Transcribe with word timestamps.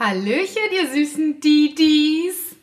Hallöchen, 0.00 0.62
ihr 0.70 0.86
süßen 0.86 1.40
Didis. 1.40 2.54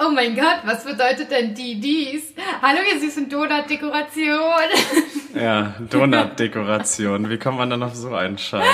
Oh 0.00 0.10
mein 0.10 0.34
Gott, 0.34 0.60
was 0.64 0.82
bedeutet 0.84 1.30
denn 1.30 1.54
Didis? 1.54 2.32
Hallo, 2.62 2.78
ihr 2.90 2.98
süßen 3.00 3.28
Donut-Dekoration. 3.28 4.70
Ja, 5.34 5.74
Donut-Dekoration. 5.90 7.28
Wie 7.28 7.38
kommt 7.38 7.58
man 7.58 7.68
dann 7.68 7.82
auf 7.82 7.94
so 7.96 8.14
einen 8.14 8.38
Scheiß? 8.38 8.64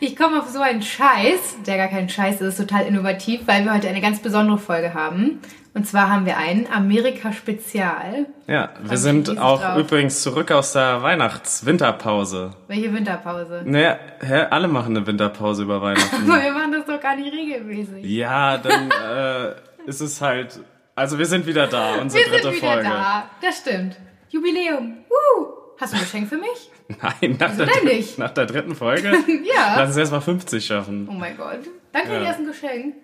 Ich 0.00 0.16
komme 0.16 0.40
auf 0.42 0.48
so 0.48 0.60
einen 0.60 0.82
Scheiß, 0.82 1.58
der 1.64 1.76
gar 1.76 1.86
kein 1.88 2.08
Scheiß 2.08 2.40
ist, 2.40 2.56
total 2.56 2.86
innovativ, 2.86 3.42
weil 3.46 3.64
wir 3.64 3.72
heute 3.72 3.88
eine 3.88 4.00
ganz 4.00 4.18
besondere 4.18 4.58
Folge 4.58 4.94
haben. 4.94 5.40
Und 5.74 5.86
zwar 5.86 6.10
haben 6.10 6.26
wir 6.26 6.36
ein 6.36 6.66
Amerika-Spezial. 6.70 8.26
Ja, 8.46 8.70
wir 8.82 8.98
sind 8.98 9.38
auch 9.38 9.60
drauf. 9.62 9.78
übrigens 9.78 10.22
zurück 10.22 10.50
aus 10.52 10.72
der 10.74 11.02
Weihnachts-Winterpause. 11.02 12.50
Welche 12.68 12.92
Winterpause? 12.92 13.62
Naja, 13.64 13.96
hä, 14.20 14.46
alle 14.50 14.68
machen 14.68 14.96
eine 14.96 15.06
Winterpause 15.06 15.62
über 15.62 15.80
Weihnachten. 15.80 16.24
Aber 16.30 16.42
wir 16.42 16.52
machen 16.52 16.72
das 16.72 16.84
doch 16.84 17.00
gar 17.00 17.16
nicht 17.16 17.32
regelmäßig. 17.32 18.04
ja, 18.04 18.58
dann 18.58 18.90
äh, 19.06 19.54
ist 19.88 20.00
es 20.00 20.20
halt. 20.20 20.60
Also 20.94 21.18
wir 21.18 21.24
sind 21.26 21.46
wieder 21.46 21.66
da, 21.68 21.94
unsere 22.02 22.22
wir 22.24 22.30
dritte 22.32 22.48
sind 22.50 22.56
wieder 22.58 22.72
Folge. 22.72 22.88
da. 22.88 23.30
Das 23.40 23.56
stimmt. 23.58 23.96
Jubiläum. 24.28 24.98
Uh. 25.08 25.46
Hast 25.80 25.92
du 25.94 25.96
ein 25.96 26.02
Geschenk 26.02 26.28
für 26.28 26.36
mich? 26.36 26.70
Nein, 27.02 27.36
nach, 27.40 27.56
der, 27.56 27.66
denn 27.66 27.74
dr- 27.82 27.84
nicht? 27.84 28.18
nach 28.18 28.30
der 28.30 28.44
dritten 28.46 28.74
Folge. 28.74 29.08
Ja. 29.08 29.76
Lass 29.78 29.88
uns 29.88 29.96
erst 29.96 30.12
mal 30.12 30.20
50 30.20 30.64
schaffen. 30.64 31.08
Oh 31.10 31.14
mein 31.14 31.34
Gott. 31.36 31.60
Dann 31.92 32.02
krieg 32.02 32.12
ich 32.12 32.20
Ja. 32.20 32.26
erst 32.26 32.40
ein 32.40 32.46
Geschenk. 32.46 32.94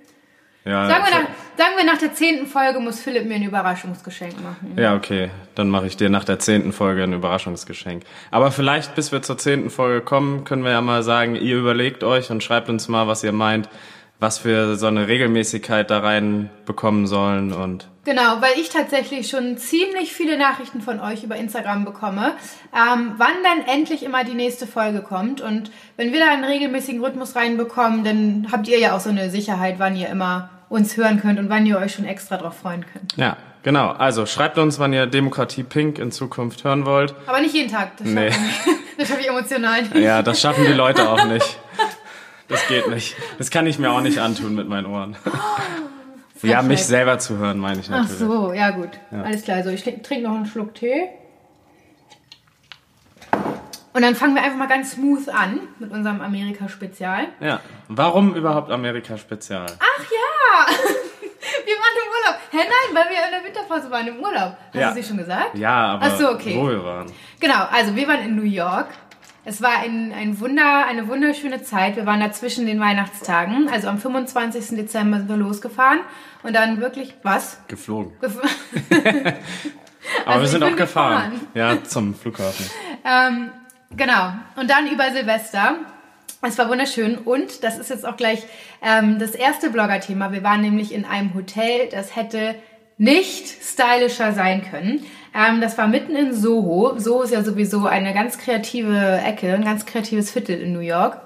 Ja, 0.68 0.86
Sagen 0.86 1.04
wir, 1.04 1.18
nach, 1.18 1.28
sagen 1.56 1.76
wir, 1.76 1.84
nach 1.84 1.98
der 1.98 2.12
zehnten 2.12 2.46
Folge 2.46 2.78
muss 2.78 3.00
Philipp 3.00 3.24
mir 3.24 3.36
ein 3.36 3.42
Überraschungsgeschenk 3.42 4.34
machen. 4.42 4.74
ja, 4.76 4.94
okay. 4.94 5.30
Dann 5.54 5.70
mache 5.70 5.86
ich 5.86 5.96
dir 5.96 6.10
nach 6.10 6.24
der 6.24 6.38
zehnten 6.38 6.72
Folge 6.72 7.02
ein 7.02 7.12
Überraschungsgeschenk. 7.14 8.04
Aber 8.30 8.50
vielleicht, 8.50 8.94
bis 8.94 9.10
wir 9.10 9.22
zur 9.22 9.38
zehnten 9.38 9.70
Folge 9.70 10.02
kommen, 10.02 10.44
können 10.44 10.64
wir 10.64 10.72
ja 10.72 10.82
mal 10.82 11.02
sagen, 11.02 11.36
ihr 11.36 11.56
überlegt 11.56 12.04
euch 12.04 12.30
und 12.30 12.42
schreibt 12.42 12.68
uns 12.68 12.86
mal, 12.88 13.08
was 13.08 13.24
ihr 13.24 13.32
meint, 13.32 13.68
was 14.20 14.44
wir 14.44 14.76
so 14.76 14.88
eine 14.88 15.08
Regelmäßigkeit 15.08 15.90
da 15.90 16.00
rein 16.00 16.50
bekommen 16.66 17.06
sollen 17.06 17.52
und 17.52 17.88
Genau, 18.04 18.40
weil 18.40 18.58
ich 18.58 18.70
tatsächlich 18.70 19.28
schon 19.28 19.58
ziemlich 19.58 20.14
viele 20.14 20.38
Nachrichten 20.38 20.80
von 20.80 20.98
euch 20.98 21.24
über 21.24 21.36
Instagram 21.36 21.84
bekomme, 21.84 22.32
ähm, 22.74 23.12
wann 23.18 23.34
dann 23.44 23.68
endlich 23.68 24.02
immer 24.02 24.24
die 24.24 24.32
nächste 24.32 24.66
Folge 24.66 25.02
kommt. 25.02 25.42
Und 25.42 25.70
wenn 25.98 26.10
wir 26.10 26.20
da 26.20 26.32
einen 26.32 26.44
regelmäßigen 26.44 27.04
Rhythmus 27.04 27.36
reinbekommen, 27.36 28.04
dann 28.04 28.46
habt 28.50 28.66
ihr 28.66 28.78
ja 28.78 28.96
auch 28.96 29.00
so 29.00 29.10
eine 29.10 29.28
Sicherheit, 29.28 29.74
wann 29.76 29.94
ihr 29.94 30.08
immer 30.08 30.48
uns 30.68 30.96
hören 30.96 31.20
könnt 31.20 31.38
und 31.38 31.48
wann 31.48 31.64
ihr 31.66 31.78
euch 31.78 31.94
schon 31.94 32.04
extra 32.04 32.36
drauf 32.36 32.58
freuen 32.58 32.84
könnt. 32.92 33.14
ja, 33.16 33.36
genau. 33.62 33.88
Also 33.90 34.26
schreibt 34.26 34.58
uns, 34.58 34.78
wann 34.78 34.92
ihr 34.92 35.06
Demokratie 35.06 35.62
Pink 35.62 35.98
in 35.98 36.10
Zukunft 36.12 36.64
hören 36.64 36.84
wollt. 36.86 37.14
Aber 37.26 37.40
nicht 37.40 37.54
jeden 37.54 37.70
Tag. 37.70 37.96
Das 37.96 38.06
Nee. 38.06 38.30
das 38.98 39.08
schaffe 39.08 39.20
ich 39.20 39.28
emotional 39.28 39.82
nicht. 39.82 39.94
Ja, 39.96 40.22
das 40.22 40.40
schaffen 40.40 40.64
die 40.66 40.72
Leute 40.72 41.08
auch 41.08 41.24
nicht. 41.32 41.58
Das 42.48 42.66
geht 42.68 42.88
nicht. 42.88 43.14
Das 43.38 43.50
kann 43.50 43.66
ich 43.66 43.78
mir 43.78 43.90
auch 43.90 44.00
nicht 44.00 44.18
antun 44.18 44.54
mit 44.54 44.68
meinen 44.68 44.86
Ohren. 44.86 45.16
Ja, 46.42 46.62
mich 46.62 46.84
selber 46.84 47.18
zu 47.18 47.36
hören, 47.36 47.58
meine 47.58 47.80
ich 47.80 47.86
Ach 47.90 48.02
natürlich. 48.02 48.18
so, 48.18 48.52
ja 48.52 48.70
gut. 48.70 48.90
Alles 49.10 49.42
klar. 49.42 49.62
So, 49.64 49.70
ich 49.70 49.82
trinke 49.82 50.20
noch 50.22 50.34
einen 50.36 50.46
Schluck 50.46 50.74
Tee. 50.74 51.08
Und 53.98 54.02
dann 54.02 54.14
fangen 54.14 54.36
wir 54.36 54.44
einfach 54.44 54.56
mal 54.56 54.68
ganz 54.68 54.92
smooth 54.92 55.28
an 55.28 55.58
mit 55.80 55.90
unserem 55.90 56.20
Amerika-Spezial. 56.20 57.26
Ja. 57.40 57.58
Warum 57.88 58.32
überhaupt 58.36 58.70
Amerika 58.70 59.18
Spezial? 59.18 59.66
Ach 59.80 60.02
ja! 60.04 60.72
Wir 61.66 61.74
waren 61.74 61.96
im 61.96 62.08
Urlaub. 62.12 62.40
Hä, 62.52 62.58
nein, 62.58 62.94
weil 62.94 63.10
wir 63.10 63.24
in 63.24 63.30
der 63.32 63.44
Winterpause 63.44 63.90
waren 63.90 64.06
im 64.06 64.20
Urlaub. 64.20 64.56
Hast 64.68 64.74
Ja. 64.74 64.90
du 64.90 64.94
sie 64.94 65.08
schon 65.08 65.16
gesagt? 65.16 65.58
Ja, 65.58 65.94
aber 65.94 66.06
Ach 66.06 66.16
so, 66.16 66.30
okay. 66.30 66.54
wo 66.56 66.68
wir 66.68 66.84
waren. 66.84 67.10
Genau, 67.40 67.64
also 67.72 67.96
wir 67.96 68.06
waren 68.06 68.20
in 68.20 68.36
New 68.36 68.42
York. 68.44 68.86
Es 69.44 69.60
war 69.60 69.78
ein, 69.80 70.12
ein 70.16 70.38
Wunder, 70.38 70.86
eine 70.86 71.08
wunderschöne 71.08 71.62
Zeit. 71.62 71.96
Wir 71.96 72.06
waren 72.06 72.20
da 72.20 72.30
zwischen 72.30 72.66
den 72.66 72.78
Weihnachtstagen. 72.78 73.68
Also 73.68 73.88
am 73.88 73.98
25. 73.98 74.76
Dezember 74.76 75.18
sind 75.18 75.28
wir 75.28 75.36
losgefahren. 75.36 76.00
Und 76.44 76.54
dann 76.54 76.80
wirklich, 76.80 77.14
was? 77.24 77.60
Geflogen. 77.66 78.12
Gef- 78.22 78.38
Aber 80.24 80.26
Also 80.26 80.40
wir 80.42 80.48
sind 80.48 80.62
auch 80.62 80.76
gefahren. 80.76 81.32
gefahren. 81.32 81.48
Ja, 81.54 81.82
zum 81.82 82.14
Flughafen. 82.14 82.64
Ähm, 83.04 83.50
genau. 83.96 84.32
Und 84.56 84.70
dann 84.70 84.86
über 84.88 85.10
Silvester. 85.12 85.76
Es 86.40 86.56
war 86.56 86.68
wunderschön 86.68 87.18
und 87.18 87.64
das 87.64 87.78
ist 87.78 87.90
jetzt 87.90 88.06
auch 88.06 88.16
gleich 88.16 88.44
ähm, 88.80 89.18
das 89.18 89.32
erste 89.32 89.70
Blogger-Thema. 89.70 90.30
Wir 90.32 90.44
waren 90.44 90.60
nämlich 90.60 90.92
in 90.94 91.04
einem 91.04 91.34
Hotel, 91.34 91.88
das 91.90 92.14
hätte 92.14 92.54
nicht 92.96 93.48
stylischer 93.62 94.32
sein 94.32 94.62
können. 94.70 95.04
Ähm, 95.34 95.60
das 95.60 95.76
war 95.78 95.88
mitten 95.88 96.14
in 96.14 96.32
Soho. 96.32 96.96
Soho 96.98 97.22
ist 97.22 97.32
ja 97.32 97.42
sowieso 97.42 97.86
eine 97.86 98.14
ganz 98.14 98.38
kreative 98.38 99.20
Ecke, 99.24 99.52
ein 99.52 99.64
ganz 99.64 99.84
kreatives 99.84 100.30
Viertel 100.30 100.60
in 100.60 100.72
New 100.72 100.80
York. 100.80 101.20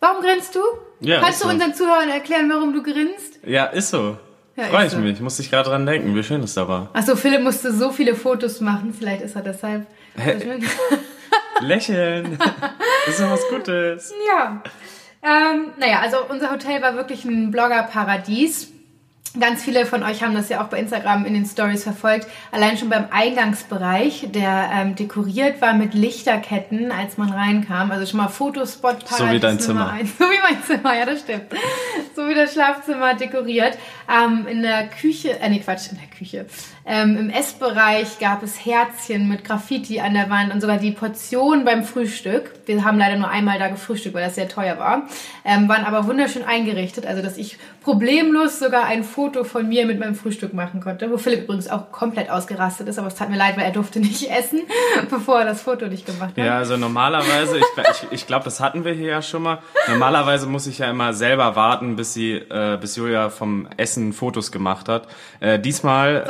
Warum 0.00 0.22
grinst 0.22 0.54
du? 0.54 0.60
Ja, 1.00 1.20
Kannst 1.20 1.42
du 1.42 1.48
so. 1.48 1.52
unseren 1.52 1.74
Zuhörern 1.74 2.08
erklären, 2.08 2.50
warum 2.50 2.72
du 2.72 2.82
grinst? 2.82 3.40
Ja, 3.44 3.66
ist 3.66 3.90
so. 3.90 4.16
Ja, 4.56 4.64
Freue 4.64 4.86
ich 4.86 4.92
so. 4.92 4.98
mich. 4.98 5.20
Musste 5.20 5.42
ich 5.42 5.50
gerade 5.50 5.68
dran 5.68 5.84
denken, 5.84 6.14
wie 6.14 6.22
schön 6.22 6.42
es 6.42 6.54
da 6.54 6.68
war. 6.68 6.88
Achso, 6.94 7.16
Philipp 7.16 7.42
musste 7.42 7.72
so 7.72 7.90
viele 7.90 8.14
Fotos 8.14 8.60
machen. 8.60 8.94
Vielleicht 8.96 9.22
ist 9.22 9.34
er 9.36 9.42
deshalb. 9.42 9.86
Lächeln. 11.60 12.38
ist 13.06 13.20
doch 13.20 13.30
was 13.30 13.48
Gutes. 13.48 14.12
Ja. 14.28 14.62
Ähm, 15.22 15.72
naja, 15.78 16.00
also 16.00 16.18
unser 16.28 16.50
Hotel 16.50 16.82
war 16.82 16.96
wirklich 16.96 17.24
ein 17.24 17.50
Blogger-Paradies. 17.50 18.74
Ganz 19.40 19.64
viele 19.64 19.84
von 19.84 20.04
euch 20.04 20.22
haben 20.22 20.34
das 20.34 20.48
ja 20.48 20.62
auch 20.62 20.68
bei 20.68 20.78
Instagram 20.78 21.24
in 21.24 21.34
den 21.34 21.44
Stories 21.44 21.82
verfolgt. 21.82 22.28
Allein 22.52 22.78
schon 22.78 22.88
beim 22.88 23.06
Eingangsbereich, 23.10 24.28
der 24.30 24.70
ähm, 24.72 24.94
dekoriert 24.94 25.60
war 25.60 25.74
mit 25.74 25.92
Lichterketten, 25.92 26.92
als 26.92 27.16
man 27.16 27.30
reinkam. 27.30 27.90
Also 27.90 28.06
schon 28.06 28.18
mal 28.18 28.28
Fotospot 28.28 29.04
Paradies 29.04 29.18
So 29.18 29.30
wie 29.32 29.40
dein 29.40 29.58
Zimmer. 29.58 29.98
So 30.18 30.24
wie 30.26 30.38
mein 30.40 30.62
Zimmer, 30.62 30.96
ja, 30.96 31.04
das 31.04 31.20
stimmt. 31.20 31.46
So 32.14 32.28
wie 32.28 32.34
das 32.34 32.52
Schlafzimmer 32.52 33.14
dekoriert. 33.14 33.76
Ähm, 34.08 34.46
in 34.46 34.62
der 34.62 34.86
Küche, 34.88 35.40
äh, 35.40 35.48
nee, 35.48 35.58
Quatsch, 35.58 35.90
in 35.90 35.98
der 35.98 36.16
Küche. 36.16 36.46
Ähm, 36.86 37.16
Im 37.16 37.30
Essbereich 37.30 38.18
gab 38.18 38.42
es 38.42 38.66
Herzchen 38.66 39.26
mit 39.26 39.42
Graffiti 39.42 40.00
an 40.00 40.12
der 40.12 40.28
Wand 40.28 40.52
und 40.52 40.60
sogar 40.60 40.76
die 40.76 40.90
Portion 40.90 41.64
beim 41.64 41.82
Frühstück. 41.82 42.52
Wir 42.66 42.84
haben 42.84 42.98
leider 42.98 43.16
nur 43.16 43.28
einmal 43.28 43.58
da 43.58 43.68
gefrühstückt, 43.68 44.14
weil 44.14 44.24
das 44.24 44.34
sehr 44.34 44.48
teuer 44.48 44.78
war. 44.78 45.04
Ähm, 45.46 45.66
waren 45.66 45.84
aber 45.84 46.06
wunderschön 46.06 46.44
eingerichtet, 46.44 47.06
also 47.06 47.22
dass 47.22 47.38
ich 47.38 47.58
problemlos 47.82 48.58
sogar 48.58 48.84
ein 48.84 49.02
Foto 49.02 49.44
von 49.44 49.66
mir 49.66 49.86
mit 49.86 49.98
meinem 49.98 50.14
Frühstück 50.14 50.52
machen 50.52 50.82
konnte, 50.82 51.10
wo 51.10 51.16
Philipp 51.16 51.44
übrigens 51.44 51.68
auch 51.68 51.90
komplett 51.90 52.28
ausgerastet 52.28 52.86
ist, 52.88 52.98
aber 52.98 53.08
es 53.08 53.14
tat 53.14 53.30
mir 53.30 53.36
leid, 53.36 53.56
weil 53.56 53.64
er 53.64 53.72
durfte 53.72 54.00
nicht 54.00 54.30
essen, 54.30 54.60
bevor 55.10 55.40
er 55.40 55.46
das 55.46 55.62
Foto 55.62 55.86
nicht 55.86 56.04
gemacht 56.04 56.36
hat. 56.36 56.38
Ja, 56.44 56.58
also 56.58 56.76
normalerweise, 56.76 57.58
ich, 57.58 57.64
ich, 57.90 58.12
ich 58.12 58.26
glaube, 58.26 58.44
das 58.44 58.60
hatten 58.60 58.84
wir 58.84 58.92
hier 58.92 59.08
ja 59.08 59.22
schon 59.22 59.42
mal. 59.42 59.58
Normalerweise 59.88 60.46
muss 60.46 60.66
ich 60.66 60.78
ja 60.78 60.90
immer 60.90 61.14
selber 61.14 61.56
warten, 61.56 61.96
bis 61.96 62.12
sie, 62.12 62.32
äh, 62.34 62.76
bis 62.78 62.96
Julia 62.96 63.30
vom 63.30 63.68
Essen 63.78 64.12
Fotos 64.12 64.52
gemacht 64.52 64.88
hat. 64.90 65.08
Äh, 65.40 65.58
diesmal 65.58 66.24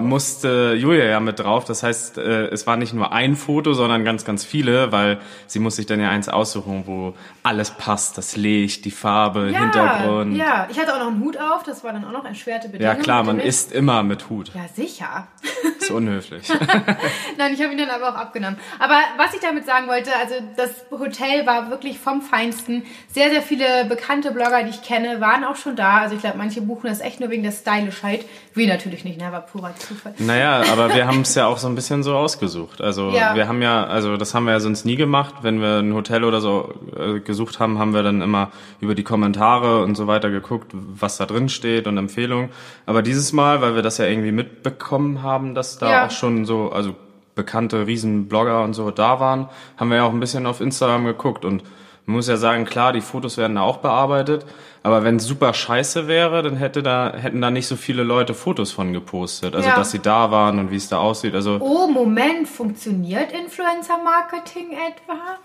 Musste 0.00 0.74
Julia 0.78 1.04
ja 1.04 1.20
mit 1.20 1.38
drauf. 1.38 1.64
Das 1.64 1.82
heißt, 1.82 2.18
äh, 2.18 2.46
es 2.48 2.66
war 2.66 2.76
nicht 2.76 2.94
nur 2.94 3.12
ein 3.12 3.36
Foto, 3.36 3.72
sondern 3.74 4.04
ganz, 4.04 4.24
ganz 4.24 4.44
viele, 4.44 4.92
weil 4.92 5.18
sie 5.46 5.58
muss 5.58 5.76
sich 5.76 5.86
dann 5.86 6.00
ja 6.00 6.10
eins 6.10 6.28
aussuchen, 6.28 6.82
wo 6.86 7.14
alles 7.42 7.70
passt, 7.72 8.16
das 8.18 8.36
Licht, 8.36 8.84
die 8.84 8.90
Farbe, 8.90 9.50
Ja, 9.50 9.60
Hintergrund. 9.60 10.36
ja, 10.36 10.66
ich 10.70 10.78
hatte 10.78 10.94
auch 10.94 10.98
noch 11.00 11.08
einen 11.08 11.20
Hut 11.20 11.36
auf, 11.38 11.62
das 11.64 11.82
war 11.84 11.92
dann 11.92 12.04
auch 12.04 12.12
noch 12.12 12.24
erschwerte 12.24 12.66
Ja, 12.66 12.72
Bedingungen. 12.72 13.02
klar, 13.02 13.22
man 13.24 13.40
isst 13.40 13.72
immer 13.72 14.02
mit 14.02 14.30
Hut. 14.30 14.50
Ja, 14.54 14.62
sicher. 14.74 15.26
Ist 15.80 15.90
unhöflich. 15.90 16.48
Nein, 17.38 17.54
ich 17.54 17.60
habe 17.60 17.72
ihn 17.72 17.78
dann 17.78 17.90
aber 17.90 18.10
auch 18.10 18.14
abgenommen. 18.14 18.56
Aber 18.78 18.94
was 19.16 19.34
ich 19.34 19.40
damit 19.40 19.66
sagen 19.66 19.88
wollte, 19.88 20.10
also 20.16 20.34
das 20.56 20.70
Hotel 20.92 21.44
war 21.46 21.70
wirklich 21.70 21.98
vom 21.98 22.22
Feinsten. 22.22 22.84
Sehr, 23.12 23.30
sehr 23.30 23.42
viele 23.42 23.84
bekannte 23.86 24.30
Blogger, 24.30 24.62
die 24.62 24.70
ich 24.70 24.82
kenne, 24.82 25.20
waren 25.20 25.42
auch 25.44 25.56
schon 25.56 25.74
da. 25.74 25.98
Also 25.98 26.14
ich 26.14 26.20
glaube, 26.20 26.38
manche 26.38 26.62
buchen 26.62 26.86
das 26.88 27.00
echt 27.00 27.18
nur 27.18 27.30
wegen 27.30 27.42
der 27.42 27.50
Stylischheit. 27.50 28.24
Wir 28.54 28.68
natürlich 28.68 29.04
nicht, 29.04 29.20
ne? 29.20 29.32
war 29.32 29.40
purer 29.40 29.74
Zufall. 29.88 30.14
Naja, 30.18 30.62
aber 30.72 30.94
wir 30.94 31.06
haben 31.06 31.20
es 31.22 31.34
ja 31.34 31.46
auch 31.46 31.58
so 31.58 31.68
ein 31.68 31.74
bisschen 31.74 32.02
so 32.02 32.14
ausgesucht. 32.16 32.80
Also 32.80 33.10
Ja. 33.10 33.34
wir 33.34 33.48
haben 33.48 33.60
ja, 33.62 33.84
also 33.84 34.16
das 34.16 34.34
haben 34.34 34.44
wir 34.46 34.52
ja 34.52 34.60
sonst 34.60 34.84
nie 34.84 34.96
gemacht. 34.96 35.34
Wenn 35.42 35.60
wir 35.60 35.78
ein 35.78 35.92
Hotel 35.94 36.24
oder 36.24 36.40
so 36.40 36.74
äh, 36.96 37.20
gesucht 37.20 37.58
haben, 37.60 37.78
haben 37.78 37.92
wir 37.94 38.02
dann 38.02 38.22
immer 38.22 38.50
über 38.80 38.94
die 38.94 39.02
Kommentare 39.02 39.82
und 39.82 39.96
so 39.96 40.06
weiter 40.06 40.30
geguckt, 40.30 40.70
was 40.72 41.16
da 41.16 41.26
drin 41.26 41.48
steht 41.48 41.86
und 41.86 41.98
Empfehlungen. 41.98 42.50
Aber 42.86 43.02
dieses 43.02 43.32
Mal, 43.32 43.60
weil 43.60 43.74
wir 43.74 43.82
das 43.82 43.98
ja 43.98 44.06
irgendwie 44.06 44.32
mitbekommen 44.32 45.22
haben, 45.22 45.54
dass 45.54 45.78
da 45.78 45.90
Ja. 45.90 46.06
auch 46.06 46.10
schon 46.10 46.44
so, 46.44 46.70
also 46.72 46.94
bekannte 47.34 47.86
Riesenblogger 47.86 48.62
und 48.62 48.74
so 48.74 48.90
da 48.90 49.18
waren, 49.18 49.48
haben 49.78 49.88
wir 49.90 49.96
ja 49.98 50.04
auch 50.04 50.12
ein 50.12 50.20
bisschen 50.20 50.46
auf 50.46 50.60
Instagram 50.60 51.04
geguckt 51.06 51.44
und 51.44 51.62
man 52.06 52.16
muss 52.16 52.28
ja 52.28 52.36
sagen, 52.36 52.64
klar, 52.64 52.92
die 52.92 53.00
Fotos 53.00 53.36
werden 53.38 53.54
da 53.56 53.62
auch 53.62 53.76
bearbeitet, 53.78 54.44
aber 54.82 55.04
wenn 55.04 55.16
es 55.16 55.24
super 55.24 55.54
scheiße 55.54 56.08
wäre, 56.08 56.42
dann 56.42 56.56
hätte 56.56 56.82
da, 56.82 57.12
hätten 57.16 57.40
da 57.40 57.50
nicht 57.52 57.68
so 57.68 57.76
viele 57.76 58.02
Leute 58.02 58.34
Fotos 58.34 58.72
von 58.72 58.92
gepostet. 58.92 59.54
Also, 59.54 59.68
Ja. 59.68 59.76
dass 59.76 59.92
sie 59.92 60.00
da 60.00 60.30
waren 60.32 60.58
und 60.58 60.70
wie 60.72 60.76
es 60.76 60.88
da 60.88 60.98
aussieht. 60.98 61.34
Also, 61.36 61.58
Oh, 61.60 61.86
Moment, 61.86 62.48
funktioniert 62.48 63.30
Influencer-Marketing 63.32 64.72
etwa? 64.72 65.38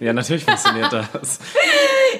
ja, 0.00 0.12
natürlich 0.12 0.44
funktioniert 0.44 0.92
das. 1.12 1.40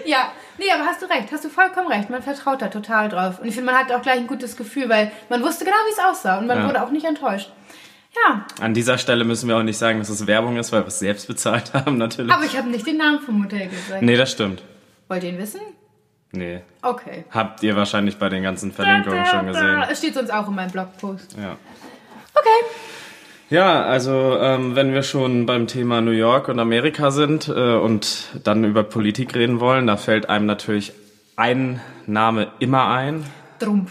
Ja, 0.04 0.32
nee, 0.58 0.64
aber 0.74 0.84
hast 0.86 1.02
du 1.02 1.06
recht, 1.06 1.28
hast 1.32 1.44
du 1.44 1.48
vollkommen 1.48 1.88
recht. 1.88 2.10
Man 2.10 2.22
vertraut 2.22 2.60
da 2.62 2.68
total 2.68 3.08
drauf. 3.08 3.38
Und 3.40 3.46
ich 3.46 3.54
finde, 3.54 3.70
man 3.70 3.78
hat 3.80 3.92
auch 3.92 4.02
gleich 4.02 4.18
ein 4.18 4.26
gutes 4.26 4.56
Gefühl, 4.56 4.88
weil 4.88 5.12
man 5.28 5.42
wusste 5.42 5.64
genau, 5.64 5.76
wie 5.86 5.92
es 5.92 5.98
aussah 5.98 6.38
und 6.38 6.46
man 6.46 6.58
Ja. 6.58 6.68
wurde 6.68 6.82
auch 6.82 6.90
nicht 6.90 7.06
enttäuscht. 7.06 7.50
Ja, 8.14 8.46
An 8.60 8.74
dieser 8.74 8.98
Stelle 8.98 9.24
müssen 9.24 9.48
wir 9.48 9.56
auch 9.56 9.62
nicht 9.62 9.78
sagen, 9.78 9.98
dass 9.98 10.08
es 10.10 10.26
Werbung 10.26 10.56
ist, 10.58 10.70
weil 10.72 10.82
wir 10.82 10.88
es 10.88 10.98
selbst 10.98 11.26
bezahlt 11.28 11.72
haben, 11.74 11.96
natürlich. 11.96 12.30
aber 12.32 12.44
ich 12.44 12.56
habe 12.56 12.68
nicht 12.68 12.86
den 12.86 12.98
Namen 12.98 13.20
vom 13.20 13.42
Hotel 13.42 13.68
gesagt. 13.68 14.02
Nee, 14.02 14.16
das 14.16 14.30
stimmt. 14.30 14.62
Wollt 15.08 15.24
ihr 15.24 15.30
ihn 15.30 15.38
wissen? 15.38 15.60
Nee. 16.32 16.60
Okay. 16.82 17.24
Habt 17.30 17.62
ihr 17.62 17.76
wahrscheinlich 17.76 18.16
bei 18.18 18.28
den 18.28 18.42
ganzen 18.42 18.72
Verlinkungen 18.72 19.24
schon 19.26 19.46
gesehen. 19.46 19.82
Es 19.90 19.98
steht 19.98 20.14
sonst 20.14 20.30
auch 20.32 20.48
in 20.48 20.54
meinem 20.54 20.70
Blogpost. 20.70 21.36
Ja. 21.38 21.56
Okay. 22.34 22.76
Ja, 23.50 23.82
also 23.82 24.38
ähm, 24.40 24.74
wenn 24.74 24.94
wir 24.94 25.02
schon 25.02 25.44
beim 25.44 25.66
Thema 25.66 26.00
New 26.00 26.12
York 26.12 26.48
und 26.48 26.58
Amerika 26.58 27.10
sind 27.10 27.48
äh, 27.48 27.74
und 27.74 28.28
dann 28.44 28.64
über 28.64 28.82
Politik 28.82 29.34
reden 29.34 29.60
wollen, 29.60 29.86
da 29.86 29.98
fällt 29.98 30.30
einem 30.30 30.46
natürlich 30.46 30.94
ein 31.36 31.80
Name 32.06 32.50
immer 32.60 32.88
ein. 32.88 33.24
Trump. 33.58 33.90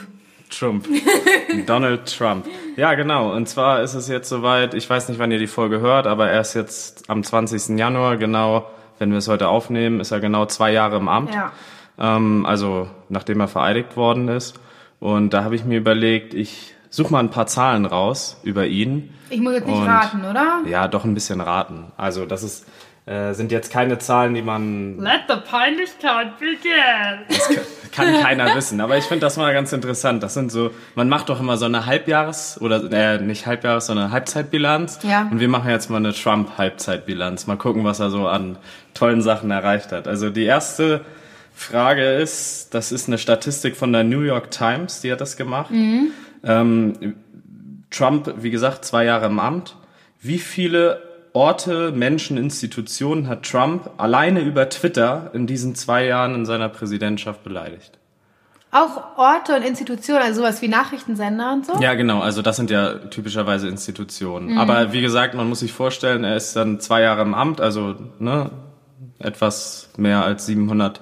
Trump. 0.50 0.88
Donald 1.68 2.12
Trump. 2.18 2.47
Ja, 2.77 2.94
genau. 2.95 3.33
Und 3.33 3.47
zwar 3.50 3.81
ist 3.81 3.94
es 3.94 4.07
jetzt 4.07 4.29
soweit, 4.29 4.73
ich 4.73 4.89
weiß 4.89 5.09
nicht, 5.09 5.19
wann 5.19 5.31
ihr 5.31 5.39
die 5.39 5.47
Folge 5.47 5.79
hört, 5.81 6.07
aber 6.07 6.29
er 6.29 6.41
ist 6.41 6.53
jetzt 6.53 7.09
am 7.09 7.23
20. 7.23 7.77
Januar, 7.77 8.18
genau, 8.18 8.68
wenn 9.00 9.12
wir 9.12 9.18
es 9.18 9.27
heute 9.27 9.47
aufnehmen, 9.47 10.00
ist 10.00 10.12
er 10.12 10.19
genau 10.19 10.45
zwei 10.45 10.71
Jahre 10.71 10.97
im 10.97 11.07
Amt. 11.07 11.33
Ja. 11.33 11.51
Ähm, 12.00 12.45
also 12.45 12.88
nachdem 13.09 13.39
er 13.41 13.47
vereidigt 13.47 13.95
worden 13.97 14.27
ist. 14.27 14.59
Und 15.00 15.33
da 15.33 15.44
habe 15.44 15.56
ich 15.56 15.65
mir 15.65 15.77
überlegt, 15.79 16.33
ich 16.33 16.75
suche 16.89 17.12
mal 17.12 17.19
ein 17.19 17.29
paar 17.29 17.47
Zahlen 17.47 17.85
raus 17.85 18.39
über 18.44 18.68
ihn. 18.68 19.13
Ich 19.29 19.39
muss 19.41 19.53
jetzt 19.53 19.68
nicht 19.68 19.77
Und- 19.77 19.88
raten, 19.88 20.21
oder? 20.29 20.59
Ja, 20.68 20.88
doch 20.88 21.03
ein 21.06 21.13
bisschen 21.13 21.41
raten. 21.41 21.85
Also 21.97 22.25
das 22.25 22.44
ist, 22.44 22.65
äh, 23.06 23.33
sind 23.33 23.51
jetzt 23.51 23.71
keine 23.74 23.98
Zahlen, 23.98 24.36
die 24.36 24.44
man 24.44 25.00
Let 25.00 25.21
the 25.27 25.36
Peinlichkeit 25.50 26.38
begin. 26.39 27.57
kann 27.92 28.21
keiner 28.21 28.56
wissen. 28.56 28.80
Aber 28.80 28.98
ich 28.98 29.06
finde 29.06 29.21
das 29.21 29.38
mal 29.38 29.51
ganz 29.53 29.74
interessant. 29.74 30.21
Das 30.21 30.36
sind 30.36 30.51
so, 30.51 30.71
man 30.95 31.09
macht 31.09 31.30
doch 31.30 31.39
immer 31.39 31.57
so 31.57 31.65
eine 31.65 31.88
Halbjahres- 31.88 32.59
oder 32.62 32.92
äh, 32.92 33.19
nicht 33.19 33.48
Halbjahres, 33.48 33.88
sondern 33.88 34.12
Halbzeitbilanz. 34.12 35.00
Ja. 35.01 35.27
Und 35.31 35.39
wir 35.39 35.48
machen 35.50 35.69
jetzt 35.69 35.89
mal 35.89 35.98
eine 35.98 36.13
Trump-Halbzeitbilanz. 36.13 37.48
Mal 37.48 37.57
gucken, 37.57 37.83
was 37.83 38.00
er 38.00 38.12
so 38.12 38.27
an 38.27 38.57
tollen 38.94 39.21
Sachen 39.21 39.50
erreicht 39.50 39.92
hat. 39.92 40.07
Also 40.07 40.30
die 40.30 40.45
erste 40.45 41.01
Frage 41.56 42.04
ist, 42.13 42.74
das 42.74 42.92
ist 42.92 43.07
eine 43.07 43.18
Statistik 43.18 43.75
von 43.75 43.92
der 43.92 44.04
New 44.04 44.21
York 44.21 44.51
Times, 44.51 45.01
die 45.01 45.12
hat 45.12 45.21
das 45.21 45.38
gemacht. 45.38 45.71
Ähm, 46.44 47.15
Trump, 47.89 48.33
wie 48.38 48.51
gesagt, 48.51 48.86
zwei 48.86 49.06
Jahre 49.06 49.25
im 49.25 49.39
Amt. 49.39 49.75
Wie 50.21 50.39
viele 50.39 51.11
Orte, 51.33 51.92
Menschen, 51.92 52.38
Institutionen 52.38 53.28
hat 53.28 53.44
Trump 53.44 53.89
alleine 53.98 54.42
über 54.42 54.69
Twitter 54.69 55.31
in 55.33 55.48
diesen 55.48 55.75
zwei 55.75 56.06
Jahren 56.06 56.36
in 56.36 56.45
seiner 56.45 56.69
Präsidentschaft 56.69 57.44
beleidigt? 57.44 57.98
Auch 58.72 59.18
Orte 59.18 59.56
und 59.56 59.63
Institutionen, 59.63 60.22
also 60.22 60.42
sowas 60.42 60.62
wie 60.62 60.69
Nachrichtensender 60.69 61.51
und 61.51 61.66
so? 61.66 61.74
Ja, 61.81 61.94
genau. 61.94 62.22
Also 62.22 62.42
das 62.42 62.56
sind 62.56 62.69
ja 62.69 62.94
typischerweise 62.95 63.68
Institutionen. 63.68 64.57
Aber 64.57 64.94
wie 64.94 65.01
gesagt, 65.01 65.33
man 65.33 65.50
muss 65.50 65.60
sich 65.60 65.74
vorstellen, 65.74 66.24
er 66.24 66.38
ist 66.38 66.56
dann 66.56 66.80
zwei 66.80 67.01
Jahre 67.01 67.22
im 67.22 67.33
Amt, 67.33 67.60
also 67.60 67.95
ne, 68.19 68.50
etwas 69.19 69.89
mehr 69.98 70.24
als 70.24 70.45
700 70.45 71.01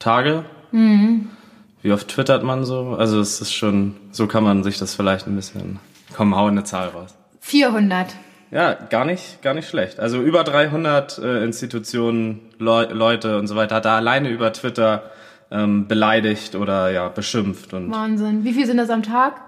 Tage. 0.00 0.44
Wie 0.72 1.92
oft 1.92 2.08
twittert 2.08 2.42
man 2.42 2.64
so? 2.64 2.96
Also 2.98 3.20
es 3.20 3.40
ist 3.40 3.52
schon, 3.52 3.94
so 4.10 4.26
kann 4.26 4.42
man 4.42 4.64
sich 4.64 4.78
das 4.78 4.96
vielleicht 4.96 5.28
ein 5.28 5.36
bisschen. 5.36 5.78
Komm, 6.16 6.34
hau 6.34 6.46
eine 6.46 6.64
Zahl 6.64 6.88
raus. 6.88 7.14
400. 7.40 8.16
Ja, 8.50 8.74
gar 8.74 9.04
nicht, 9.04 9.42
gar 9.42 9.54
nicht 9.54 9.68
schlecht. 9.68 9.98
Also 9.98 10.22
über 10.22 10.44
300 10.44 11.18
äh, 11.18 11.44
Institutionen, 11.44 12.40
Leu 12.58 12.86
Leute 12.90 13.38
und 13.38 13.48
so 13.48 13.56
weiter 13.56 13.76
hat 13.76 13.84
er 13.84 13.92
alleine 13.92 14.28
über 14.28 14.52
Twitter 14.52 15.10
ähm, 15.50 15.88
beleidigt 15.88 16.54
oder 16.54 16.90
ja 16.90 17.08
beschimpft 17.08 17.72
und 17.74 17.90
Wahnsinn. 17.90 18.44
Wie 18.44 18.52
viel 18.52 18.66
sind 18.66 18.78
das 18.78 18.90
am 18.90 19.02
Tag? 19.02 19.40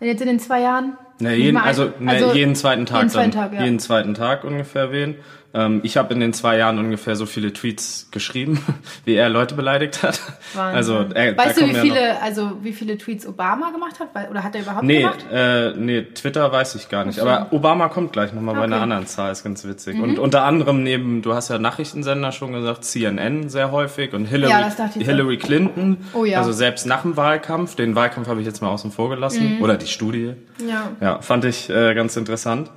Jetzt 0.00 0.20
in 0.20 0.28
den 0.28 0.40
zwei 0.40 0.60
Jahren? 0.60 0.96
Ne, 1.18 1.34
jeden, 1.34 1.58
also, 1.58 1.92
ne, 1.98 2.12
also 2.12 2.32
jeden 2.32 2.54
zweiten 2.54 2.86
Tag 2.86 3.00
jeden 3.00 3.10
zweiten 3.10 3.30
dann. 3.32 3.50
Tag, 3.50 3.52
ja. 3.52 3.64
Jeden 3.64 3.78
zweiten 3.78 4.14
Tag 4.14 4.44
ungefähr 4.44 4.90
wen. 4.90 5.16
Ähm, 5.52 5.80
ich 5.82 5.96
habe 5.96 6.14
in 6.14 6.20
den 6.20 6.32
zwei 6.32 6.56
Jahren 6.58 6.78
ungefähr 6.78 7.16
so 7.16 7.26
viele 7.26 7.52
Tweets 7.52 8.08
geschrieben, 8.12 8.62
wie 9.04 9.14
er 9.14 9.28
Leute 9.28 9.54
beleidigt 9.56 10.02
hat. 10.04 10.20
Wahnsinn. 10.54 10.76
Also, 10.76 10.98
äh, 11.14 11.36
weißt 11.36 11.60
du, 11.60 11.66
wie 11.66 11.72
ja 11.72 11.80
viele, 11.82 12.22
also 12.22 12.52
wie 12.62 12.72
viele 12.72 12.96
Tweets 12.96 13.26
Obama 13.26 13.70
gemacht 13.70 13.98
hat? 13.98 14.30
Oder 14.30 14.44
hat 14.44 14.54
er 14.54 14.62
überhaupt 14.62 14.84
Nee, 14.84 15.00
gemacht? 15.00 15.26
äh, 15.32 15.72
nee, 15.76 16.02
Twitter 16.02 16.52
weiß 16.52 16.76
ich 16.76 16.88
gar 16.88 17.04
nicht. 17.04 17.18
Aber 17.18 17.48
Obama 17.50 17.88
kommt 17.88 18.12
gleich 18.12 18.32
nochmal 18.32 18.54
bei 18.54 18.62
einer 18.62 18.76
Okay. 18.76 18.86
Mhm. 18.86 18.92
anderen 18.92 19.06
Zahl, 19.08 19.32
ist 19.32 19.42
ganz 19.42 19.64
witzig. 19.66 20.00
Und 20.00 20.18
unter 20.20 20.44
anderem 20.44 20.82
neben, 20.84 21.20
du 21.22 21.34
hast 21.34 21.48
ja 21.50 21.58
Nachrichtensender 21.58 22.30
schon 22.30 22.52
gesagt, 22.52 22.84
CNN 22.84 23.48
sehr 23.48 23.72
häufig 23.72 24.12
und 24.12 24.26
Hillary, 24.26 24.50
Ja, 24.52 24.68
ich 24.68 24.74
so. 24.74 25.00
Hillary 25.00 25.36
Clinton. 25.38 25.96
Oh 26.14 26.24
ja. 26.24 26.38
Also 26.38 26.52
selbst 26.52 26.86
nach 26.86 27.02
dem 27.02 27.16
Wahlkampf, 27.16 27.74
den 27.74 27.96
Wahlkampf 27.96 28.28
habe 28.28 28.40
ich 28.40 28.46
jetzt 28.46 28.62
mal 28.62 28.68
außen 28.68 28.92
vor 28.92 29.10
gelassen. 29.10 29.56
Mhm. 29.56 29.62
Oder 29.62 29.76
die 29.76 29.86
Studie. 29.88 30.34
Ja. 30.66 30.92
Ja, 31.00 31.20
fand 31.22 31.44
ich 31.44 31.68
äh, 31.70 31.94
ganz 31.94 32.16
interessant. 32.16 32.70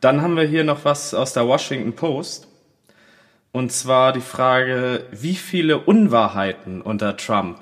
Dann 0.00 0.22
haben 0.22 0.36
wir 0.36 0.44
hier 0.44 0.64
noch 0.64 0.84
was 0.84 1.14
aus 1.14 1.32
der 1.32 1.46
Washington 1.46 1.94
Post. 1.94 2.48
Und 3.52 3.72
zwar 3.72 4.12
die 4.12 4.20
Frage, 4.20 5.04
wie 5.12 5.34
viele 5.34 5.78
Unwahrheiten 5.78 6.82
unter 6.82 7.16
Trump 7.16 7.58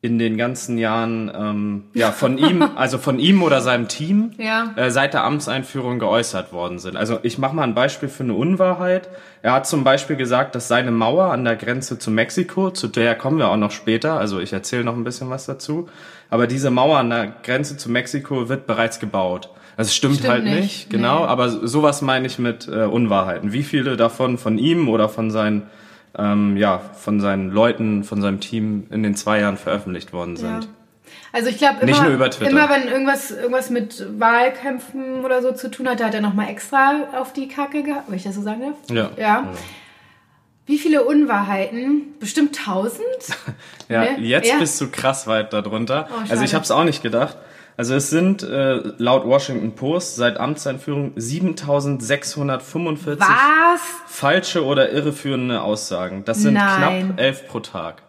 in 0.00 0.18
den 0.18 0.36
ganzen 0.36 0.76
Jahren 0.76 1.32
ähm, 1.34 1.84
ja 1.94 2.10
von 2.10 2.36
ihm, 2.36 2.62
also 2.76 2.98
von 2.98 3.18
ihm 3.18 3.42
oder 3.42 3.62
seinem 3.62 3.88
Team 3.88 4.32
Ja. 4.36 4.74
äh, 4.76 4.90
seit 4.90 5.14
der 5.14 5.24
Amtseinführung 5.24 5.98
geäußert 5.98 6.52
worden 6.52 6.78
sind. 6.78 6.96
Also 6.96 7.20
ich 7.22 7.38
mache 7.38 7.54
mal 7.56 7.62
ein 7.62 7.74
Beispiel 7.74 8.10
für 8.10 8.24
eine 8.24 8.34
Unwahrheit. 8.34 9.08
Er 9.40 9.52
hat 9.52 9.66
zum 9.66 9.82
Beispiel 9.82 10.16
gesagt, 10.16 10.54
dass 10.56 10.68
seine 10.68 10.90
Mauer 10.90 11.32
an 11.32 11.44
der 11.44 11.56
Grenze 11.56 11.98
zu 11.98 12.10
Mexiko, 12.10 12.70
zu 12.70 12.88
der 12.88 13.14
kommen 13.14 13.38
wir 13.38 13.48
auch 13.48 13.56
noch 13.56 13.70
später, 13.70 14.18
also 14.18 14.40
ich 14.40 14.52
erzähle 14.52 14.84
noch 14.84 14.94
ein 14.94 15.04
bisschen 15.04 15.30
was 15.30 15.46
dazu, 15.46 15.88
aber 16.28 16.46
diese 16.48 16.70
Mauer 16.70 16.98
an 16.98 17.08
der 17.08 17.32
Grenze 17.42 17.78
zu 17.78 17.90
Mexiko 17.90 18.50
wird 18.50 18.66
bereits 18.66 18.98
gebaut. 19.00 19.48
Also 19.76 19.88
es 19.88 19.94
stimmt, 19.96 20.16
Stimmt 20.16 20.30
halt 20.30 20.44
nicht, 20.44 20.60
nicht, 20.60 20.90
genau, 20.90 21.20
nee. 21.20 21.26
aber 21.26 21.48
sowas 21.48 22.00
meine 22.02 22.26
ich 22.26 22.38
mit 22.38 22.68
äh, 22.68 22.84
Unwahrheiten. 22.84 23.52
Wie 23.52 23.62
viele 23.64 23.96
davon 23.96 24.38
von 24.38 24.58
ihm 24.58 24.88
oder 24.88 25.08
von 25.08 25.30
seinen 25.30 25.62
ähm, 26.16 26.56
ja, 26.56 26.78
von 26.78 27.20
seinen 27.20 27.50
Leuten, 27.50 28.04
von 28.04 28.22
seinem 28.22 28.38
Team 28.40 28.86
in 28.90 29.02
den 29.02 29.16
zwei 29.16 29.40
Jahren 29.40 29.56
veröffentlicht 29.56 30.12
worden 30.12 30.36
sind. 30.36 30.64
Ja. 30.64 30.70
Also 31.32 31.48
ich 31.48 31.58
glaube 31.58 31.80
immer, 31.80 32.06
immer 32.06 32.68
wenn 32.70 32.86
irgendwas, 32.86 33.32
irgendwas 33.32 33.68
mit 33.70 34.06
Wahlkämpfen 34.20 35.24
oder 35.24 35.42
so 35.42 35.50
zu 35.50 35.68
tun 35.70 35.88
hat, 35.88 36.02
hat 36.02 36.14
er 36.14 36.20
nochmal 36.20 36.48
extra 36.48 37.08
auf 37.20 37.32
die 37.32 37.48
Kacke 37.48 37.82
gehabt, 37.82 38.04
wenn 38.08 38.16
ich 38.16 38.22
das 38.22 38.36
so 38.36 38.42
sagen 38.42 38.60
darf. 38.60 38.76
Ja. 38.96 39.10
Ja. 39.20 39.48
Wie 40.66 40.78
viele 40.78 41.04
Unwahrheiten? 41.04 42.14
Bestimmt 42.20 42.56
tausend? 42.64 43.04
Ja, 43.88 44.00
Ne? 44.00 44.20
jetzt 44.20 44.48
Ja. 44.48 44.56
bist 44.58 44.80
du 44.80 44.88
krass 44.88 45.26
weit 45.26 45.52
darunter. 45.52 46.08
Oh, 46.10 46.22
also 46.30 46.42
ich 46.42 46.54
habe 46.54 46.64
es 46.64 46.70
auch 46.70 46.84
nicht 46.84 47.02
gedacht. 47.02 47.36
Also 47.76 47.94
es 47.94 48.10
sind 48.10 48.42
äh, 48.44 48.80
laut 48.98 49.26
Washington 49.26 49.74
Post 49.74 50.14
seit 50.16 50.38
Amtseinführung 50.38 51.12
7645 51.16 53.20
Was? 53.20 53.80
falsche 54.06 54.64
oder 54.64 54.90
irreführende 54.90 55.62
Aussagen. 55.62 56.24
Das 56.24 56.40
sind 56.42 56.54
Nein. 56.54 57.06
knapp 57.08 57.20
elf 57.20 57.48
pro 57.48 57.60
Tag. 57.60 58.02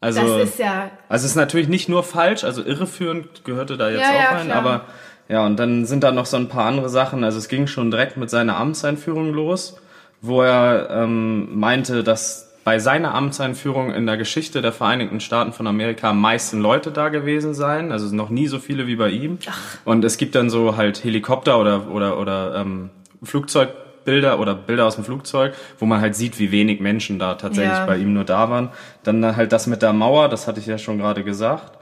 Also, 0.00 0.38
Das 0.38 0.50
ist 0.50 0.58
ja. 0.60 0.90
also 1.08 1.24
es 1.24 1.32
ist 1.32 1.36
natürlich 1.36 1.66
nicht 1.68 1.88
nur 1.88 2.04
falsch, 2.04 2.44
also 2.44 2.62
irreführend 2.62 3.44
gehörte 3.44 3.76
da 3.76 3.90
jetzt 3.90 4.02
Ja, 4.02 4.10
auch 4.10 4.14
ja, 4.14 4.28
rein, 4.36 4.46
klar. 4.46 4.58
aber 4.58 4.84
ja, 5.28 5.44
und 5.44 5.56
dann 5.58 5.84
sind 5.86 6.04
da 6.04 6.12
noch 6.12 6.24
so 6.26 6.36
ein 6.38 6.48
paar 6.48 6.64
andere 6.66 6.88
Sachen. 6.88 7.24
Also 7.24 7.36
es 7.38 7.48
ging 7.48 7.66
schon 7.66 7.90
direkt 7.90 8.16
mit 8.16 8.30
seiner 8.30 8.56
Amtseinführung 8.56 9.34
los, 9.34 9.76
wo 10.22 10.40
er 10.42 10.88
ähm, 10.90 11.58
meinte, 11.58 12.02
dass 12.02 12.47
bei 12.64 12.78
seiner 12.78 13.14
Amtseinführung 13.14 13.92
in 13.94 14.06
der 14.06 14.16
Geschichte 14.18 14.60
der 14.60 14.72
Vereinigten 14.72 15.20
Staaten 15.20 15.52
von 15.52 15.66
Amerika 15.66 16.10
am 16.10 16.20
meisten 16.20 16.60
Leute 16.60 16.90
da 16.90 17.08
gewesen 17.08 17.54
seien, 17.54 17.92
also 17.92 18.14
noch 18.14 18.28
nie 18.28 18.46
so 18.46 18.58
viele 18.58 18.86
wie 18.86 18.96
bei 18.96 19.08
ihm. 19.10 19.38
Und 19.84 20.04
es 20.04 20.18
gibt 20.18 20.34
dann 20.34 20.50
so 20.50 20.76
halt 20.76 21.02
Helikopter 21.02 21.58
oder 21.58 21.88
oder 21.90 22.18
oder 22.18 22.56
ähm, 22.56 22.90
Flugzeugbilder 23.22 24.38
oder 24.38 24.54
Bilder 24.54 24.86
aus 24.86 24.96
dem 24.96 25.04
Flugzeug, 25.04 25.54
wo 25.78 25.86
man 25.86 26.00
halt 26.00 26.14
sieht, 26.14 26.38
wie 26.38 26.50
wenig 26.52 26.80
Menschen 26.80 27.18
da 27.18 27.34
tatsächlich 27.34 27.78
Ja. 27.78 27.86
bei 27.86 27.96
ihm 27.96 28.12
nur 28.12 28.24
da 28.24 28.50
waren. 28.50 28.68
Dann 29.02 29.36
halt 29.36 29.52
das 29.52 29.66
mit 29.66 29.80
der 29.82 29.92
Mauer, 29.92 30.28
das 30.28 30.46
hatte 30.46 30.60
ich 30.60 30.66
ja 30.66 30.76
schon 30.78 30.98
gerade 30.98 31.24
gesagt. 31.24 31.72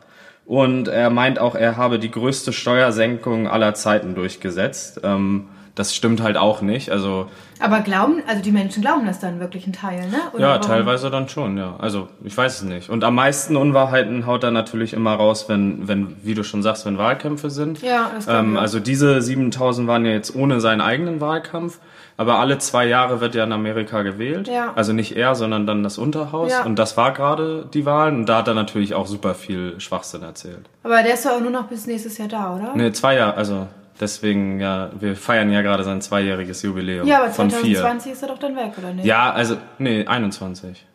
Und 0.44 0.86
er 0.86 1.10
meint 1.10 1.40
auch, 1.40 1.56
er 1.56 1.76
habe 1.76 1.98
die 1.98 2.10
größte 2.10 2.52
Steuersenkung 2.52 3.48
aller 3.48 3.74
Zeiten 3.74 4.14
durchgesetzt. 4.14 5.00
Ähm, 5.02 5.48
das 5.76 5.94
stimmt 5.94 6.22
halt 6.22 6.38
auch 6.38 6.62
nicht. 6.62 6.90
Also 6.90 7.28
Aber 7.60 7.80
glauben, 7.80 8.22
also 8.26 8.42
die 8.42 8.50
Menschen 8.50 8.80
glauben 8.80 9.06
das 9.06 9.20
dann 9.20 9.40
wirklich 9.40 9.66
ein 9.66 9.74
Teil, 9.74 10.08
ne? 10.08 10.16
Oder 10.32 10.40
ja, 10.40 10.48
warum? 10.48 10.62
teilweise 10.62 11.10
dann 11.10 11.28
schon, 11.28 11.58
ja. 11.58 11.76
Also 11.78 12.08
ich 12.24 12.36
weiß 12.36 12.56
es 12.56 12.62
nicht. 12.62 12.88
Und 12.88 13.04
am 13.04 13.14
meisten 13.14 13.56
Unwahrheiten 13.56 14.26
haut 14.26 14.42
er 14.42 14.50
natürlich 14.50 14.94
immer 14.94 15.14
raus, 15.14 15.48
wenn, 15.48 15.86
wenn, 15.86 16.16
wie 16.22 16.32
du 16.32 16.44
schon 16.44 16.62
sagst, 16.62 16.86
wenn 16.86 16.96
Wahlkämpfe 16.96 17.50
sind. 17.50 17.82
Ja, 17.82 18.10
das 18.14 18.26
ähm. 18.26 18.56
Also 18.56 18.80
diese 18.80 19.20
7000 19.20 19.86
waren 19.86 20.06
ja 20.06 20.12
jetzt 20.12 20.34
ohne 20.34 20.60
seinen 20.60 20.80
eigenen 20.80 21.20
Wahlkampf. 21.20 21.78
Aber 22.18 22.38
alle 22.38 22.56
zwei 22.56 22.86
Jahre 22.86 23.20
wird 23.20 23.34
ja 23.34 23.44
in 23.44 23.52
Amerika 23.52 24.00
gewählt. 24.00 24.48
Ja. 24.48 24.72
Also 24.74 24.94
nicht 24.94 25.14
er, 25.14 25.34
sondern 25.34 25.66
dann 25.66 25.82
das 25.82 25.98
Unterhaus. 25.98 26.50
Ja. 26.50 26.64
Und 26.64 26.78
das 26.78 26.96
war 26.96 27.12
gerade 27.12 27.68
die 27.74 27.84
Wahlen. 27.84 28.20
Und 28.20 28.28
da 28.30 28.38
hat 28.38 28.48
er 28.48 28.54
natürlich 28.54 28.94
auch 28.94 29.06
super 29.06 29.34
viel 29.34 29.78
Schwachsinn 29.78 30.22
erzählt. 30.22 30.70
Aber 30.82 31.02
der 31.02 31.12
ist 31.12 31.26
doch 31.26 31.32
auch 31.32 31.40
nur 31.40 31.50
noch 31.50 31.66
bis 31.66 31.86
nächstes 31.86 32.16
Jahr 32.16 32.28
da, 32.28 32.56
oder? 32.56 32.74
Ne, 32.74 32.92
zwei 32.92 33.16
Jahre, 33.16 33.34
also 33.34 33.66
deswegen, 34.00 34.60
ja, 34.60 34.90
wir 34.98 35.16
feiern 35.16 35.50
ja 35.50 35.62
gerade 35.62 35.84
sein 35.84 36.00
zweijähriges 36.00 36.62
Jubiläum. 36.62 37.06
Ja, 37.06 37.22
aber 37.24 37.30
von 37.30 37.50
vier. 37.50 37.80
2020 37.80 38.12
ist 38.12 38.22
er 38.22 38.28
doch 38.28 38.38
dann 38.38 38.56
weg, 38.56 38.72
oder 38.78 38.92
nicht? 38.92 39.04
Ja, 39.04 39.30
also, 39.32 39.56
nee, 39.78 40.06
21. 40.06 40.86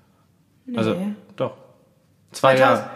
Also, 0.75 0.91
Nee. 0.91 1.13
doch. 1.35 1.53
Zwei 2.31 2.55
2000 2.55 2.59
Jahre. 2.59 2.89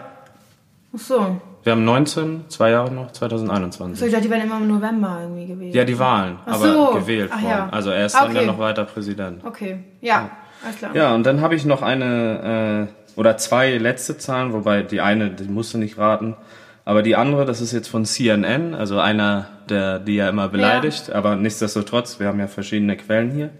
Ach 0.94 0.98
so. 0.98 1.40
Wir 1.62 1.72
haben 1.72 1.84
19, 1.84 2.44
zwei 2.48 2.70
Jahre 2.70 2.92
noch, 2.92 3.08
So, 3.08 3.14
2021. 3.26 4.06
ich 4.06 4.12
dachte, 4.12 4.24
die 4.24 4.30
wären 4.30 4.42
immer 4.42 4.58
im 4.58 4.68
November 4.68 5.18
irgendwie 5.22 5.46
gewesen. 5.46 5.76
Ja, 5.76 5.84
die 5.84 5.98
Wahlen, 5.98 6.38
Ach 6.46 6.54
aber 6.54 6.72
so. 6.72 6.90
gewählt 6.92 7.30
Ach 7.34 7.42
worden. 7.42 7.50
ja. 7.50 7.68
Also 7.72 7.90
er 7.90 8.06
ist 8.06 8.14
dann 8.14 8.30
Okay. 8.30 8.40
ja 8.40 8.46
noch 8.46 8.58
weiter 8.60 8.84
Präsident. 8.84 9.44
Okay, 9.44 9.80
ja, 10.00 10.30
alles 10.64 10.76
klar. 10.78 10.94
Ja, 10.94 11.14
und 11.14 11.24
dann 11.26 11.40
habe 11.40 11.56
ich 11.56 11.64
noch 11.64 11.82
eine, 11.82 12.88
oder 13.16 13.36
zwei 13.36 13.76
letzte 13.78 14.16
Zahlen, 14.16 14.52
wobei 14.52 14.82
die 14.82 15.00
eine, 15.00 15.30
die 15.30 15.44
musst 15.48 15.74
du 15.74 15.78
nicht 15.78 15.98
raten. 15.98 16.36
Aber 16.84 17.02
die 17.02 17.16
andere, 17.16 17.44
das 17.46 17.60
ist 17.60 17.72
jetzt 17.72 17.88
von 17.88 18.04
CNN, 18.04 18.72
also 18.74 19.00
einer, 19.00 19.48
der 19.70 19.98
die 19.98 20.16
ja 20.16 20.28
immer 20.28 20.48
beleidigt, 20.48 21.10
aber 21.10 21.36
nichtsdestotrotz, 21.36 22.20
wir 22.20 22.28
haben 22.28 22.40
ja 22.40 22.46
verschiedene 22.46 22.96
Quellen 22.96 23.30
hier. 23.30 23.50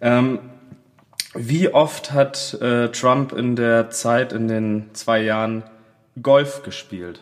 Ähm, 0.00 0.38
wie 1.34 1.72
oft 1.72 2.12
hat 2.12 2.54
äh, 2.60 2.88
Trump 2.88 3.32
in 3.32 3.56
der 3.56 3.90
Zeit, 3.90 4.32
in 4.32 4.48
den 4.48 4.90
zwei 4.94 5.20
Jahren, 5.20 5.64
Golf 6.22 6.62
gespielt? 6.62 7.20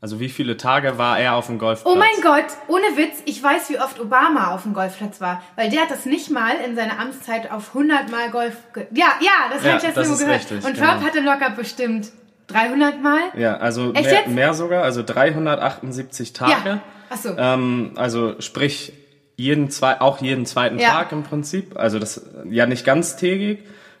Also 0.00 0.20
wie 0.20 0.28
viele 0.28 0.56
Tage 0.56 0.98
war 0.98 1.18
er 1.18 1.34
auf 1.34 1.46
dem 1.46 1.58
Golfplatz? 1.58 1.92
Oh 1.92 1.98
mein 1.98 2.22
Gott, 2.22 2.44
ohne 2.68 2.84
Witz, 2.96 3.22
ich 3.24 3.42
weiß, 3.42 3.70
wie 3.70 3.78
oft 3.78 3.98
Obama 3.98 4.54
auf 4.54 4.62
dem 4.62 4.72
Golfplatz 4.74 5.20
war. 5.20 5.42
Weil 5.56 5.70
der 5.70 5.82
hat 5.82 5.90
das 5.90 6.06
nicht 6.06 6.30
mal 6.30 6.54
in 6.64 6.76
seiner 6.76 7.00
Amtszeit 7.00 7.50
auf 7.50 7.68
100 7.74 8.10
Mal 8.10 8.30
Golf... 8.30 8.56
Ge 8.74 8.86
ja, 8.92 9.06
ja, 9.20 9.30
das 9.52 9.64
Ja, 9.64 9.72
habe 9.72 9.78
ich 9.78 9.94
jetzt 9.94 10.08
nur 10.08 10.18
gehört. 10.18 10.36
richtig, 10.36 10.64
Und 10.64 10.76
Trump 10.76 10.98
genau. 10.98 11.06
hatte 11.06 11.20
locker 11.20 11.50
bestimmt 11.50 12.10
300 12.48 13.02
Mal. 13.02 13.20
Ja, 13.36 13.56
also 13.56 13.92
mehr, 13.92 14.28
mehr 14.28 14.54
sogar, 14.54 14.84
also 14.84 15.02
378 15.02 16.32
Tage. 16.32 16.68
Ja. 16.68 16.80
Ach 17.10 17.16
so. 17.16 17.30
Ähm, 17.36 17.92
also 17.96 18.34
sprich 18.40 18.92
jeden 19.36 19.70
zwei, 19.70 20.00
auch 20.00 20.20
jeden 20.22 20.46
zweiten 20.46 20.78
Ja. 20.78 20.90
Tag 20.92 21.12
im 21.12 21.22
Prinzip. 21.22 21.78
Also 21.78 21.98
das 21.98 22.24
ja 22.50 22.66
nicht 22.66 22.84
ganztägig. 22.84 23.58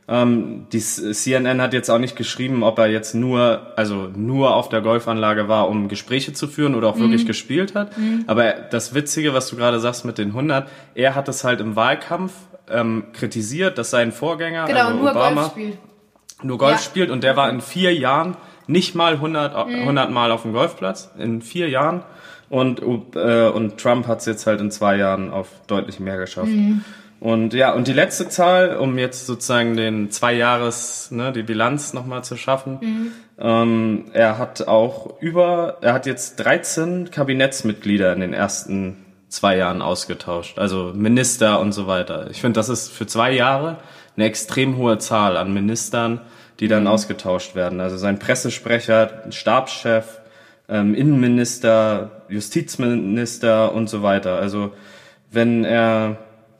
Ähm, 0.08 0.66
die 0.72 0.78
CNN 0.78 1.60
hat 1.60 1.72
jetzt 1.74 1.90
auch 1.90 1.98
nicht 1.98 2.14
geschrieben, 2.14 2.62
ob 2.62 2.78
er 2.78 2.86
jetzt 2.86 3.14
nur, 3.14 3.72
also 3.76 4.08
nur 4.14 4.54
auf 4.54 4.68
der 4.68 4.80
Golfanlage 4.80 5.48
war, 5.48 5.68
um 5.68 5.88
Gespräche 5.88 6.32
zu 6.32 6.46
führen 6.46 6.76
oder 6.76 6.88
auch 6.88 6.94
Mhm. 6.96 7.00
wirklich 7.02 7.26
gespielt 7.26 7.74
hat. 7.74 7.90
Aber 8.28 8.52
das 8.52 8.94
Witzige, 8.94 9.34
was 9.34 9.48
du 9.48 9.56
gerade 9.56 9.80
sagst 9.80 10.04
mit 10.04 10.16
den 10.18 10.32
100, 10.32 10.68
er 10.94 11.16
hat 11.16 11.28
es 11.28 11.42
halt 11.42 11.60
im 11.60 11.74
Wahlkampf 11.74 12.32
ähm, 12.70 13.04
kritisiert, 13.12 13.78
dass 13.78 13.90
sein 13.90 14.10
Vorgänger, 14.12 14.66
Genau, 14.66 14.86
also 14.86 14.96
nur 14.98 15.10
Obama, 15.10 15.40
Golf 15.42 15.46
spielt. 15.52 15.78
nur 16.42 16.58
Golf 16.58 16.72
Ja. 16.72 16.78
spielt 16.78 17.10
und 17.10 17.22
der 17.24 17.36
war 17.36 17.50
in 17.50 17.60
vier 17.60 17.92
Jahren 17.94 18.36
nicht 18.66 18.94
mal 18.94 19.14
100, 19.14 19.54
100 19.54 20.10
Mal 20.10 20.32
auf 20.32 20.42
dem 20.42 20.52
Golfplatz, 20.52 21.10
in 21.18 21.42
vier 21.42 21.68
Jahren. 21.68 22.02
Und, 22.48 22.80
äh, 22.80 23.48
und 23.48 23.78
Trump 23.78 24.06
hat 24.06 24.20
es 24.20 24.26
jetzt 24.26 24.46
halt 24.46 24.60
in 24.60 24.70
zwei 24.70 24.96
Jahren 24.96 25.32
auf 25.32 25.48
deutlich 25.66 25.98
mehr 25.98 26.16
geschafft. 26.16 26.48
Und 27.18 27.54
ja, 27.54 27.72
und 27.72 27.88
die 27.88 27.92
letzte 27.92 28.28
Zahl, 28.28 28.76
um 28.76 28.98
jetzt 28.98 29.26
sozusagen 29.26 29.76
den 29.76 30.10
zwei 30.10 30.34
Jahres, 30.34 31.10
ne, 31.10 31.32
die 31.32 31.42
Bilanz 31.42 31.92
nochmal 31.92 32.22
zu 32.22 32.36
schaffen, 32.36 32.78
ähm, 33.38 34.04
er 34.12 34.38
hat 34.38 34.68
auch 34.68 35.20
über, 35.20 35.78
er 35.80 35.94
hat 35.94 36.06
jetzt 36.06 36.36
13 36.36 37.10
Kabinettsmitglieder 37.10 38.12
in 38.12 38.20
den 38.20 38.32
ersten 38.32 38.96
zwei 39.28 39.56
Jahren 39.56 39.82
ausgetauscht, 39.82 40.58
also 40.58 40.92
Minister 40.94 41.58
und 41.60 41.72
so 41.72 41.86
weiter. 41.86 42.30
Ich 42.30 42.40
finde, 42.40 42.58
das 42.58 42.68
ist 42.68 42.92
für 42.92 43.06
zwei 43.06 43.32
Jahre 43.32 43.78
eine 44.16 44.26
extrem 44.26 44.76
hohe 44.76 44.98
Zahl 44.98 45.36
an 45.36 45.52
Ministern, 45.52 46.20
die 46.60 46.68
dann 46.68 46.86
ausgetauscht 46.86 47.54
werden. 47.54 47.80
Also 47.80 47.96
sein 47.96 48.18
Pressesprecher, 48.18 49.24
Stabschef, 49.30 50.20
ähm, 50.68 50.94
Innenminister, 50.94 52.22
Justizminister 52.28 53.72
und 53.74 53.88
so 53.88 54.02
weiter. 54.02 54.36
Also 54.38 54.72
wenn 55.30 55.64
er, 55.64 56.18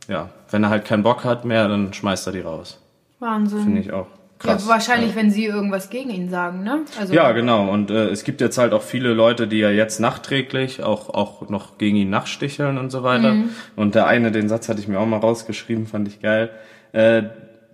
ja, 0.08 0.30
wenn 0.50 0.64
er 0.64 0.70
halt 0.70 0.84
keinen 0.84 1.02
Bock 1.02 1.24
hat 1.24 1.44
mehr, 1.44 1.68
dann 1.68 1.92
schmeißt 1.92 2.26
er 2.26 2.32
die 2.32 2.40
raus. 2.40 2.80
Wahnsinn. 3.18 3.62
Finde 3.62 3.80
ich 3.80 3.92
auch 3.92 4.06
krass. 4.38 4.64
ja, 4.64 4.70
wahrscheinlich, 4.70 5.16
wenn 5.16 5.30
sie 5.30 5.46
irgendwas 5.46 5.90
gegen 5.90 6.10
ihn 6.10 6.28
sagen, 6.28 6.62
ne? 6.62 6.80
Also, 6.98 7.14
Ja, 7.14 7.32
genau. 7.32 7.70
Und 7.70 7.90
äh, 7.90 8.08
es 8.08 8.24
gibt 8.24 8.40
jetzt 8.40 8.58
halt 8.58 8.72
auch 8.72 8.82
viele 8.82 9.14
Leute, 9.14 9.48
die 9.48 9.58
ja 9.58 9.70
jetzt 9.70 10.00
nachträglich 10.00 10.82
auch, 10.82 11.10
auch 11.10 11.48
noch 11.48 11.78
gegen 11.78 11.96
ihn 11.96 12.10
nachsticheln 12.10 12.78
und 12.78 12.90
so 12.90 13.02
weiter. 13.02 13.34
Mhm. 13.34 13.50
Und 13.74 13.94
der 13.94 14.06
eine, 14.06 14.30
den 14.30 14.48
Satz 14.48 14.68
hatte 14.68 14.80
ich 14.80 14.88
mir 14.88 14.98
auch 14.98 15.06
mal 15.06 15.18
rausgeschrieben, 15.18 15.86
fand 15.86 16.08
ich 16.08 16.20
geil. 16.20 16.50
Äh, 16.92 17.24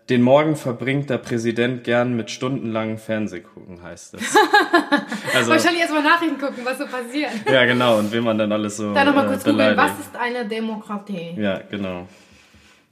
den 0.08 0.20
Morgen 0.22 0.56
verbringt 0.56 1.10
der 1.10 1.18
Präsident 1.18 1.84
gern 1.84 2.14
mit 2.16 2.30
stundenlangen 2.30 2.98
Fernsehgucken, 2.98 3.82
heißt 3.82 4.14
es. 4.14 4.36
also, 5.34 5.50
Wahrscheinlich 5.52 5.80
erstmal 5.82 6.02
Nachrichten 6.02 6.38
gucken, 6.38 6.64
was 6.64 6.78
so 6.78 6.86
passiert. 6.86 7.30
ja, 7.50 7.64
genau. 7.64 7.98
Und 7.98 8.12
wem 8.12 8.24
man 8.24 8.36
dann 8.36 8.50
alles 8.52 8.76
so 8.76 8.92
Dann 8.92 9.06
nochmal 9.06 9.26
äh, 9.26 9.28
kurz 9.28 9.44
googeln, 9.44 9.76
was 9.76 9.92
ist 10.00 10.16
eine 10.18 10.44
Demokratie? 10.46 11.34
Ja, 11.38 11.60
genau. 11.70 12.08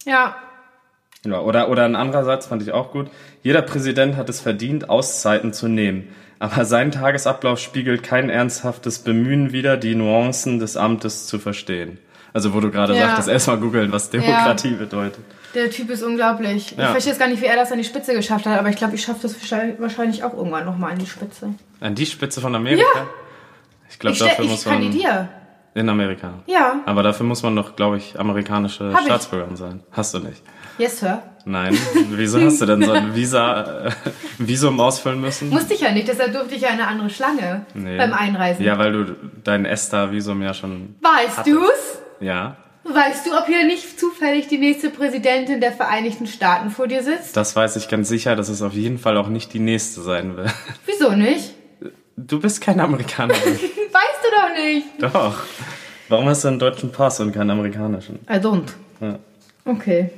Ja, 0.04 0.36
Ja, 1.26 1.40
oder, 1.40 1.68
oder 1.68 1.84
ein 1.84 1.96
anderer 1.96 2.24
Satz 2.24 2.46
fand 2.46 2.62
ich 2.62 2.72
auch 2.72 2.92
gut. 2.92 3.10
Jeder 3.42 3.62
Präsident 3.62 4.16
hat 4.16 4.28
es 4.28 4.40
verdient, 4.40 4.88
Auszeiten 4.88 5.52
zu 5.52 5.68
nehmen. 5.68 6.08
Aber 6.38 6.64
sein 6.64 6.90
Tagesablauf 6.90 7.58
spiegelt 7.58 8.02
kein 8.02 8.30
ernsthaftes 8.30 9.00
Bemühen 9.00 9.52
wider, 9.52 9.76
die 9.76 9.94
Nuancen 9.94 10.58
des 10.58 10.76
Amtes 10.78 11.26
zu 11.26 11.38
verstehen. 11.38 11.98
Also 12.32 12.54
wo 12.54 12.60
du 12.60 12.70
gerade 12.70 12.94
Ja. 12.94 13.08
sagtest, 13.08 13.28
erstmal 13.28 13.58
googeln, 13.58 13.92
was 13.92 14.08
Demokratie 14.10 14.70
bedeutet. 14.74 15.24
Der 15.54 15.70
Typ 15.70 15.90
ist 15.90 16.02
unglaublich. 16.02 16.72
Ich 16.72 16.78
Ja. 16.78 16.90
verstehe 16.92 17.12
jetzt 17.12 17.18
gar 17.18 17.28
nicht, 17.28 17.42
wie 17.42 17.46
er 17.46 17.56
das 17.56 17.70
an 17.72 17.78
die 17.78 17.84
Spitze 17.84 18.14
geschafft 18.14 18.46
hat, 18.46 18.58
aber 18.58 18.68
ich 18.68 18.76
glaube, 18.76 18.94
ich 18.94 19.02
schaffe 19.02 19.20
das 19.22 19.34
wahrscheinlich- 19.78 20.24
auch 20.24 20.34
irgendwann 20.34 20.64
nochmal 20.64 20.92
an 20.92 20.98
die 20.98 21.06
Spitze. 21.06 21.54
An 21.80 21.94
die 21.94 22.06
Spitze 22.06 22.40
von 22.40 22.54
Amerika? 22.54 22.82
Ja. 22.94 23.06
Ich 23.88 23.98
glaube, 23.98 24.14
Ich, 24.14 24.20
dafür 24.20 24.44
ich 24.44 24.50
muss 24.50 24.64
man 24.66 24.74
kandidiere. 24.74 25.28
in 25.74 25.88
Amerika. 25.88 26.34
Ja. 26.46 26.80
Aber 26.86 27.02
dafür 27.02 27.26
muss 27.26 27.42
man 27.42 27.56
doch, 27.56 27.74
glaube 27.76 27.96
ich, 27.96 28.18
amerikanische 28.18 28.92
Hab 28.92 29.00
ich. 29.00 29.06
Staatsbürgerin 29.06 29.56
sein. 29.56 29.82
Hast 29.90 30.14
du 30.14 30.20
nicht. 30.20 30.42
Yes, 30.78 31.00
Sir. 31.00 31.22
Nein. 31.44 31.76
Wieso 32.10 32.40
hast 32.40 32.60
du 32.60 32.66
denn 32.66 32.82
so 32.82 32.92
ein 32.92 33.14
Visa, 33.14 33.86
äh, 33.86 33.90
Visum 34.38 34.78
ausfüllen 34.80 35.20
müssen? 35.20 35.48
Musste 35.50 35.74
ich 35.74 35.80
ja 35.80 35.90
nicht, 35.90 36.06
deshalb 36.08 36.32
durfte 36.32 36.54
ich 36.54 36.62
ja 36.62 36.68
eine 36.70 36.86
andere 36.86 37.10
Schlange 37.10 37.66
Nee. 37.74 37.96
beim 37.98 38.12
Einreisen. 38.12 38.64
Ja, 38.64 38.78
weil 38.78 38.92
du 38.92 39.16
dein 39.44 39.64
ESTA-Visum 39.64 40.40
ja 40.42 40.54
schon. 40.54 40.94
Weißt 41.00 41.38
Hattest. 41.38 41.56
du's? 41.56 41.98
Ja. 42.20 42.56
Weißt 42.92 43.26
du, 43.26 43.36
ob 43.36 43.46
hier 43.46 43.64
nicht 43.64 44.00
zufällig 44.00 44.48
die 44.48 44.58
nächste 44.58 44.90
Präsidentin 44.90 45.60
der 45.60 45.70
Vereinigten 45.72 46.26
Staaten 46.26 46.70
vor 46.70 46.88
dir 46.88 47.02
sitzt? 47.04 47.36
Das 47.36 47.54
weiß 47.54 47.76
ich 47.76 47.88
ganz 47.88 48.08
sicher, 48.08 48.34
dass 48.34 48.48
es 48.48 48.62
auf 48.62 48.72
jeden 48.72 48.98
Fall 48.98 49.16
auch 49.16 49.28
nicht 49.28 49.52
die 49.52 49.60
nächste 49.60 50.00
sein 50.00 50.36
wird. 50.36 50.50
Wieso 50.86 51.12
nicht? 51.12 51.54
Du 52.16 52.40
bist 52.40 52.60
keine 52.60 52.82
Amerikanerin. 52.82 53.42
Weißt 53.42 54.20
du 54.22 54.28
doch 54.36 54.54
nicht. 54.56 54.86
Doch. 55.00 55.34
Warum 56.08 56.26
hast 56.28 56.42
du 56.44 56.48
einen 56.48 56.58
deutschen 56.58 56.90
Pass 56.90 57.20
und 57.20 57.32
keinen 57.32 57.50
amerikanischen? 57.50 58.18
I 58.28 58.34
don't. 58.34 58.68
Ja. 59.00 59.18
Okay. 59.64 60.10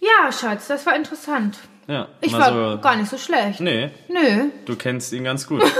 Ja, 0.00 0.30
Schatz, 0.30 0.66
das 0.66 0.84
war 0.84 0.94
interessant. 0.94 1.58
Ja. 1.86 2.08
Ich 2.20 2.32
war 2.32 2.74
so, 2.74 2.78
gar 2.80 2.96
nicht 2.96 3.08
so 3.10 3.16
schlecht. 3.16 3.60
Nee, 3.60 3.90
Nö. 4.08 4.50
du 4.66 4.76
kennst 4.76 5.12
ihn 5.12 5.24
ganz 5.24 5.46
gut. 5.46 5.62
Was 5.62 5.70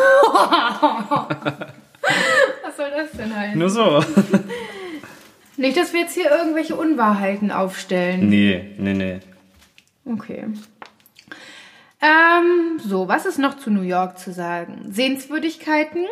soll 2.77 2.91
das 2.91 3.11
denn 3.13 3.35
heißen? 3.35 3.59
Nur 3.59 3.71
so. 3.71 4.03
Nicht, 5.57 5.77
dass 5.77 5.93
wir 5.93 6.01
jetzt 6.01 6.15
hier 6.15 6.31
irgendwelche 6.31 6.75
Unwahrheiten 6.75 7.51
aufstellen. 7.51 8.29
Nee, 8.29 8.75
nee, 8.79 8.95
nee. 8.95 9.21
Okay. 10.05 10.47
Ähm, 12.01 12.79
so, 12.79 13.09
was 13.09 13.25
ist 13.25 13.39
noch 13.39 13.57
zu 13.57 13.71
New 13.71 13.83
York 13.83 14.19
zu 14.19 14.33
sagen? 14.33 14.87
Sehenswürdigkeiten. 14.91 16.05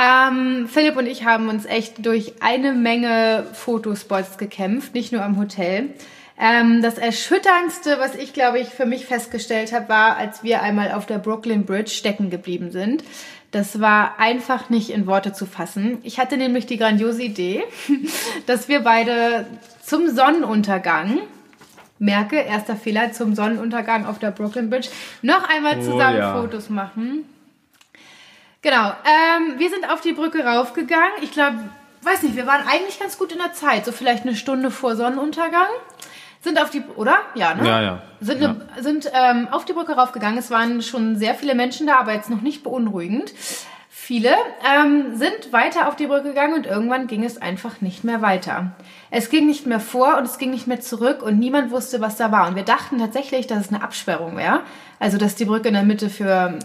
Ähm, 0.00 0.68
Philipp 0.68 0.96
und 0.96 1.06
ich 1.06 1.24
haben 1.24 1.48
uns 1.48 1.64
echt 1.66 2.06
durch 2.06 2.34
eine 2.40 2.72
Menge 2.72 3.46
Fotospots 3.52 4.38
gekämpft, 4.38 4.94
nicht 4.94 5.12
nur 5.12 5.22
am 5.22 5.38
Hotel. 5.38 5.90
Ähm, 6.38 6.80
das 6.80 6.96
Erschütterndste, 6.96 7.98
was 7.98 8.14
ich, 8.14 8.32
glaube 8.32 8.60
ich, 8.60 8.68
für 8.68 8.86
mich 8.86 9.04
festgestellt 9.04 9.72
habe, 9.72 9.88
war, 9.88 10.16
als 10.16 10.42
wir 10.42 10.62
einmal 10.62 10.92
auf 10.92 11.04
der 11.04 11.18
Brooklyn 11.18 11.66
Bridge 11.66 11.90
stecken 11.90 12.30
geblieben 12.30 12.70
sind. 12.70 13.04
Das 13.50 13.80
war 13.80 14.18
einfach 14.18 14.70
nicht 14.70 14.90
in 14.90 15.06
Worte 15.06 15.32
zu 15.32 15.44
fassen. 15.44 15.98
Ich 16.02 16.18
hatte 16.20 16.36
nämlich 16.36 16.66
die 16.66 16.76
grandiose 16.76 17.22
Idee, 17.22 17.64
dass 18.46 18.68
wir 18.68 18.80
beide 18.80 19.46
zum 19.82 20.08
Sonnenuntergang 20.08 21.18
merke, 21.98 22.36
erster 22.36 22.76
Fehler 22.76 23.12
zum 23.12 23.34
Sonnenuntergang 23.34 24.06
auf 24.06 24.18
der 24.18 24.30
Brooklyn 24.30 24.70
Bridge. 24.70 24.88
Noch 25.22 25.48
einmal 25.48 25.82
zusammen 25.82 26.18
ja. 26.18 26.40
Fotos 26.40 26.70
machen. 26.70 27.24
Genau, 28.62 28.88
ähm, 29.04 29.58
wir 29.58 29.70
sind 29.70 29.88
auf 29.88 30.00
die 30.00 30.12
Brücke 30.12 30.44
raufgegangen. 30.44 31.22
Ich 31.22 31.32
glaube, 31.32 31.58
weiß 32.02 32.22
nicht, 32.22 32.36
wir 32.36 32.46
waren 32.46 32.66
eigentlich 32.66 32.98
ganz 32.98 33.18
gut 33.18 33.32
in 33.32 33.38
der 33.38 33.52
Zeit, 33.52 33.84
so 33.84 33.92
vielleicht 33.92 34.22
eine 34.24 34.36
Stunde 34.36 34.70
vor 34.70 34.96
Sonnenuntergang. 34.96 35.68
Sind 36.42 36.60
auf 36.60 36.70
die, 36.70 36.82
oder? 36.96 37.18
Ja, 37.34 37.54
ne? 37.54 37.68
Ja, 37.68 37.82
ja. 37.82 38.02
Sind, 38.20 38.40
ja. 38.40 38.54
ne, 38.54 38.66
sind 38.80 39.10
ähm, 39.12 39.48
auf 39.50 39.66
die 39.66 39.74
Brücke 39.74 39.92
raufgegangen. 39.92 40.38
Es 40.38 40.50
waren 40.50 40.80
schon 40.80 41.16
sehr 41.16 41.34
viele 41.34 41.54
Menschen 41.54 41.86
da, 41.86 41.98
aber 41.98 42.14
jetzt 42.14 42.30
noch 42.30 42.40
nicht 42.40 42.62
beunruhigend. 42.62 43.34
Viele 43.92 44.30
ähm, 44.66 45.16
sind 45.16 45.52
weiter 45.52 45.86
auf 45.86 45.96
die 45.96 46.06
Brücke 46.06 46.28
gegangen 46.28 46.54
und 46.54 46.66
irgendwann 46.66 47.06
ging 47.06 47.24
es 47.24 47.40
einfach 47.40 47.82
nicht 47.82 48.04
mehr 48.04 48.22
weiter. 48.22 48.72
Es 49.10 49.28
ging 49.28 49.46
nicht 49.46 49.66
mehr 49.66 49.80
vor 49.80 50.16
und 50.16 50.24
es 50.24 50.38
ging 50.38 50.50
nicht 50.50 50.66
mehr 50.66 50.80
zurück 50.80 51.22
und 51.22 51.38
niemand 51.38 51.70
wusste, 51.70 52.00
was 52.00 52.16
da 52.16 52.32
war. 52.32 52.48
Und 52.48 52.56
wir 52.56 52.64
dachten 52.64 52.98
tatsächlich, 52.98 53.46
dass 53.46 53.66
es 53.66 53.68
eine 53.68 53.82
Absperrung 53.82 54.36
wäre. 54.36 54.62
Also, 54.98 55.18
dass 55.18 55.34
die 55.34 55.44
Brücke 55.44 55.68
in 55.68 55.74
der 55.74 55.82
Mitte 55.82 56.08
für, 56.08 56.58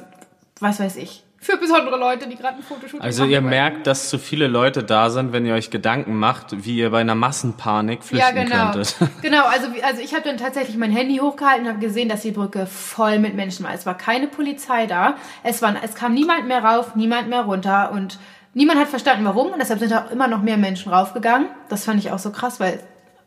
was 0.62 0.79
weiß 0.79 0.96
ich, 0.96 1.25
für 1.45 1.57
besondere 1.57 1.97
Leute, 1.97 2.27
die 2.27 2.35
gerade 2.35 2.57
ein 2.57 2.63
Fotoshooting 2.63 3.01
Also 3.01 3.21
machen 3.21 3.31
ihr 3.31 3.37
wollten. 3.37 3.49
merkt, 3.49 3.87
dass 3.87 4.09
zu 4.09 4.17
viele 4.17 4.47
Leute 4.47 4.83
da 4.83 5.09
sind, 5.11 5.31
wenn 5.31 5.45
ihr 5.45 5.53
euch 5.53 5.69
Gedanken 5.69 6.15
macht, 6.15 6.65
wie 6.65 6.77
ihr 6.77 6.89
bei 6.89 7.01
einer 7.01 7.13
Massenpanik 7.13 8.03
flüchten 8.03 8.35
ja, 8.35 8.43
genau. 8.43 8.71
könntet. 8.71 8.95
Genau, 9.21 9.45
also, 9.45 9.67
also 9.83 10.01
ich 10.01 10.13
habe 10.13 10.23
dann 10.23 10.37
tatsächlich 10.37 10.75
mein 10.77 10.91
Handy 10.91 11.17
hochgehalten 11.17 11.65
und 11.65 11.73
habe 11.73 11.79
gesehen, 11.79 12.09
dass 12.09 12.21
die 12.21 12.31
Brücke 12.31 12.65
voll 12.65 13.19
mit 13.19 13.35
Menschen 13.35 13.65
war. 13.65 13.73
Es 13.73 13.85
war 13.85 13.95
keine 13.95 14.27
Polizei 14.27 14.87
da. 14.87 15.15
Es, 15.43 15.61
war, 15.61 15.75
es 15.83 15.95
kam 15.95 16.13
niemand 16.13 16.47
mehr 16.47 16.63
rauf, 16.63 16.95
niemand 16.95 17.29
mehr 17.29 17.41
runter 17.41 17.91
und 17.91 18.17
niemand 18.53 18.79
hat 18.79 18.87
verstanden, 18.87 19.25
warum. 19.25 19.51
Und 19.51 19.59
deshalb 19.59 19.79
sind 19.79 19.93
auch 19.93 20.09
immer 20.09 20.27
noch 20.27 20.41
mehr 20.41 20.57
Menschen 20.57 20.91
raufgegangen. 20.91 21.47
Das 21.69 21.85
fand 21.85 21.99
ich 21.99 22.11
auch 22.11 22.19
so 22.19 22.31
krass, 22.31 22.59
weil 22.59 22.79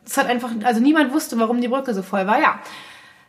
es 0.05 0.17
hat 0.17 0.27
einfach, 0.27 0.51
also 0.65 0.81
niemand 0.81 1.13
wusste, 1.13 1.39
warum 1.39 1.61
die 1.61 1.69
Brücke 1.69 1.95
so 1.95 2.03
voll 2.03 2.27
war. 2.27 2.41
Ja. 2.41 2.59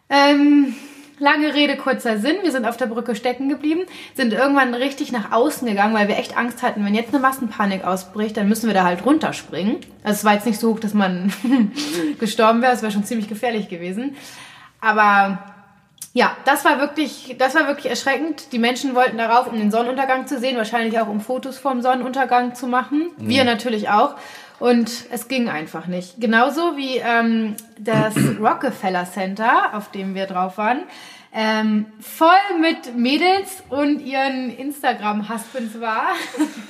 Ähm, 0.10 0.76
Lange 1.20 1.54
Rede, 1.54 1.76
kurzer 1.76 2.18
Sinn. 2.18 2.38
Wir 2.44 2.52
sind 2.52 2.66
auf 2.66 2.78
der 2.78 2.88
Brücke 2.88 3.16
stecken 3.16 3.50
geblieben, 3.50 3.82
sind 4.16 4.34
irgendwann 4.34 4.74
richtig 4.74 5.12
nach 5.12 5.32
außen 5.32 5.68
gegangen, 5.68 5.94
weil 5.94 6.08
wir 6.08 6.18
echt 6.18 6.38
Angst 6.38 6.64
hatten, 6.64 6.86
wenn 6.86 6.96
jetzt 6.96 7.14
eine 7.14 7.20
Massenpanik 7.20 7.84
ausbricht, 7.84 8.38
dann 8.38 8.48
müssen 8.48 8.68
wir 8.68 8.74
da 8.74 8.86
halt 8.86 9.06
runterspringen. 9.06 9.78
Also 10.04 10.18
es 10.20 10.26
war 10.26 10.34
jetzt 10.34 10.46
nicht 10.46 10.60
so 10.60 10.72
hoch, 10.72 10.80
dass 10.80 10.94
man 10.94 11.34
gestorben 12.20 12.62
wäre, 12.62 12.74
es 12.74 12.82
wäre 12.82 12.92
schon 12.92 13.04
ziemlich 13.04 13.28
gefährlich 13.28 13.68
gewesen. 13.68 14.16
Aber 14.82 15.40
ja, 16.14 16.36
das 16.46 16.66
war 16.66 16.80
wirklich, 16.80 17.36
das 17.38 17.54
war 17.54 17.68
wirklich 17.68 17.88
erschreckend. 17.88 18.52
Die 18.52 18.60
Menschen 18.60 18.96
wollten 18.96 19.18
darauf, 19.18 19.48
um 19.48 19.58
den 19.58 19.72
Sonnenuntergang 19.72 20.26
zu 20.26 20.40
sehen, 20.40 20.58
wahrscheinlich 20.58 21.00
auch 21.00 21.08
um 21.08 21.22
Fotos 21.22 21.58
vom 21.60 21.82
Sonnenuntergang 21.82 22.56
zu 22.56 22.66
machen. 22.66 23.12
Mhm. 23.18 23.30
Wir 23.30 23.44
natürlich 23.44 23.90
auch. 23.90 24.16
Und 24.60 24.92
es 25.12 25.28
ging 25.28 25.50
einfach 25.50 25.88
nicht. 25.88 26.20
Genauso 26.20 26.76
wie 26.76 26.98
ähm, 26.98 27.56
das 27.78 28.14
Rockefeller 28.40 29.10
Center, 29.10 29.72
auf 29.74 29.92
dem 29.92 30.16
wir 30.16 30.26
drauf 30.26 30.58
waren. 30.58 30.82
Ähm, 31.32 31.86
voll 32.02 32.30
mit 32.60 32.98
Mädels 32.98 33.62
und 33.70 34.00
ihren 34.00 34.50
Instagram-Husbands 34.58 35.80
war. 35.80 36.08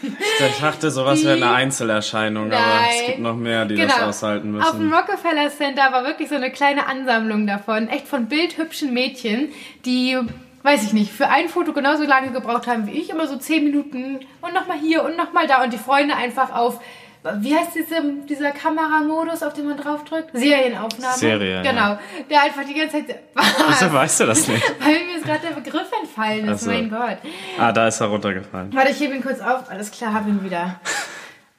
Ich 0.02 0.60
dachte, 0.60 0.92
sowas 0.92 1.24
wäre 1.24 1.38
eine 1.38 1.52
Einzelerscheinung, 1.52 2.50
Nein. 2.50 2.60
aber 2.60 2.90
es 2.90 3.06
gibt 3.08 3.20
noch 3.20 3.38
mehr, 3.38 3.64
die 3.64 3.76
genau. 3.76 3.88
das 3.88 4.02
aushalten 4.02 4.52
müssen. 4.52 4.66
Auf 4.66 4.76
dem 4.76 4.94
Rockefeller 4.94 5.50
Center 5.50 5.94
war 5.94 6.04
wirklich 6.04 6.28
so 6.28 6.36
eine 6.36 6.52
kleine 6.52 6.88
Ansammlung 6.88 7.48
davon, 7.48 7.88
echt 7.88 8.06
von 8.06 8.26
bildhübschen 8.26 8.94
Mädchen, 8.94 9.48
die 9.86 10.18
weiß 10.64 10.84
ich 10.84 10.92
nicht, 10.92 11.12
für 11.12 11.30
ein 11.30 11.48
Foto 11.48 11.72
genauso 11.72 12.04
lange 12.04 12.32
gebraucht 12.32 12.68
haben 12.68 12.86
wie 12.86 12.92
ich, 12.92 13.10
immer 13.10 13.28
so 13.28 13.38
zehn 13.38 13.64
Minuten 13.64 14.20
und 14.42 14.54
nochmal 14.54 14.78
hier 14.78 15.04
und 15.04 15.16
nochmal 15.16 15.48
da 15.48 15.64
und 15.64 15.72
die 15.72 15.78
Freunde 15.78 16.16
einfach 16.16 16.54
auf 16.54 16.82
wie 17.24 17.56
heißt 17.56 17.76
diese, 17.76 18.02
dieser 18.28 18.52
Kameramodus, 18.52 19.44
auf 19.44 19.54
den 19.54 19.68
man 19.68 19.78
draufdrückt? 19.78 20.30
Serienaufnahme. 20.34 21.18
Serie. 21.18 21.62
Genau. 21.62 21.80
Ja. 21.80 22.00
Der 22.30 22.44
einfach 22.44 22.64
die 22.66 22.74
ganze 22.74 23.06
Zeit. 23.06 23.20
Was? 23.34 23.46
Wieso 23.68 23.94
weißt 23.94 24.20
du 24.22 24.26
das 24.26 24.48
nicht? 24.48 24.64
Weil 24.80 25.06
mir 25.06 25.14
jetzt 25.16 25.26
gerade 25.26 25.48
der 25.48 25.56
Begriff 25.56 25.88
entfallen 26.02 26.48
ist, 26.48 26.62
so. 26.62 26.72
mein 26.72 26.90
Gott. 26.90 27.18
Ah, 27.58 27.72
da 27.74 27.88
ist 27.88 28.00
er 28.00 28.08
runtergefallen. 28.08 28.74
Warte, 28.74 28.92
ich 28.92 29.00
hebe 29.00 29.16
ihn 29.16 29.22
kurz 29.22 29.42
auf. 29.42 29.70
Alles 29.70 29.92
klar, 29.92 30.14
hab 30.14 30.28
ihn 30.28 30.44
wieder. 30.44 30.80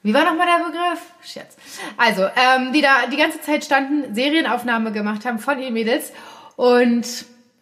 Wie 0.03 0.15
war 0.15 0.25
nochmal 0.25 0.47
der 0.47 0.65
Begriff? 0.65 1.01
Scherz. 1.23 1.57
Also, 1.99 2.23
ähm, 2.23 2.73
die 2.73 2.81
da 2.81 3.07
die 3.13 3.19
ganze 3.19 3.43
Zeit 3.43 3.63
standen, 3.65 4.15
Serienaufnahme 4.15 4.93
gemacht 4.93 5.27
haben 5.27 5.39
von 5.39 5.59
den 5.59 5.75
Mädels 5.75 6.13
und 6.57 7.07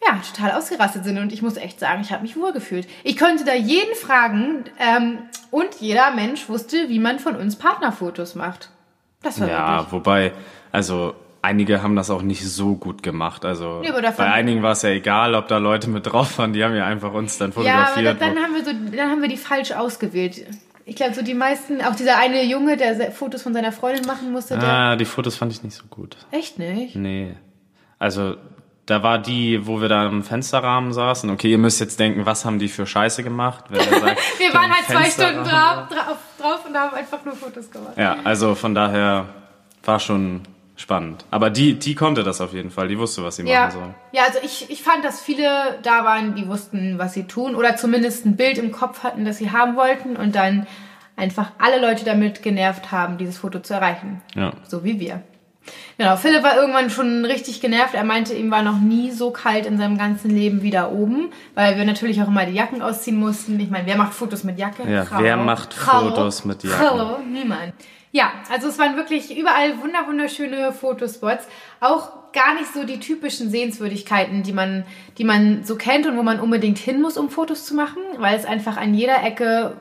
ja, 0.05 0.19
total 0.33 0.51
ausgerastet 0.57 1.03
sind. 1.03 1.17
Und 1.17 1.33
ich 1.33 1.41
muss 1.41 1.57
echt 1.57 1.79
sagen, 1.79 2.01
ich 2.01 2.11
habe 2.11 2.21
mich 2.21 2.35
wohlgefühlt. 2.37 2.87
Ich 3.03 3.17
konnte 3.17 3.43
da 3.45 3.53
jeden 3.53 3.95
fragen 3.95 4.63
ähm, 4.79 5.19
und 5.51 5.75
jeder 5.79 6.11
Mensch 6.11 6.47
wusste, 6.49 6.89
wie 6.89 6.99
man 6.99 7.19
von 7.19 7.35
uns 7.35 7.57
Partnerfotos 7.57 8.35
macht. 8.35 8.69
Das 9.21 9.39
war 9.39 9.49
Ja, 9.49 9.77
wirklich. 9.77 9.91
wobei, 9.91 10.31
also 10.71 11.13
einige 11.41 11.83
haben 11.83 11.95
das 11.95 12.09
auch 12.09 12.21
nicht 12.21 12.47
so 12.47 12.75
gut 12.75 13.03
gemacht. 13.03 13.43
Also 13.45 13.81
ja, 13.83 13.91
bei 14.11 14.31
einigen 14.31 14.63
war 14.63 14.71
es 14.71 14.81
ja 14.81 14.89
egal, 14.89 15.35
ob 15.35 15.47
da 15.49 15.57
Leute 15.57 15.89
mit 15.89 16.05
drauf 16.05 16.37
waren, 16.37 16.53
die 16.53 16.63
haben 16.63 16.75
ja 16.75 16.85
einfach 16.85 17.13
uns 17.13 17.37
dann 17.37 17.51
fotografiert. 17.51 18.05
Ja, 18.05 18.11
aber 18.11 18.19
dann, 18.19 18.35
dann 18.35 18.43
haben 18.43 18.55
wir 18.55 18.63
so, 18.63 18.71
dann 18.95 19.09
haben 19.09 19.21
wir 19.21 19.29
die 19.29 19.37
falsch 19.37 19.71
ausgewählt. 19.71 20.45
Ich 20.85 20.95
glaube, 20.95 21.13
so 21.13 21.21
die 21.21 21.33
meisten, 21.35 21.81
auch 21.81 21.95
dieser 21.95 22.17
eine 22.17 22.43
Junge, 22.45 22.75
der 22.75 23.11
Fotos 23.11 23.43
von 23.43 23.53
seiner 23.53 23.71
Freundin 23.71 24.05
machen 24.07 24.31
musste. 24.31 24.57
Ah, 24.57 24.95
die 24.95 25.05
Fotos 25.05 25.35
fand 25.35 25.51
ich 25.51 25.61
nicht 25.61 25.75
so 25.75 25.83
gut. 25.89 26.17
Echt 26.31 26.57
nicht? 26.57 26.95
Nee. 26.95 27.35
Also 27.99 28.37
da 28.89 29.03
war 29.03 29.19
die, 29.19 29.67
wo 29.67 29.81
wir 29.81 29.87
da 29.87 30.07
im 30.07 30.23
Fensterrahmen 30.23 30.93
saßen. 30.93 31.29
Okay, 31.29 31.51
ihr 31.51 31.59
müsst 31.59 31.79
jetzt 31.79 31.99
denken, 31.99 32.25
was 32.25 32.43
haben 32.43 32.57
die 32.57 32.67
für 32.67 32.87
Scheiße 32.87 33.23
gemacht? 33.23 33.65
Sagt, 33.69 33.83
wir 34.39 34.53
waren 34.53 34.73
halt 34.73 34.85
zwei 34.87 35.09
Stunden 35.09 35.43
drauf, 35.43 35.87
drauf, 35.89 36.17
drauf 36.39 36.65
und 36.67 36.75
haben 36.75 36.95
einfach 36.95 37.23
nur 37.23 37.35
Fotos 37.35 37.69
gemacht. 37.69 37.93
Ja, 37.97 38.17
also 38.23 38.55
von 38.55 38.73
daher 38.73 39.25
war 39.83 39.99
schon 39.99 40.41
spannend. 40.75 41.25
Aber 41.29 41.51
die, 41.51 41.77
die 41.77 41.93
konnte 41.93 42.23
das 42.23 42.41
auf 42.41 42.53
jeden 42.53 42.71
Fall. 42.71 42.87
Die 42.87 42.97
wusste, 42.97 43.23
was 43.23 43.35
sie 43.35 43.43
ja. 43.43 43.65
machen 43.65 43.71
soll. 43.71 43.93
Ja, 44.11 44.23
also 44.23 44.39
ich, 44.43 44.71
ich 44.71 44.81
fand, 44.81 45.05
dass 45.05 45.21
viele 45.21 45.77
da 45.83 46.03
waren, 46.03 46.35
die 46.35 46.47
wussten, 46.47 46.97
was 46.97 47.13
sie 47.13 47.25
tun 47.25 47.53
oder 47.53 47.75
zumindest 47.75 48.25
ein 48.25 48.37
Bild 48.37 48.57
im 48.57 48.71
Kopf 48.71 49.03
hatten, 49.03 49.23
das 49.23 49.37
sie 49.37 49.51
haben 49.51 49.75
wollten 49.75 50.15
und 50.15 50.35
dann 50.35 50.65
einfach 51.15 51.51
alle 51.59 51.79
Leute 51.79 52.05
damit 52.05 52.41
genervt 52.41 52.91
haben, 52.91 53.17
dieses 53.17 53.37
Foto 53.37 53.59
zu 53.59 53.73
erreichen. 53.73 54.21
Ja. 54.35 54.53
So 54.67 54.83
wie 54.83 54.99
wir. 54.99 55.21
Genau, 55.97 56.15
Philipp 56.15 56.43
war 56.43 56.55
irgendwann 56.55 56.89
schon 56.89 57.25
richtig 57.25 57.61
genervt. 57.61 57.93
Er 57.93 58.03
meinte, 58.03 58.33
ihm 58.33 58.51
war 58.51 58.63
noch 58.63 58.79
nie 58.79 59.11
so 59.11 59.31
kalt 59.31 59.65
in 59.65 59.77
seinem 59.77 59.97
ganzen 59.97 60.29
Leben 60.29 60.61
wie 60.61 60.71
da 60.71 60.89
oben, 60.89 61.31
weil 61.55 61.77
wir 61.77 61.85
natürlich 61.85 62.21
auch 62.21 62.27
immer 62.27 62.45
die 62.45 62.53
Jacken 62.53 62.81
ausziehen 62.81 63.17
mussten. 63.17 63.59
Ich 63.59 63.69
meine, 63.69 63.85
wer 63.85 63.97
macht 63.97 64.13
Fotos 64.13 64.43
mit 64.43 64.57
Jacke? 64.57 64.89
Ja, 64.89 65.05
Frau. 65.05 65.21
wer 65.21 65.37
macht 65.37 65.73
Fotos 65.73 66.45
mit 66.45 66.63
Jacke? 66.63 66.79
Hallo, 66.79 67.17
niemand. 67.19 67.73
Ja, 68.11 68.31
also 68.51 68.69
es 68.69 68.79
waren 68.79 68.95
wirklich 68.95 69.37
überall 69.37 69.79
wunder 69.81 70.07
wunderschöne 70.07 70.73
Fotospots. 70.73 71.47
Auch 71.79 72.31
gar 72.33 72.55
nicht 72.55 72.73
so 72.73 72.83
die 72.83 72.99
typischen 72.99 73.49
Sehenswürdigkeiten, 73.51 74.41
die 74.43 74.53
man, 74.53 74.83
die 75.17 75.23
man 75.23 75.63
so 75.63 75.75
kennt 75.75 76.07
und 76.07 76.17
wo 76.17 76.23
man 76.23 76.39
unbedingt 76.39 76.79
hin 76.79 77.01
muss, 77.01 77.17
um 77.17 77.29
Fotos 77.29 77.65
zu 77.65 77.75
machen, 77.75 78.01
weil 78.17 78.35
es 78.35 78.45
einfach 78.45 78.77
an 78.77 78.93
jeder 78.93 79.23
Ecke 79.23 79.77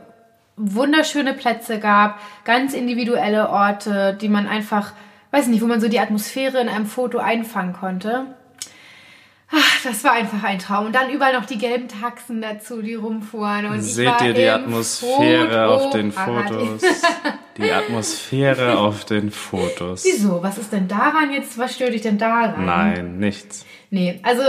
wunderschöne 0.57 1.35
Plätze 1.35 1.79
gab, 1.79 2.21
ganz 2.45 2.75
individuelle 2.75 3.49
Orte, 3.49 4.19
die 4.21 4.29
man 4.29 4.47
einfach 4.47 4.93
weiß 5.31 5.49
nicht, 5.49 5.63
wo 5.63 5.67
man 5.67 5.81
so 5.81 5.89
die 5.89 6.01
Atmosphäre 6.01 6.61
in 6.61 6.69
einem 6.69 6.87
Foto 6.87 7.19
einfangen 7.19 7.73
konnte. 7.73 8.27
Ach, 9.51 9.83
das 9.83 10.05
war 10.05 10.13
einfach 10.13 10.43
ein 10.43 10.59
Traum. 10.59 10.87
Und 10.87 10.95
dann 10.95 11.11
überall 11.11 11.33
noch 11.33 11.47
die 11.47 11.57
gelben 11.57 11.89
Taxen 11.89 12.43
dazu, 12.43 12.83
die 12.83 12.95
rumfuhren. 12.95 13.67
Und 13.67 13.81
Seht 13.81 14.21
ihr 14.21 14.35
die 14.35 14.47
Atmosphäre 14.47 15.69
auf 15.69 15.91
den 15.91 16.13
Fotos? 16.13 16.83
die 17.57 17.71
Atmosphäre 17.73 18.79
auf 18.79 19.07
den 19.07 19.31
Fotos. 19.31 20.05
Wieso? 20.05 20.43
Was 20.43 20.59
ist 20.59 20.73
denn 20.73 20.87
daran 20.87 21.33
jetzt? 21.33 21.57
Was 21.57 21.75
stört 21.75 21.95
dich 21.95 22.03
denn 22.03 22.19
daran? 22.19 22.67
Nein, 22.67 23.19
nichts. 23.19 23.65
Nee, 23.91 24.21
also 24.23 24.43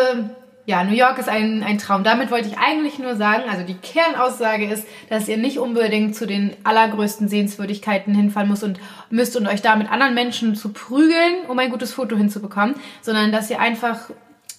ja, 0.70 0.84
New 0.84 0.94
York 0.94 1.18
ist 1.18 1.28
ein, 1.28 1.64
ein 1.64 1.80
Traum. 1.80 2.04
Damit 2.04 2.30
wollte 2.30 2.48
ich 2.48 2.60
eigentlich 2.60 3.00
nur 3.00 3.16
sagen, 3.16 3.50
also 3.50 3.66
die 3.66 3.74
Kernaussage 3.74 4.72
ist, 4.72 4.86
dass 5.10 5.28
ihr 5.28 5.38
nicht 5.38 5.58
unbedingt 5.58 6.16
zu 6.16 6.28
den 6.28 6.56
allergrößten 6.64 7.28
Sehenswürdigkeiten 7.28 8.14
hinfahren 8.14 8.48
müsst 8.48 8.64
und 8.64 8.80
müsst 9.10 9.36
und 9.36 9.48
euch 9.48 9.64
da 9.64 9.76
mit 9.76 9.92
anderen 9.92 10.14
Menschen 10.14 10.54
zu 10.54 10.70
prügeln, 10.70 11.48
um 11.48 11.58
ein 11.58 11.72
gutes 11.72 11.94
Foto 11.94 12.16
hinzubekommen, 12.16 12.76
sondern 13.02 13.32
dass 13.32 13.50
ihr 13.50 13.60
einfach 13.60 14.12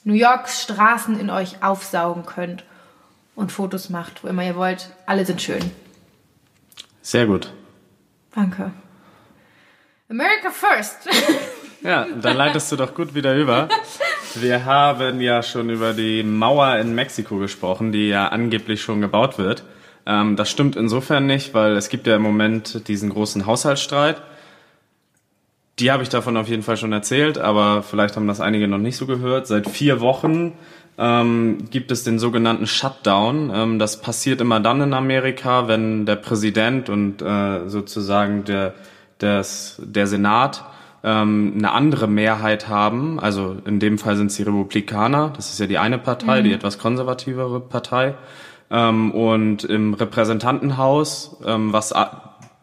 New 0.03 0.15
Yorks 0.15 0.63
Straßen 0.63 1.21
in 1.21 1.31
euch 1.31 1.63
aufsaugen 1.63 2.27
könnt 2.27 2.65
und 3.37 3.53
Fotos 3.53 3.89
macht, 3.89 4.25
wo 4.25 4.29
immer 4.29 4.43
ihr 4.43 4.57
wollt. 4.57 4.91
Alle 5.07 5.25
sind 5.25 5.41
schön. 5.41 5.71
Sehr 7.03 7.27
gut. 7.27 7.53
Danke. 8.35 8.73
America 10.09 10.51
first. 10.51 11.09
ja, 11.83 12.05
dann 12.21 12.37
leitest 12.37 12.73
du 12.73 12.75
doch 12.75 12.97
gut 12.97 13.15
wieder 13.15 13.37
über. 13.37 13.69
Wir 14.35 14.65
haben 14.65 15.21
ja 15.21 15.43
schon 15.43 15.71
über 15.71 15.93
die 15.93 16.23
Mauer 16.23 16.77
in 16.77 16.95
Mexiko 16.95 17.39
gesprochen, 17.39 17.91
die 17.91 18.09
ja 18.09 18.29
angeblich 18.29 18.81
schon 18.81 19.01
gebaut 19.01 19.39
wird. 19.39 19.65
Ähm, 20.07 20.37
das 20.37 20.51
stimmt 20.51 20.77
insofern 20.77 21.27
nicht, 21.27 21.53
weil 21.53 21.77
es 21.77 21.89
gibt 21.89 22.07
ja 22.07 22.17
im 22.17 22.23
Moment 22.23 22.87
diesen 22.89 23.11
großen 23.11 23.47
Haushaltsstreit. 23.47 24.23
Die 25.79 25.91
habe 25.91 26.03
ich 26.03 26.11
davon 26.11 26.37
auf 26.37 26.49
jeden 26.49 26.63
Fall 26.63 26.77
schon 26.77 26.93
erzählt, 26.93 27.39
aber 27.39 27.83
vielleicht 27.83 28.17
haben 28.17 28.29
das 28.29 28.41
einige 28.41 28.69
noch 28.69 28.79
nicht 28.79 28.97
so 28.97 29.07
gehört. 29.07 29.47
Seit 29.47 29.69
vier 29.69 30.01
Wochen 30.01 30.53
ähm, 30.99 31.69
gibt 31.71 31.91
es 31.91 32.05
den 32.05 32.19
sogenannten 32.19 32.67
Shutdown. 32.67 33.51
Ähm, 33.53 33.79
das 33.79 34.01
passiert 34.01 34.41
immer 34.41 34.61
dann 34.61 34.81
in 34.81 34.95
Amerika, 34.95 35.67
wenn 35.67 36.07
der 36.07 36.17
Präsident 36.17 36.89
und 36.89 37.21
äh, 37.23 37.69
sozusagen 37.69 38.45
der, 38.45 38.75
des, 39.21 39.81
der 39.85 40.07
Senat 40.07 40.65
ähm, 41.03 41.55
eine 41.57 41.73
andere 41.73 42.07
Mehrheit 42.07 42.69
haben. 42.69 43.19
Also 43.21 43.57
in 43.65 43.81
dem 43.81 43.99
Fall 43.99 44.17
sind 44.17 44.27
es 44.27 44.37
die 44.37 44.43
Republikaner. 44.43 45.33
Das 45.35 45.53
ist 45.53 45.59
ja 45.59 45.67
die 45.67 45.79
eine 45.79 45.99
Partei, 45.99 46.41
mhm. 46.41 46.45
die 46.45 46.53
etwas 46.53 46.79
konservativere 46.79 47.61
Partei. 47.61 48.15
Ähm, 48.71 49.11
und 49.13 49.65
im 49.65 49.95
Repräsentantenhaus, 49.95 51.37
ähm, 51.45 51.73
was 51.73 51.93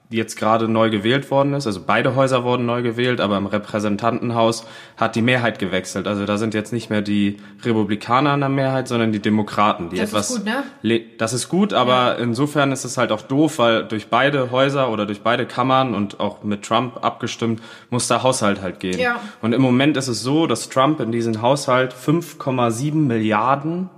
jetzt 0.09 0.37
gerade 0.37 0.69
neu 0.69 0.89
gewählt 0.89 1.29
worden 1.31 1.53
ist. 1.53 1.67
Also 1.67 1.81
beide 1.85 2.15
Häuser 2.15 2.43
wurden 2.43 2.65
neu 2.65 2.81
gewählt, 2.81 3.19
aber 3.19 3.37
im 3.37 3.45
Repräsentantenhaus 3.45 4.65
hat 4.95 5.15
die 5.15 5.21
Mehrheit 5.21 5.59
gewechselt. 5.59 6.07
Also 6.07 6.25
da 6.25 6.37
sind 6.37 6.53
jetzt 6.53 6.71
nicht 6.71 6.89
mehr 6.89 7.01
die 7.01 7.37
Republikaner 7.63 8.31
an 8.31 8.39
der 8.39 8.49
Mehrheit, 8.49 8.87
sondern 8.87 9.11
die 9.11 9.19
Demokraten, 9.19 9.89
die 9.89 9.97
das 9.97 10.09
etwas. 10.09 10.29
Ist 10.29 10.45
gut, 10.45 10.45
ne? 10.81 11.01
Das 11.17 11.33
ist 11.33 11.49
gut, 11.49 11.73
aber 11.73 12.17
ja. 12.17 12.23
insofern 12.23 12.71
ist 12.71 12.85
es 12.85 12.97
halt 12.97 13.11
auch 13.11 13.21
doof, 13.21 13.59
weil 13.59 13.83
durch 13.83 14.07
beide 14.07 14.51
Häuser 14.51 14.89
oder 14.91 15.05
durch 15.05 15.21
beide 15.21 15.45
Kammern 15.45 15.93
und 15.93 16.21
auch 16.21 16.43
mit 16.43 16.63
Trump 16.63 17.03
abgestimmt 17.03 17.61
muss 17.89 18.07
der 18.07 18.23
Haushalt 18.23 18.61
halt 18.61 18.79
gehen. 18.79 18.99
Ja. 18.99 19.19
Und 19.41 19.53
im 19.53 19.61
Moment 19.61 19.97
ist 19.97 20.07
es 20.07 20.21
so, 20.21 20.47
dass 20.47 20.69
Trump 20.69 21.01
in 21.01 21.11
diesen 21.11 21.41
Haushalt 21.41 21.93
5,7 21.93 22.93
Milliarden 22.95 23.89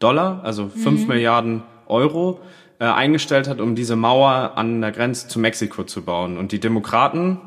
Dollar, 0.00 0.40
also 0.42 0.68
5 0.68 1.02
mhm. 1.02 1.06
Milliarden 1.06 1.62
Euro 1.86 2.40
äh, 2.78 2.84
eingestellt 2.84 3.48
hat, 3.48 3.60
um 3.60 3.74
diese 3.74 3.96
Mauer 3.96 4.52
an 4.56 4.80
der 4.80 4.92
Grenze 4.92 5.28
zu 5.28 5.38
Mexiko 5.38 5.84
zu 5.84 6.02
bauen. 6.02 6.38
Und 6.38 6.52
die 6.52 6.60
Demokraten 6.60 7.38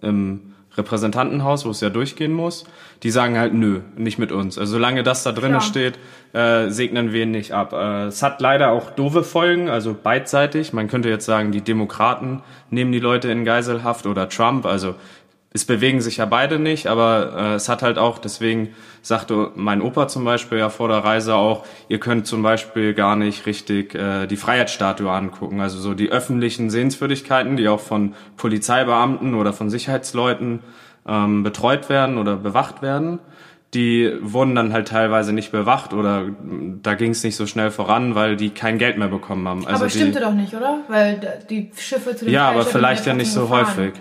im 0.00 0.54
Repräsentantenhaus, 0.76 1.64
wo 1.64 1.70
es 1.70 1.80
ja 1.80 1.88
durchgehen 1.88 2.32
muss, 2.32 2.64
die 3.02 3.10
sagen 3.10 3.38
halt 3.38 3.54
nö, 3.54 3.80
nicht 3.96 4.18
mit 4.18 4.30
uns. 4.30 4.58
Also 4.58 4.72
solange 4.72 5.02
das 5.02 5.22
da 5.22 5.32
drinnen 5.32 5.60
steht, 5.60 5.98
äh, 6.32 6.68
segnen 6.68 7.12
wir 7.12 7.22
ihn 7.22 7.30
nicht 7.30 7.52
ab. 7.52 7.72
Äh, 7.72 8.06
es 8.06 8.22
hat 8.22 8.40
leider 8.40 8.70
auch 8.70 8.90
doofe 8.90 9.22
Folgen, 9.22 9.68
also 9.68 9.96
beidseitig. 10.00 10.72
Man 10.72 10.88
könnte 10.88 11.08
jetzt 11.08 11.24
sagen, 11.24 11.50
die 11.50 11.62
Demokraten 11.62 12.42
nehmen 12.70 12.92
die 12.92 13.00
Leute 13.00 13.30
in 13.30 13.44
Geiselhaft 13.44 14.06
oder 14.06 14.28
Trump. 14.28 14.66
Also 14.66 14.94
es 15.56 15.64
bewegen 15.64 16.00
sich 16.00 16.18
ja 16.18 16.26
beide 16.26 16.58
nicht, 16.58 16.86
aber 16.86 17.32
äh, 17.36 17.54
es 17.54 17.68
hat 17.68 17.82
halt 17.82 17.98
auch, 17.98 18.18
deswegen 18.18 18.74
sagte 19.02 19.50
mein 19.54 19.80
Opa 19.80 20.06
zum 20.06 20.24
Beispiel 20.24 20.58
ja 20.58 20.68
vor 20.68 20.88
der 20.88 20.98
Reise 20.98 21.34
auch, 21.34 21.64
ihr 21.88 21.98
könnt 21.98 22.26
zum 22.26 22.42
Beispiel 22.42 22.94
gar 22.94 23.16
nicht 23.16 23.46
richtig 23.46 23.94
äh, 23.94 24.26
die 24.26 24.36
Freiheitsstatue 24.36 25.10
angucken. 25.10 25.60
Also 25.60 25.78
so 25.78 25.94
die 25.94 26.10
öffentlichen 26.10 26.70
Sehenswürdigkeiten, 26.70 27.56
die 27.56 27.68
auch 27.68 27.80
von 27.80 28.14
Polizeibeamten 28.36 29.34
oder 29.34 29.52
von 29.52 29.70
Sicherheitsleuten 29.70 30.60
ähm, 31.08 31.42
betreut 31.42 31.88
werden 31.88 32.18
oder 32.18 32.36
bewacht 32.36 32.82
werden 32.82 33.18
die 33.74 34.10
wurden 34.22 34.54
dann 34.54 34.72
halt 34.72 34.88
teilweise 34.88 35.32
nicht 35.32 35.50
bewacht 35.52 35.92
oder 35.92 36.26
da 36.82 36.94
ging 36.94 37.10
es 37.10 37.22
nicht 37.24 37.36
so 37.36 37.46
schnell 37.46 37.70
voran, 37.70 38.14
weil 38.14 38.36
die 38.36 38.50
kein 38.50 38.78
Geld 38.78 38.96
mehr 38.96 39.08
bekommen 39.08 39.46
haben. 39.46 39.66
Also 39.66 39.84
aber 39.84 39.92
die, 39.92 39.98
stimmte 39.98 40.20
doch 40.20 40.32
nicht, 40.32 40.54
oder? 40.54 40.78
Weil 40.88 41.40
die 41.50 41.70
Schiffe 41.76 42.14
zu 42.16 42.24
den 42.24 42.32
Ja, 42.32 42.48
aber 42.48 42.64
vielleicht 42.64 43.06
ja 43.06 43.12
nicht 43.12 43.32
so 43.32 43.42
gefahren. 43.42 43.66
häufig. 43.66 43.94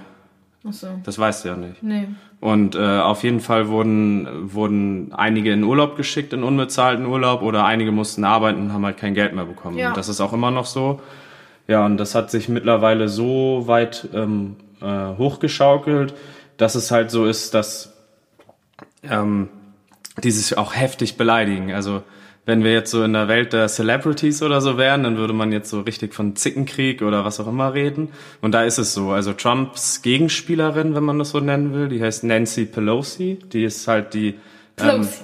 Ach 0.68 0.74
so. 0.74 0.88
Das 1.04 1.20
weißt 1.20 1.46
du 1.46 1.50
ja 1.50 1.56
nicht. 1.56 1.84
Nee. 1.84 2.08
Und 2.40 2.76
äh, 2.76 3.00
auf 3.00 3.24
jeden 3.24 3.40
Fall 3.40 3.70
wurden, 3.70 4.54
wurden 4.54 5.14
einige 5.14 5.52
in 5.52 5.64
Urlaub 5.64 5.96
geschickt, 5.96 6.34
in 6.34 6.44
unbezahlten 6.44 7.06
Urlaub, 7.06 7.42
oder 7.42 7.66
einige 7.66 7.92
mussten 7.92 8.24
arbeiten 8.24 8.62
und 8.62 8.74
haben 8.74 8.86
halt 8.86 8.98
kein 8.98 9.14
Geld 9.14 9.34
mehr 9.34 9.46
bekommen. 9.46 9.78
Ja. 9.78 9.90
Und 9.90 9.98
das 9.98 10.10
ist 10.10 10.22
auch 10.22 10.34
immer 10.34 10.52
noch 10.52 10.66
so. 10.66 11.00
Ja, 11.68 11.86
und 11.86 11.98
das 11.98 12.14
hat 12.16 12.30
sich 12.30 12.50
mittlerweile 12.50 13.10
so 13.10 13.64
weit 13.66 14.08
ähm, 14.14 14.56
äh, 14.82 15.18
hochgeschaukelt, 15.18 16.14
dass 16.58 16.76
es 16.76 16.92
halt 16.92 17.12
so 17.12 17.26
ist, 17.26 17.54
dass 17.54 17.94
ähm, 19.04 19.50
die 20.24 20.32
sich 20.32 20.58
auch 20.58 20.76
heftig 20.76 21.18
beleidigen. 21.18 21.74
Also 21.74 22.04
wenn 22.46 22.64
wir 22.64 22.74
jetzt 22.74 22.92
so 22.92 23.04
in 23.04 23.14
der 23.14 23.28
Welt 23.28 23.54
der 23.54 23.68
Celebrities 23.68 24.44
oder 24.44 24.62
so 24.62 24.78
wären, 24.78 25.04
dann 25.04 25.18
würde 25.18 25.34
man 25.34 25.52
jetzt 25.52 25.70
so 25.70 25.82
richtig 25.82 26.14
von 26.14 26.36
Zickenkrieg 26.36 27.02
oder 27.02 27.26
was 27.26 27.40
auch 27.40 27.48
immer 27.48 27.74
reden. 27.74 28.10
Und 28.42 28.52
da 28.52 28.64
ist 28.64 28.78
es 28.78 28.94
so. 28.94 29.12
Also 29.12 29.34
Trumps 29.34 30.04
Gegenspielerin, 30.04 30.94
wenn 30.96 31.04
man 31.04 31.18
das 31.18 31.32
so 31.32 31.40
nennen 31.40 31.74
will, 31.74 31.90
die 31.90 32.02
heißt 32.02 32.24
Nancy 32.24 32.66
Pelosi. 32.66 33.40
Die 33.52 33.64
ist 33.64 33.88
halt 33.88 34.14
die 34.14 34.28
ähm, 34.28 34.36
Pelosi. 34.76 35.20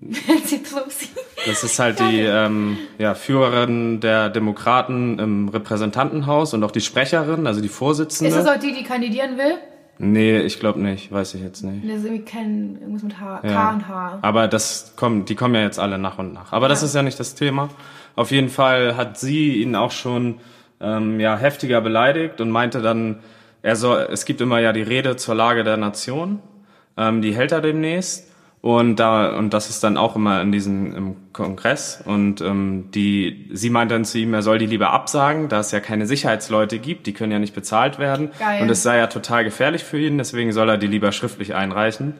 Nancy 0.00 0.58
Pelosi. 0.58 1.08
das 1.46 1.64
ist 1.64 1.78
halt 1.78 2.00
die 2.00 2.20
ähm, 2.20 2.76
ja, 2.98 3.14
Führerin 3.14 4.00
der 4.00 4.28
Demokraten 4.28 5.18
im 5.18 5.48
Repräsentantenhaus 5.48 6.52
und 6.52 6.62
auch 6.64 6.70
die 6.70 6.82
Sprecherin, 6.82 7.46
also 7.46 7.62
die 7.62 7.68
Vorsitzende. 7.68 8.28
Ist 8.28 8.36
das 8.36 8.46
auch 8.46 8.60
die, 8.60 8.74
die 8.74 8.84
kandidieren 8.84 9.38
will? 9.38 9.54
Nee, 9.98 10.38
ich 10.38 10.60
glaube 10.60 10.80
nicht, 10.80 11.10
weiß 11.12 11.34
ich 11.34 11.42
jetzt 11.42 11.62
nicht. 11.62 11.84
Das 11.84 11.98
ist 11.98 12.04
irgendwie 12.04 12.24
kein, 12.24 12.78
irgendwas 12.80 13.02
mit 13.02 13.20
H, 13.20 13.40
Ja. 13.44 13.52
K 13.52 13.70
und 13.74 13.88
H. 13.88 14.18
Aber 14.22 14.48
das 14.48 14.94
kommt, 14.96 15.28
die 15.28 15.34
kommen 15.34 15.54
ja 15.54 15.62
jetzt 15.62 15.78
alle 15.78 15.98
nach 15.98 16.18
und 16.18 16.32
nach. 16.32 16.52
Aber 16.52 16.68
das 16.68 16.80
Ja. 16.82 16.86
ist 16.86 16.94
ja 16.94 17.02
nicht 17.02 17.18
das 17.20 17.34
Thema. 17.34 17.68
Auf 18.16 18.30
jeden 18.30 18.48
Fall 18.48 18.96
hat 18.96 19.18
sie 19.18 19.62
ihn 19.62 19.74
auch 19.76 19.90
schon 19.92 20.36
ähm, 20.80 21.18
ja 21.20 21.36
heftiger 21.36 21.80
beleidigt 21.80 22.40
und 22.40 22.50
meinte 22.50 22.80
dann, 22.80 23.18
er 23.62 23.74
soll, 23.76 24.08
es 24.12 24.24
gibt 24.24 24.40
immer 24.40 24.60
ja 24.60 24.72
die 24.72 24.82
Rede 24.82 25.16
zur 25.16 25.34
Lage 25.34 25.64
der 25.64 25.76
Nation, 25.76 26.38
ähm, 26.96 27.20
die 27.22 27.34
hält 27.34 27.50
er 27.52 27.60
demnächst. 27.60 28.27
Und 28.60 28.96
da 28.96 29.36
und 29.36 29.54
das 29.54 29.70
ist 29.70 29.84
dann 29.84 29.96
auch 29.96 30.16
immer 30.16 30.42
in 30.42 30.50
diesem 30.50 30.94
im 30.94 31.16
Kongress 31.32 32.02
und 32.04 32.40
ähm, 32.40 32.90
die 32.92 33.48
sie 33.52 33.70
meint 33.70 33.92
dann 33.92 34.04
zu 34.04 34.18
ihm, 34.18 34.34
er 34.34 34.42
soll 34.42 34.58
die 34.58 34.66
lieber 34.66 34.90
absagen, 34.90 35.48
da 35.48 35.60
es 35.60 35.70
ja 35.70 35.78
keine 35.78 36.06
Sicherheitsleute 36.06 36.80
gibt, 36.80 37.06
die 37.06 37.12
können 37.12 37.30
ja 37.30 37.38
nicht 37.38 37.54
bezahlt 37.54 38.00
werden 38.00 38.30
Geil. 38.36 38.62
und 38.62 38.68
es 38.68 38.82
sei 38.82 38.98
ja 38.98 39.06
total 39.06 39.44
gefährlich 39.44 39.84
für 39.84 40.00
ihn, 40.00 40.18
deswegen 40.18 40.52
soll 40.52 40.68
er 40.68 40.76
die 40.76 40.88
lieber 40.88 41.12
schriftlich 41.12 41.54
einreichen. 41.54 42.14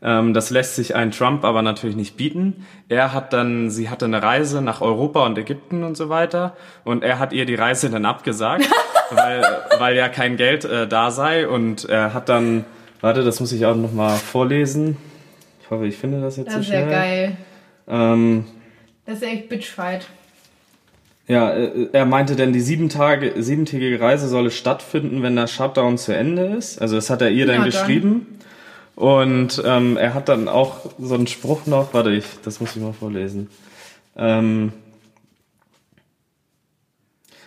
Ähm, 0.00 0.32
das 0.32 0.48
lässt 0.48 0.74
sich 0.74 0.94
ein 0.94 1.10
Trump 1.10 1.44
aber 1.44 1.60
natürlich 1.60 1.96
nicht 1.96 2.16
bieten. 2.16 2.64
Er 2.88 3.12
hat 3.12 3.34
dann, 3.34 3.68
sie 3.68 3.90
hatte 3.90 4.06
eine 4.06 4.22
Reise 4.22 4.62
nach 4.62 4.80
Europa 4.80 5.26
und 5.26 5.36
Ägypten 5.36 5.84
und 5.84 5.98
so 5.98 6.08
weiter 6.08 6.56
und 6.84 7.04
er 7.04 7.18
hat 7.18 7.34
ihr 7.34 7.44
die 7.44 7.56
Reise 7.56 7.90
dann 7.90 8.06
abgesagt, 8.06 8.70
weil, 9.10 9.44
weil 9.78 9.96
ja 9.96 10.08
kein 10.08 10.38
Geld 10.38 10.64
äh, 10.64 10.88
da 10.88 11.10
sei 11.10 11.46
und 11.46 11.84
er 11.84 12.14
hat 12.14 12.30
dann, 12.30 12.64
warte, 13.02 13.22
das 13.22 13.40
muss 13.40 13.52
ich 13.52 13.66
auch 13.66 13.76
noch 13.76 13.92
mal 13.92 14.16
vorlesen. 14.16 14.96
Ich 15.64 15.70
hoffe, 15.70 15.86
ich 15.86 15.96
finde 15.96 16.20
das 16.20 16.36
jetzt 16.36 16.48
Das 16.48 16.54
so 16.56 16.60
ist 16.60 16.68
ja 16.68 16.80
schnell. 16.82 16.90
geil. 16.90 17.36
Ähm, 17.88 18.44
Das 19.06 19.16
ist 19.16 19.22
echt 19.24 19.48
Bitchfight. 19.48 20.06
ja, 21.26 21.50
äh, 21.54 21.88
er 21.92 22.04
meinte 22.04 22.36
denn, 22.36 22.52
die 22.52 22.60
sieben 22.60 22.90
Tage, 22.90 23.32
siebentägige 23.42 23.98
Reise 23.98 24.28
solle 24.28 24.50
stattfinden, 24.50 25.22
wenn 25.22 25.36
der 25.36 25.46
Shutdown 25.46 25.96
zu 25.98 26.12
Ende 26.14 26.44
ist. 26.46 26.80
Also 26.82 26.96
das 26.96 27.08
hat 27.10 27.22
er 27.22 27.30
ihr 27.30 27.46
dann 27.46 27.56
Ja, 27.56 27.60
dann. 27.62 27.70
geschrieben. 27.70 28.26
Und 28.94 29.60
ähm, 29.64 29.96
er 29.96 30.14
hat 30.14 30.28
dann 30.28 30.48
auch 30.48 30.90
so 31.00 31.14
einen 31.14 31.26
Spruch 31.26 31.66
noch, 31.66 31.94
warte 31.94 32.12
ich, 32.12 32.24
das 32.44 32.60
muss 32.60 32.76
ich 32.76 32.82
mal 32.82 32.92
vorlesen. 32.92 33.48
Ähm, 34.16 34.72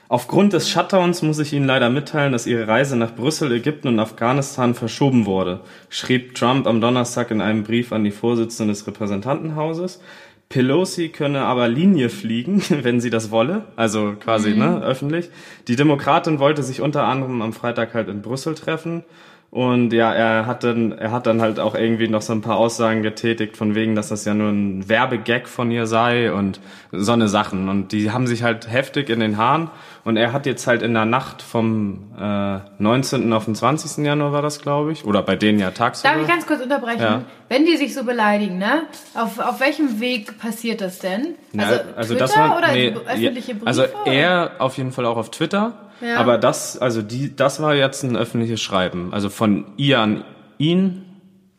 Aufgrund 0.10 0.54
des 0.54 0.70
Shutdowns 0.70 1.22
muss 1.22 1.40
ich 1.40 1.52
Ihnen 1.52 1.66
leider 1.66 1.90
mitteilen, 1.90 2.32
dass 2.32 2.48
Ihre 2.48 2.68
Reise 2.68 2.96
nach 2.96 3.14
Brüssel, 3.14 3.52
Ägypten 3.52 3.90
und 3.90 4.00
Afghanistan 4.00 4.74
verschoben 4.74 5.26
wurde, 5.26 5.60
schrieb 5.90 6.34
Trump 6.36 6.66
am 6.66 6.80
Donnerstag 6.80 7.30
in 7.32 7.42
einem 7.42 7.64
Brief 7.64 7.92
an 7.92 8.06
die 8.06 8.12
Vorsitzende 8.12 8.72
des 8.72 8.88
Repräsentantenhauses. 8.88 10.00
Pelosi 10.48 11.10
könne 11.10 11.42
aber 11.42 11.68
Linie 11.68 12.10
fliegen, 12.10 12.64
wenn 12.70 13.02
sie 13.02 13.10
das 13.10 13.32
wolle, 13.32 13.66
also 13.76 14.14
quasi 14.18 14.56
ne, 14.56 14.82
öffentlich. 14.82 15.30
Die 15.68 15.76
Demokratin 15.76 16.40
wollte 16.40 16.64
sich 16.64 16.80
unter 16.80 17.04
anderem 17.04 17.42
am 17.42 17.52
Freitag 17.52 17.94
halt 17.94 18.08
in 18.08 18.22
Brüssel 18.22 18.56
treffen. 18.56 19.04
Und 19.50 19.94
ja, 19.94 20.14
er 20.14 20.46
hat 20.46 20.66
dann, 20.66 20.92
er 20.92 21.12
hat 21.12 21.26
dann 21.26 21.42
halt 21.42 21.60
auch 21.60 21.74
irgendwie 21.74 22.10
noch 22.10 22.22
so 22.22 22.34
ein 22.34 22.42
paar 22.42 22.58
Aussagen 22.58 23.02
getätigt, 23.02 23.56
von 23.56 23.76
wegen, 23.76 23.96
dass 23.96 24.10
das 24.10 24.26
ja 24.26 24.34
nur 24.34 24.50
ein 24.50 24.90
Werbegag 24.90 25.48
von 25.48 25.72
ihr 25.72 25.88
sei 25.88 26.34
und 26.34 26.60
so 26.92 27.14
eine 27.14 27.30
Sachen. 27.30 27.70
Und 27.70 27.94
die 27.94 28.12
haben 28.12 28.28
sich 28.28 28.44
halt 28.44 28.70
heftig 28.70 29.10
in 29.10 29.22
den 29.22 29.38
Haaren. 29.38 29.70
Und 30.08 30.16
er 30.16 30.32
hat 30.32 30.46
jetzt 30.46 30.68
halt 30.68 30.84
in 30.84 30.94
der 30.94 31.04
Nacht 31.04 31.42
vom 31.42 32.14
äh, 32.18 32.60
19. 32.78 33.34
auf 33.34 33.44
den 33.44 33.56
20. 33.56 34.06
Januar 34.06 34.32
war 34.32 34.42
das, 34.42 34.62
glaube 34.62 34.94
ich. 34.94 35.04
Oder 35.04 35.22
bei 35.22 35.36
denen 35.36 35.60
ja 35.60 35.72
tagsüber. 35.72 36.14
Darf 36.14 36.22
ich 36.22 36.28
ganz 36.30 36.48
kurz 36.48 36.62
unterbrechen? 36.62 37.02
Ja. 37.02 37.22
Wenn 37.50 37.66
die 37.66 37.76
sich 37.76 37.94
so 37.94 38.06
beleidigen, 38.06 38.58
ne? 38.58 38.84
Auf, 39.16 39.38
auf 39.38 39.60
welchem 39.60 40.00
Weg 40.00 40.40
passiert 40.40 40.80
das 40.80 41.00
denn? 41.00 41.36
Ja, 41.52 41.82
Also, 41.98 42.16
Twitter 42.16 42.58
oder 42.58 42.70
öffentliche 42.70 43.56
Briefe? 43.56 43.68
Also 43.68 43.84
er 44.06 44.52
auf 44.60 44.78
jeden 44.78 44.94
Fall 44.94 45.06
auch 45.06 45.18
auf 45.18 45.30
Twitter. 45.30 45.74
Ja. 46.00 46.16
Aber 46.16 46.38
das, 46.38 46.78
also 46.78 47.02
die, 47.02 47.36
das 47.36 47.62
war 47.62 47.76
jetzt 47.76 48.04
ein 48.04 48.16
öffentliches 48.16 48.62
Schreiben. 48.62 49.14
Also 49.14 49.28
von 49.28 49.66
ihr 49.76 50.00
an 50.00 50.24
ihn 50.58 51.04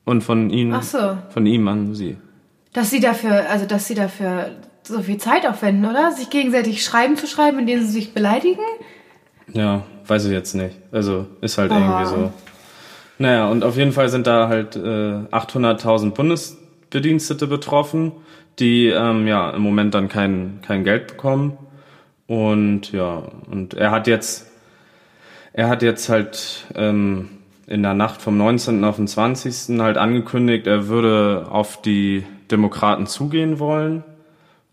und 0.06 0.22
von 0.22 0.50
Ach 0.72 0.82
so. 0.82 1.18
von 1.28 1.44
ihm 1.44 1.68
an 1.68 1.94
sie. 1.94 2.16
Dass 2.72 2.88
sie 2.88 3.00
dafür, 3.00 3.50
also 3.50 3.66
dass 3.66 3.86
sie 3.88 3.94
dafür 3.94 4.52
so 4.88 5.02
viel 5.02 5.18
Zeit 5.18 5.46
aufwenden, 5.46 5.88
oder? 5.88 6.12
Sich 6.12 6.30
gegenseitig 6.30 6.82
Schreiben 6.82 7.16
zu 7.16 7.26
schreiben, 7.26 7.58
in 7.58 7.66
denen 7.66 7.82
sie 7.82 7.92
sich 7.92 8.14
beleidigen? 8.14 8.62
Ja, 9.52 9.84
weiß 10.06 10.26
ich 10.26 10.32
jetzt 10.32 10.54
nicht. 10.54 10.76
Also 10.92 11.26
ist 11.40 11.58
halt 11.58 11.70
Aha. 11.70 11.78
irgendwie 11.78 12.10
so. 12.10 12.32
Naja, 13.18 13.48
und 13.48 13.64
auf 13.64 13.76
jeden 13.76 13.92
Fall 13.92 14.08
sind 14.08 14.26
da 14.26 14.48
halt 14.48 14.76
äh, 14.76 14.78
800.000 14.78 16.12
Bundesbedienstete 16.12 17.46
betroffen, 17.46 18.12
die 18.58 18.86
ähm, 18.86 19.26
ja 19.26 19.50
im 19.50 19.62
Moment 19.62 19.94
dann 19.94 20.08
kein, 20.08 20.60
kein 20.66 20.84
Geld 20.84 21.08
bekommen. 21.08 21.58
Und 22.26 22.92
ja, 22.92 23.22
und 23.50 23.74
er 23.74 23.90
hat 23.90 24.06
jetzt, 24.06 24.50
er 25.52 25.68
hat 25.68 25.82
jetzt 25.82 26.08
halt 26.08 26.66
ähm, 26.74 27.30
in 27.66 27.82
der 27.82 27.94
Nacht 27.94 28.22
vom 28.22 28.36
19. 28.36 28.84
auf 28.84 28.96
den 28.96 29.08
20. 29.08 29.80
halt 29.80 29.96
angekündigt, 29.96 30.66
er 30.66 30.88
würde 30.88 31.46
auf 31.50 31.82
die 31.82 32.24
Demokraten 32.50 33.06
zugehen 33.06 33.58
wollen 33.58 34.04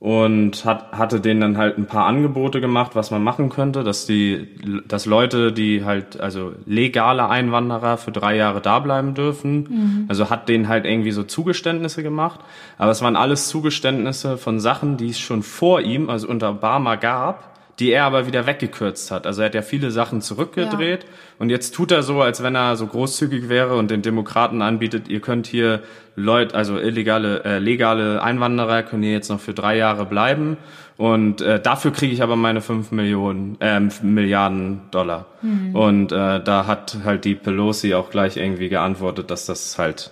und 0.06 0.66
hat, 0.66 0.92
hatte 0.92 1.20
denen 1.20 1.42
dann 1.42 1.58
halt 1.58 1.80
ein 1.80 1.88
paar 1.88 2.06
Angebote 2.06 2.62
gemacht, 2.62 2.92
was 2.94 3.10
man 3.10 3.24
machen 3.24 3.50
könnte, 3.50 3.84
dass 3.84 4.06
die, 4.06 4.48
dass 4.88 5.08
Leute, 5.08 5.52
die 5.52 5.84
halt, 5.84 6.22
also 6.22 6.54
legale 6.68 7.28
Einwanderer 7.28 7.98
für 7.98 8.12
drei 8.12 8.36
Jahre 8.36 8.62
da 8.62 8.78
bleiben 8.78 9.16
dürfen, 9.16 10.06
also 10.08 10.30
hat 10.30 10.48
denen 10.48 10.68
halt 10.68 10.86
irgendwie 10.86 11.10
so 11.10 11.24
Zugeständnisse 11.24 12.04
gemacht, 12.04 12.40
aber 12.78 12.92
es 12.92 13.02
waren 13.02 13.16
alles 13.16 13.48
Zugeständnisse 13.48 14.38
von 14.38 14.60
Sachen, 14.60 14.98
die 14.98 15.10
es 15.10 15.20
schon 15.20 15.42
vor 15.42 15.82
ihm, 15.82 16.12
also 16.12 16.28
unter 16.28 16.52
Obama 16.52 16.98
gab, 16.98 17.56
die 17.80 17.92
er 17.92 18.06
aber 18.06 18.26
wieder 18.26 18.46
weggekürzt 18.46 19.12
hat. 19.12 19.28
Also 19.28 19.42
er 19.42 19.48
hat 19.48 19.56
ja 19.56 19.62
viele 19.62 19.92
Sachen 19.92 20.22
zurückgedreht 20.22 21.06
und 21.40 21.50
jetzt 21.50 21.76
tut 21.76 21.92
er 21.92 22.04
so, 22.04 22.22
als 22.22 22.42
wenn 22.42 22.56
er 22.56 22.76
so 22.78 22.88
großzügig 22.88 23.50
wäre 23.50 23.76
und 23.76 23.92
den 23.92 24.02
Demokraten 24.02 24.62
anbietet, 24.62 25.10
ihr 25.10 25.20
könnt 25.20 25.48
hier 25.48 25.82
Leute, 26.16 26.56
also 26.56 26.80
illegale, 26.80 27.44
äh, 27.44 27.60
legale 27.60 28.24
Einwanderer 28.24 28.84
können 28.84 29.04
hier 29.04 29.12
jetzt 29.12 29.30
noch 29.30 29.42
für 29.42 29.54
drei 29.54 29.76
Jahre 29.76 30.06
bleiben 30.06 30.56
und 30.98 31.42
äh, 31.42 31.60
dafür 31.60 31.92
kriege 31.92 32.14
ich 32.14 32.24
aber 32.24 32.38
meine 32.38 32.62
fünf 32.62 32.92
Millionen, 32.92 33.58
ähm, 33.60 33.90
Milliarden 34.02 34.82
Dollar. 34.92 35.26
Und 35.74 36.14
äh, 36.14 36.42
da 36.42 36.68
hat 36.68 36.98
halt 37.04 37.26
die 37.26 37.36
Pelosi 37.36 37.94
auch 37.94 38.10
gleich 38.10 38.38
irgendwie 38.38 38.70
geantwortet, 38.70 39.30
dass 39.30 39.46
das 39.46 39.78
halt 39.78 40.12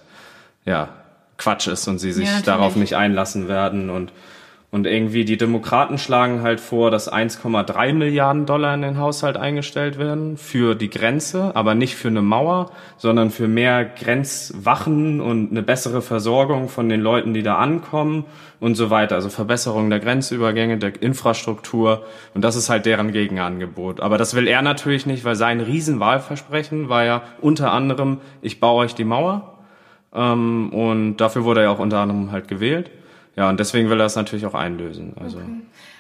ja 0.66 0.90
Quatsch 1.38 1.68
ist 1.68 1.88
und 1.88 2.00
sie 2.00 2.12
sich 2.12 2.28
Ja, 2.28 2.42
darauf 2.42 2.76
nicht 2.76 2.96
einlassen 2.96 3.48
werden 3.48 3.90
und 3.90 4.12
Und 4.74 4.88
irgendwie 4.88 5.24
die 5.24 5.38
Demokraten 5.38 6.00
schlagen 6.00 6.42
halt 6.42 6.60
vor, 6.60 6.90
dass 6.90 7.08
1,3 7.08 7.94
Milliarden 7.94 8.48
Dollar 8.48 8.74
in 8.74 8.82
den 8.82 8.98
Haushalt 8.98 9.38
eingestellt 9.38 10.00
werden 10.00 10.36
für 10.36 10.74
die 10.74 10.90
Grenze, 10.90 11.56
aber 11.56 11.76
nicht 11.76 11.96
für 11.96 12.08
eine 12.08 12.24
Mauer, 12.24 12.72
sondern 12.98 13.30
für 13.30 13.48
mehr 13.48 13.86
Grenzwachen 13.86 15.22
und 15.22 15.52
eine 15.52 15.62
bessere 15.62 16.02
Versorgung 16.02 16.70
von 16.70 16.90
den 16.90 17.02
Leuten, 17.02 17.36
die 17.36 17.44
da 17.44 17.58
ankommen 17.58 18.26
und 18.60 18.74
so 18.74 18.90
weiter. 18.90 19.14
Also 19.14 19.30
Verbesserung 19.30 19.92
der 19.92 20.00
Grenzübergänge, 20.00 20.80
der 20.80 21.00
Infrastruktur. 21.04 22.04
Und 22.34 22.44
das 22.44 22.56
ist 22.56 22.72
halt 22.72 22.88
deren 22.88 23.12
Gegenangebot. 23.12 24.02
Aber 24.02 24.18
das 24.18 24.34
will 24.34 24.48
er 24.48 24.64
natürlich 24.64 25.06
nicht, 25.06 25.24
weil 25.24 25.36
sein 25.36 25.62
Riesenwahlversprechen 25.62 26.90
war 26.90 27.04
ja 27.04 27.22
unter 27.42 27.72
anderem, 27.74 28.22
ich 28.42 28.60
baue 28.60 28.86
euch 28.86 28.96
die 28.96 29.06
Mauer. 29.06 29.54
Ähm, 30.16 30.74
und 30.74 31.18
dafür 31.18 31.44
wurde 31.44 31.62
er 31.62 31.70
auch 31.70 31.80
unter 31.80 32.00
anderem 32.00 32.32
halt 32.32 32.48
gewählt. 32.48 32.90
Ja, 33.36 33.50
und 33.50 33.60
deswegen 33.60 33.90
will 33.90 34.00
er 34.00 34.06
es 34.06 34.16
natürlich 34.16 34.46
auch 34.46 34.54
einlösen. 34.54 35.14
Also. 35.20 35.38
Okay. 35.38 35.48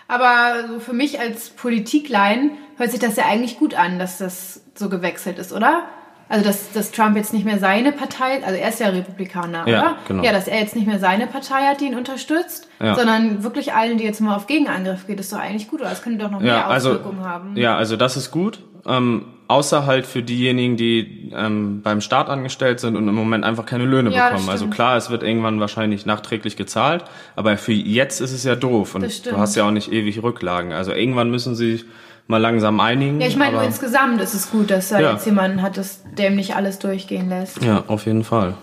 Aber 0.08 0.68
so 0.68 0.80
für 0.80 0.94
mich 0.94 1.20
als 1.20 1.50
Politiklein 1.50 2.52
hört 2.78 2.92
sich 2.92 3.00
das 3.00 3.16
ja 3.16 3.26
eigentlich 3.26 3.58
gut 3.58 3.74
an, 3.74 4.00
dass 4.00 4.18
das 4.18 4.62
so 4.76 4.90
gewechselt 4.90 5.40
ist, 5.40 5.54
oder? 5.54 5.84
Also 6.30 6.46
dass, 6.46 6.72
dass 6.72 6.92
Trump 6.92 7.16
jetzt 7.16 7.34
nicht 7.34 7.46
mehr 7.46 7.60
seine 7.60 7.92
Partei, 7.92 8.44
also 8.44 8.56
er 8.58 8.70
ist 8.70 8.80
ja 8.80 8.88
Republikaner, 8.88 9.68
ja, 9.68 9.80
oder? 9.80 9.96
Genau. 10.08 10.24
Ja, 10.24 10.32
dass 10.32 10.48
er 10.48 10.60
jetzt 10.60 10.76
nicht 10.76 10.88
mehr 10.88 11.00
seine 11.00 11.28
Partei 11.28 11.68
hat, 11.68 11.82
die 11.82 11.86
ihn 11.86 11.96
unterstützt, 11.96 12.70
ja. 12.82 12.96
sondern 12.96 13.44
wirklich 13.44 13.74
allen, 13.74 13.98
die 13.98 14.04
jetzt 14.04 14.22
mal 14.22 14.36
auf 14.36 14.48
Gegenangriff 14.48 15.06
geht, 15.06 15.20
ist 15.20 15.34
doch 15.34 15.40
eigentlich 15.40 15.68
gut, 15.68 15.82
oder? 15.82 15.90
Das 15.90 16.02
könnte 16.02 16.24
doch 16.24 16.32
noch 16.32 16.40
mehr 16.40 16.68
also, 16.68 16.92
Auswirkungen 16.92 17.24
haben. 17.24 17.56
Ja, 17.56 17.78
also 17.78 17.98
das 17.98 18.18
ist 18.18 18.32
gut. 18.32 18.64
Ähm, 18.86 19.26
außer 19.48 19.86
halt 19.86 20.06
für 20.06 20.24
diejenigen, 20.24 20.78
die 20.78 21.32
ähm, 21.36 21.82
beim 21.82 22.02
Staat 22.02 22.30
angestellt 22.30 22.80
sind 22.80 22.96
und 22.96 23.08
im 23.08 23.16
Moment 23.16 23.44
einfach 23.44 23.66
keine 23.66 23.86
Löhne 23.86 24.12
ja, 24.12 24.30
bekommen. 24.30 24.50
Also 24.50 24.68
klar, 24.68 24.98
es 24.98 25.10
wird 25.10 25.24
irgendwann 25.24 25.60
wahrscheinlich 25.60 26.06
nachträglich 26.06 26.56
gezahlt, 26.56 27.04
aber 27.36 27.58
für 27.58 27.74
jetzt 27.74 28.22
ist 28.22 28.32
es 28.32 28.44
ja 28.44 28.56
doof 28.56 28.96
und 28.96 29.26
du 29.26 29.38
hast 29.38 29.56
ja 29.56 29.66
auch 29.68 29.72
nicht 29.72 29.92
ewig 29.92 30.22
Rücklagen. 30.24 30.72
Also 30.72 30.94
irgendwann 30.94 31.30
müssen 31.30 31.56
sie 31.56 31.84
mal 32.28 32.38
langsam 32.38 32.80
einigen. 32.80 33.20
Ja, 33.20 33.28
ich 33.28 33.36
meine, 33.36 33.54
nur 33.54 33.64
insgesamt 33.64 34.22
ist 34.22 34.34
es 34.34 34.50
gut, 34.50 34.72
dass 34.72 34.90
da 34.90 35.00
ja. 35.00 35.14
jetzt 35.14 35.26
jemanden 35.26 35.62
hat, 35.62 35.78
das, 35.78 36.02
dem 36.18 36.36
nicht 36.36 36.56
alles 36.56 36.80
durchgehen 36.80 37.30
lässt. 37.30 37.62
Ja, 37.64 37.84
auf 37.88 38.06
jeden 38.06 38.24
Fall. 38.24 38.56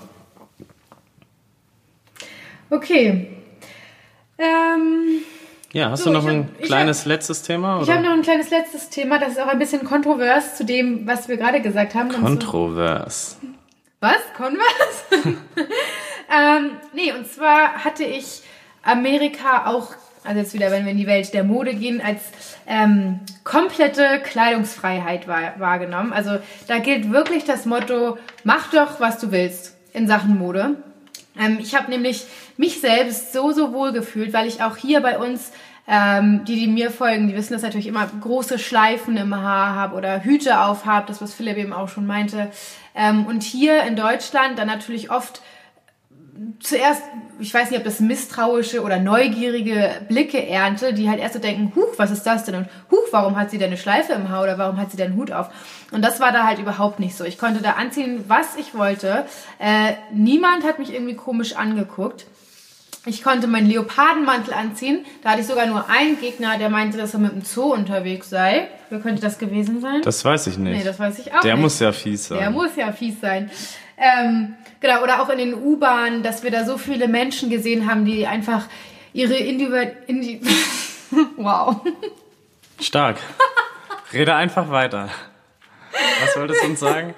Okay. 2.71 3.29
Ähm, 4.39 5.23
ja, 5.73 5.91
hast 5.91 6.05
so, 6.05 6.11
du 6.11 6.19
noch 6.19 6.27
ein 6.27 6.49
hab, 6.59 6.63
kleines 6.63 7.01
hab, 7.01 7.07
letztes 7.07 7.43
Thema? 7.43 7.77
Oder? 7.77 7.85
Ich 7.85 7.91
habe 7.91 8.03
noch 8.03 8.13
ein 8.13 8.23
kleines 8.23 8.51
letztes 8.51 8.89
Thema, 8.89 9.19
das 9.19 9.33
ist 9.33 9.41
auch 9.41 9.47
ein 9.47 9.59
bisschen 9.59 9.85
kontrovers 9.85 10.57
zu 10.57 10.65
dem, 10.65 11.07
was 11.07 11.29
wir 11.29 11.37
gerade 11.37 11.61
gesagt 11.61 11.95
haben. 11.95 12.09
Kontrovers. 12.09 13.39
So. 13.41 13.49
Was? 14.01 14.21
Convers? 14.37 15.05
ähm, 15.27 16.71
nee, 16.95 17.13
und 17.13 17.27
zwar 17.27 17.85
hatte 17.85 18.03
ich 18.03 18.43
Amerika 18.83 19.67
auch, 19.67 19.89
also 20.25 20.41
jetzt 20.41 20.55
wieder, 20.55 20.71
wenn 20.71 20.85
wir 20.85 20.93
in 20.93 20.99
die 20.99 21.07
Welt 21.07 21.35
der 21.35 21.45
Mode 21.45 21.75
gehen, 21.75 22.01
als 22.01 22.23
ähm, 22.67 23.21
komplette 23.45 24.21
Kleidungsfreiheit 24.25 25.29
wahr, 25.29 25.55
wahrgenommen. 25.59 26.13
Also 26.13 26.39
da 26.67 26.79
gilt 26.79 27.13
wirklich 27.13 27.45
das 27.45 27.67
Motto, 27.67 28.17
mach 28.43 28.71
doch, 28.71 29.01
was 29.01 29.19
du 29.19 29.33
willst 29.33 29.77
in 29.93 30.09
Sachen 30.09 30.39
Mode. 30.39 30.77
Ähm, 31.39 31.59
ich 31.61 31.75
habe 31.75 31.91
nämlich 31.91 32.25
mich 32.57 32.81
selbst 32.81 33.33
so, 33.33 33.53
so 33.53 33.73
wohl 33.73 33.93
gefühlt, 33.93 34.33
weil 34.33 34.47
ich 34.47 34.63
auch 34.63 34.77
hier 34.77 35.01
bei 35.01 35.19
uns, 35.19 35.53
ähm, 35.87 36.45
die, 36.45 36.57
die 36.57 36.67
mir 36.67 36.91
folgen, 36.91 37.29
die 37.29 37.35
wissen, 37.35 37.53
dass 37.53 37.63
ich 37.63 37.67
natürlich 37.67 37.87
immer 37.87 38.07
große 38.21 38.59
Schleifen 38.59 39.17
im 39.17 39.35
Haar 39.35 39.75
habe 39.75 39.97
oder 39.97 40.23
Hüte 40.23 40.61
auf 40.61 40.85
habe, 40.85 41.07
das, 41.07 41.21
was 41.21 41.35
Philipp 41.35 41.57
eben 41.57 41.73
auch 41.73 41.89
schon 41.89 42.07
meinte. 42.07 42.51
Ähm, 42.95 43.27
und 43.27 43.43
hier 43.43 43.83
in 43.83 43.97
Deutschland 43.97 44.59
dann 44.59 44.69
natürlich 44.69 45.11
oft 45.11 45.43
zuerst, 46.59 47.03
ich 47.39 47.53
weiß 47.53 47.71
nicht, 47.71 47.79
ob 47.79 47.85
das 47.85 48.01
misstrauische 48.01 48.83
oder 48.83 48.99
neugierige 48.99 49.91
Blicke 50.09 50.47
ernte, 50.47 50.95
die 50.95 51.09
halt 51.09 51.21
erst 51.21 51.35
so 51.35 51.41
denken, 51.41 51.73
huch, 51.75 51.99
was 51.99 52.11
ist 52.11 52.25
das 52.25 52.45
denn? 52.45 52.55
Und 52.55 52.69
huch, 52.91 53.09
warum 53.11 53.37
hat 53.37 53.51
sie 53.51 53.59
denn 53.59 53.69
eine 53.69 53.77
Schleife 53.77 54.13
im 54.13 54.31
Haar 54.31 54.43
oder 54.43 54.59
warum 54.59 54.79
hat 54.79 54.91
sie 54.91 54.97
denn 54.97 55.13
einen 55.13 55.17
Hut 55.21 55.33
auf? 55.33 55.49
Und 55.91 56.03
das 56.03 56.21
war 56.21 56.33
da 56.33 56.47
halt 56.47 56.59
überhaupt 56.59 56.99
nicht 56.99 57.15
so. 57.15 57.25
Ich 57.25 57.39
konnte 57.39 57.63
da 57.63 57.73
anziehen, 57.73 58.25
was 58.29 58.57
ich 58.57 58.75
wollte. 58.75 59.27
Äh, 59.59 59.93
niemand 60.13 60.65
hat 60.65 60.79
mich 60.79 60.95
irgendwie 60.95 61.15
komisch 61.15 61.57
angeguckt. 61.57 62.27
Ich 63.07 63.23
konnte 63.23 63.47
meinen 63.47 63.67
Leopardenmantel 63.67 64.53
anziehen. 64.53 65.05
Da 65.23 65.31
hatte 65.31 65.41
ich 65.41 65.47
sogar 65.47 65.67
nur 65.67 65.89
einen 65.89 66.21
Gegner, 66.21 66.59
der 66.59 66.69
meinte, 66.69 66.99
dass 66.99 67.15
er 67.15 67.21
mit 67.21 67.33
dem 67.33 67.43
Zoo 67.43 67.73
unterwegs 67.73 68.29
sei. 68.29 68.69
Wer 68.91 69.01
könnte 69.01 69.23
das 69.23 69.39
gewesen 69.39 69.81
sein? 69.81 70.03
Das 70.03 70.25
weiß 70.25 70.47
ich 70.49 70.59
nicht. 70.59 70.79
Nee, 70.79 70.85
das 70.85 70.99
weiß 70.99 71.19
ich 71.19 71.33
auch 71.33 71.41
der 71.41 71.43
nicht. 71.43 71.45
Der 71.45 71.57
muss 71.57 71.81
ja 71.81 71.93
fies 71.93 72.29
sein. 72.29 72.39
Der 72.39 72.51
muss 72.51 72.77
ja 72.77 72.93
fies 72.93 73.21
sein. 73.21 73.51
Ähm, 73.97 74.55
genau, 74.81 75.03
oder 75.03 75.23
auch 75.23 75.29
in 75.29 75.39
den 75.39 75.55
U-Bahnen, 75.55 76.23
dass 76.23 76.43
wir 76.43 76.51
da 76.51 76.65
so 76.65 76.79
viele 76.79 77.09
Menschen 77.09 77.51
gesehen 77.51 77.91
haben, 77.91 78.05
die 78.05 78.27
einfach 78.27 78.67
ihre 79.13 79.37
Individu... 79.37 79.93
Indi 80.07 80.41
wow. 81.37 81.77
Stark. 82.81 83.19
Rede 84.13 84.35
einfach 84.35 84.71
weiter. 84.71 85.09
Was 86.21 86.37
wolltest 86.37 86.63
du 86.63 86.67
uns 86.67 86.81
sagen? 86.81 87.15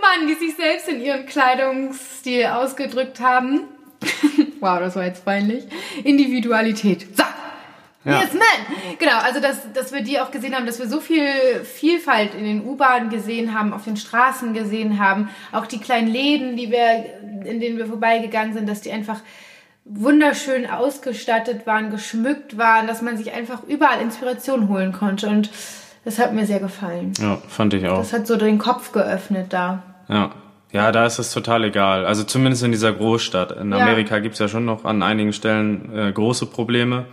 Mann, 0.00 0.26
die 0.26 0.34
sich 0.34 0.56
selbst 0.56 0.88
in 0.88 1.00
ihrem 1.00 1.26
Kleidungsstil 1.26 2.46
ausgedrückt 2.46 3.20
haben. 3.20 3.68
wow, 4.60 4.78
das 4.80 4.96
war 4.96 5.04
jetzt 5.04 5.24
peinlich. 5.24 5.64
Individualität. 6.04 7.16
So, 7.16 7.22
ja. 8.04 8.20
Yes, 8.20 8.32
man! 8.32 8.96
Genau, 8.98 9.18
also 9.18 9.40
dass, 9.40 9.72
dass 9.72 9.92
wir 9.92 10.02
die 10.02 10.20
auch 10.20 10.30
gesehen 10.30 10.54
haben, 10.54 10.66
dass 10.66 10.78
wir 10.78 10.88
so 10.88 11.00
viel 11.00 11.24
Vielfalt 11.64 12.34
in 12.34 12.44
den 12.44 12.64
U-Bahnen 12.64 13.10
gesehen 13.10 13.54
haben, 13.54 13.72
auf 13.72 13.84
den 13.84 13.96
Straßen 13.96 14.54
gesehen 14.54 14.98
haben, 14.98 15.28
auch 15.52 15.66
die 15.66 15.78
kleinen 15.78 16.08
Läden, 16.08 16.56
die 16.56 16.70
wir, 16.70 17.04
in 17.44 17.60
denen 17.60 17.78
wir 17.78 17.86
vorbeigegangen 17.86 18.54
sind, 18.54 18.68
dass 18.68 18.80
die 18.80 18.90
einfach 18.90 19.20
wunderschön 19.84 20.68
ausgestattet 20.68 21.66
waren, 21.66 21.90
geschmückt 21.90 22.58
waren, 22.58 22.86
dass 22.86 23.02
man 23.02 23.16
sich 23.16 23.32
einfach 23.32 23.64
überall 23.64 24.00
Inspiration 24.00 24.68
holen 24.68 24.92
konnte 24.92 25.28
und 25.28 25.50
das 26.04 26.18
hat 26.18 26.32
mir 26.32 26.46
sehr 26.46 26.60
gefallen. 26.60 27.12
Ja, 27.20 27.38
fand 27.48 27.74
ich 27.74 27.86
auch. 27.86 27.98
Das 27.98 28.12
hat 28.12 28.26
so 28.26 28.36
den 28.36 28.58
Kopf 28.58 28.92
geöffnet 28.92 29.52
da. 29.52 29.82
Ja. 30.08 30.32
Ja, 30.72 30.90
da 30.90 31.04
ist 31.04 31.18
es 31.18 31.32
total 31.32 31.64
egal. 31.64 32.06
Also 32.06 32.24
zumindest 32.24 32.62
in 32.62 32.72
dieser 32.72 32.92
Großstadt. 32.92 33.52
In 33.52 33.74
Amerika 33.74 34.14
ja. 34.14 34.20
gibt's 34.22 34.38
ja 34.38 34.48
schon 34.48 34.64
noch 34.64 34.86
an 34.86 35.02
einigen 35.02 35.34
Stellen 35.34 35.94
äh, 35.94 36.10
große 36.10 36.46
Probleme. 36.46 37.04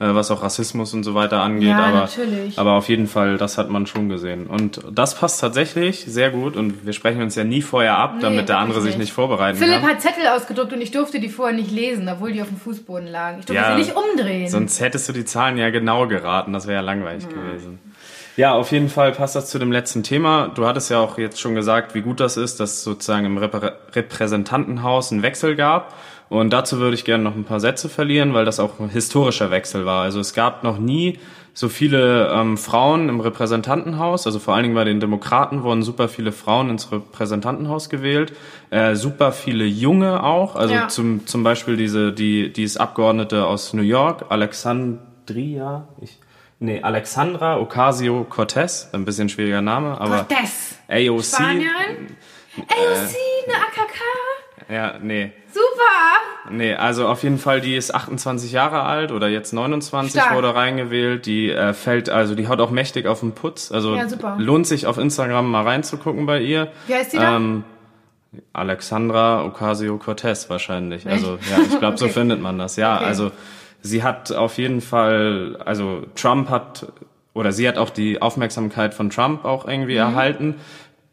Äh, 0.00 0.14
was 0.14 0.30
auch 0.30 0.42
Rassismus 0.42 0.94
und 0.94 1.04
so 1.04 1.14
weiter 1.14 1.42
angeht. 1.42 1.68
Ja, 1.68 1.84
aber, 1.84 1.98
natürlich. 1.98 2.58
aber 2.58 2.72
auf 2.72 2.88
jeden 2.88 3.06
Fall, 3.06 3.36
das 3.36 3.58
hat 3.58 3.68
man 3.68 3.86
schon 3.86 4.08
gesehen. 4.08 4.46
Und 4.46 4.80
das 4.90 5.14
passt 5.14 5.42
tatsächlich 5.42 6.06
sehr 6.06 6.30
gut 6.30 6.56
und 6.56 6.86
wir 6.86 6.94
sprechen 6.94 7.20
uns 7.20 7.34
ja 7.34 7.44
nie 7.44 7.60
vorher 7.60 7.98
ab, 7.98 8.14
nee, 8.14 8.22
damit 8.22 8.48
der 8.48 8.56
andere 8.58 8.80
sich 8.80 8.96
nicht 8.96 9.12
vorbereiten 9.12 9.58
Philipp 9.58 9.82
kann. 9.82 9.90
hat 9.90 10.00
Zettel 10.00 10.26
ausgedruckt 10.26 10.72
und 10.72 10.80
ich 10.80 10.90
durfte 10.90 11.20
die 11.20 11.28
vorher 11.28 11.54
nicht 11.54 11.70
lesen, 11.70 12.08
obwohl 12.08 12.32
die 12.32 12.40
auf 12.40 12.48
dem 12.48 12.56
Fußboden 12.56 13.08
lagen. 13.08 13.40
Ich 13.40 13.44
durfte 13.44 13.62
ja, 13.62 13.72
sie 13.72 13.78
nicht 13.78 13.94
umdrehen. 13.94 14.48
Sonst 14.48 14.80
hättest 14.80 15.06
du 15.10 15.12
die 15.12 15.26
Zahlen 15.26 15.58
ja 15.58 15.68
genau 15.68 16.06
geraten, 16.06 16.54
das 16.54 16.66
wäre 16.66 16.76
ja 16.76 16.80
langweilig 16.80 17.24
hm. 17.24 17.34
gewesen. 17.34 17.78
Ja, 18.38 18.54
auf 18.54 18.72
jeden 18.72 18.88
Fall 18.88 19.12
passt 19.12 19.36
das 19.36 19.50
zu 19.50 19.58
dem 19.58 19.70
letzten 19.70 20.02
Thema. 20.02 20.48
Du 20.54 20.66
hattest 20.66 20.90
ja 20.90 20.98
auch 20.98 21.18
jetzt 21.18 21.38
schon 21.38 21.54
gesagt, 21.54 21.94
wie 21.94 22.00
gut 22.00 22.20
das 22.20 22.38
ist, 22.38 22.58
dass 22.58 22.72
es 22.72 22.84
sozusagen 22.84 23.26
im 23.26 23.36
Repräsentantenhaus 23.36 25.12
einen 25.12 25.22
Wechsel 25.22 25.56
gab. 25.56 25.92
Und 26.30 26.52
dazu 26.52 26.78
würde 26.78 26.94
ich 26.94 27.04
gerne 27.04 27.24
noch 27.24 27.34
ein 27.34 27.44
paar 27.44 27.58
Sätze 27.58 27.88
verlieren, 27.88 28.32
weil 28.34 28.44
das 28.44 28.60
auch 28.60 28.78
ein 28.78 28.88
historischer 28.88 29.50
Wechsel 29.50 29.84
war. 29.84 30.04
Also 30.04 30.20
es 30.20 30.32
gab 30.32 30.62
noch 30.62 30.78
nie 30.78 31.18
so 31.54 31.68
viele 31.68 32.30
ähm, 32.32 32.56
Frauen 32.56 33.08
im 33.08 33.18
Repräsentantenhaus, 33.18 34.26
also 34.26 34.38
vor 34.38 34.54
allen 34.54 34.62
Dingen 34.62 34.76
bei 34.76 34.84
den 34.84 35.00
Demokraten 35.00 35.64
wurden 35.64 35.82
super 35.82 36.08
viele 36.08 36.30
Frauen 36.30 36.70
ins 36.70 36.92
Repräsentantenhaus 36.92 37.88
gewählt, 37.88 38.32
äh, 38.70 38.94
super 38.94 39.32
viele 39.32 39.64
Junge 39.64 40.22
auch, 40.22 40.54
also 40.54 40.72
ja. 40.74 40.88
zum, 40.88 41.26
zum 41.26 41.42
Beispiel 41.42 41.76
diese, 41.76 42.12
die, 42.12 42.52
die 42.52 42.62
ist 42.62 42.76
Abgeordnete 42.76 43.46
aus 43.46 43.74
New 43.74 43.82
York, 43.82 44.26
Alexandria, 44.28 45.88
ich, 46.00 46.16
nee, 46.60 46.80
Alexandra 46.80 47.58
Ocasio-Cortez, 47.58 48.90
ein 48.92 49.04
bisschen 49.04 49.28
schwieriger 49.28 49.62
Name, 49.62 50.00
aber 50.00 50.24
Cortez. 50.24 50.78
AOC. 50.88 51.24
Spanierin? 51.24 52.16
AOC, 52.56 53.16
eine 53.46 53.54
AKK? 53.56 54.00
Ja, 54.70 54.98
nee. 55.02 55.32
Super! 55.52 56.19
Nee, 56.50 56.74
also 56.74 57.06
auf 57.06 57.22
jeden 57.22 57.38
Fall, 57.38 57.60
die 57.60 57.76
ist 57.76 57.94
28 57.94 58.52
Jahre 58.52 58.82
alt 58.82 59.12
oder 59.12 59.28
jetzt 59.28 59.52
29 59.52 60.20
Stark. 60.20 60.34
wurde 60.34 60.54
reingewählt. 60.54 61.26
Die 61.26 61.50
äh, 61.50 61.72
fällt, 61.72 62.10
also 62.10 62.34
die 62.34 62.48
haut 62.48 62.60
auch 62.60 62.70
mächtig 62.70 63.06
auf 63.06 63.20
den 63.20 63.32
Putz. 63.32 63.72
Also 63.72 63.94
ja, 63.94 64.06
lohnt 64.38 64.66
sich 64.66 64.86
auf 64.86 64.98
Instagram 64.98 65.50
mal 65.50 65.62
reinzugucken 65.62 66.26
bei 66.26 66.40
ihr. 66.40 66.68
Wie 66.86 66.94
heißt 66.94 67.12
die 67.12 67.18
da? 67.18 67.36
Ähm, 67.36 67.64
Alexandra 68.52 69.44
Ocasio-Cortez 69.44 70.50
wahrscheinlich. 70.50 71.06
Echt? 71.06 71.14
Also 71.14 71.38
ja, 71.50 71.58
ich 71.62 71.78
glaube, 71.78 71.86
okay. 71.86 71.96
so 71.96 72.08
findet 72.08 72.40
man 72.40 72.58
das. 72.58 72.76
Ja, 72.76 72.96
okay. 72.96 73.04
also 73.04 73.30
sie 73.82 74.02
hat 74.02 74.32
auf 74.32 74.58
jeden 74.58 74.80
Fall, 74.80 75.58
also 75.64 76.02
Trump 76.14 76.48
hat 76.48 76.92
oder 77.32 77.52
sie 77.52 77.66
hat 77.68 77.78
auch 77.78 77.90
die 77.90 78.20
Aufmerksamkeit 78.20 78.94
von 78.94 79.10
Trump 79.10 79.44
auch 79.44 79.66
irgendwie 79.66 79.94
mhm. 79.94 79.98
erhalten. 79.98 80.54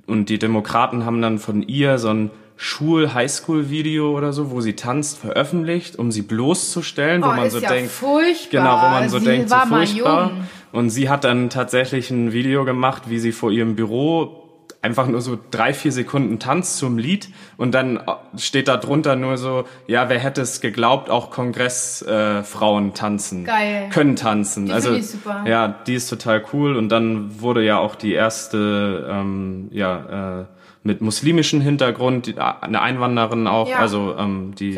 Und 0.06 0.30
die 0.30 0.39
Demokraten 0.39 1.06
haben 1.06 1.21
dann 1.21 1.38
von 1.38 1.63
ihr 1.63 1.97
so 1.97 2.10
ein 2.10 2.32
Schul-Highschool-Video 2.58 4.17
oder 4.17 4.34
so, 4.34 4.52
wo 4.52 4.62
sie 4.62 4.74
tanzt, 4.74 5.20
veröffentlicht, 5.20 5.98
um 5.98 6.12
sie 6.12 6.24
bloßzustellen, 6.24 7.24
wo 7.24 7.28
oh, 7.28 7.34
man 7.34 7.50
so 7.50 7.60
ja 7.60 7.70
denkt, 7.70 7.91
furchtbar. 7.91 8.50
genau, 8.50 8.82
wo 8.82 8.89
man 8.89 9.10
so 9.10 9.20
sie 9.20 9.26
denkt, 9.26 9.50
so 9.50 9.56
furchtbar. 9.56 10.32
Und 10.72 10.89
sie 10.89 11.10
hat 11.10 11.24
dann 11.24 11.50
tatsächlich 11.50 12.10
ein 12.10 12.34
Video 12.34 12.65
gemacht, 12.65 13.04
wie 13.08 13.20
sie 13.20 13.32
vor 13.32 13.52
ihrem 13.52 13.76
Büro 13.76 14.43
einfach 14.82 15.08
nur 15.08 15.22
so 15.22 15.38
drei, 15.52 15.74
vier 15.74 15.91
Sekunden 15.91 16.39
Tanz 16.39 16.78
zum 16.78 16.98
Lied 16.98 17.30
und 17.58 17.74
dann 17.74 18.00
steht 18.38 18.67
da 18.67 18.78
drunter 18.78 19.15
nur 19.15 19.38
so, 19.38 19.65
ja, 19.88 20.10
wer 20.10 20.20
hätte 20.20 20.41
es 20.41 20.62
geglaubt, 20.62 21.10
auch 21.10 21.30
Kongressfrauen 21.30 22.89
äh, 22.89 22.93
tanzen. 22.93 23.43
Geil. 23.43 23.89
Können 23.91 24.15
tanzen. 24.15 24.67
Die 24.67 24.72
also 24.72 24.93
ich 24.93 25.10
super. 25.10 25.43
ja, 25.48 25.67
die 25.67 25.96
ist 25.96 26.10
total 26.10 26.43
cool 26.54 26.76
und 26.76 26.89
dann 26.89 27.41
wurde 27.41 27.63
ja 27.63 27.80
auch 27.80 27.96
die 27.96 28.13
erste, 28.13 29.08
ähm, 29.10 29.67
ja, 29.72 30.41
äh, 30.41 30.46
mit 30.83 31.01
muslimischem 31.01 31.61
Hintergrund, 31.61 32.27
die- 32.27 32.37
eine 32.39 32.81
Einwanderin 32.81 33.47
auch, 33.47 33.69
Ja. 33.69 33.77
also 33.77 34.15
ähm, 34.17 34.53
die 34.57 34.77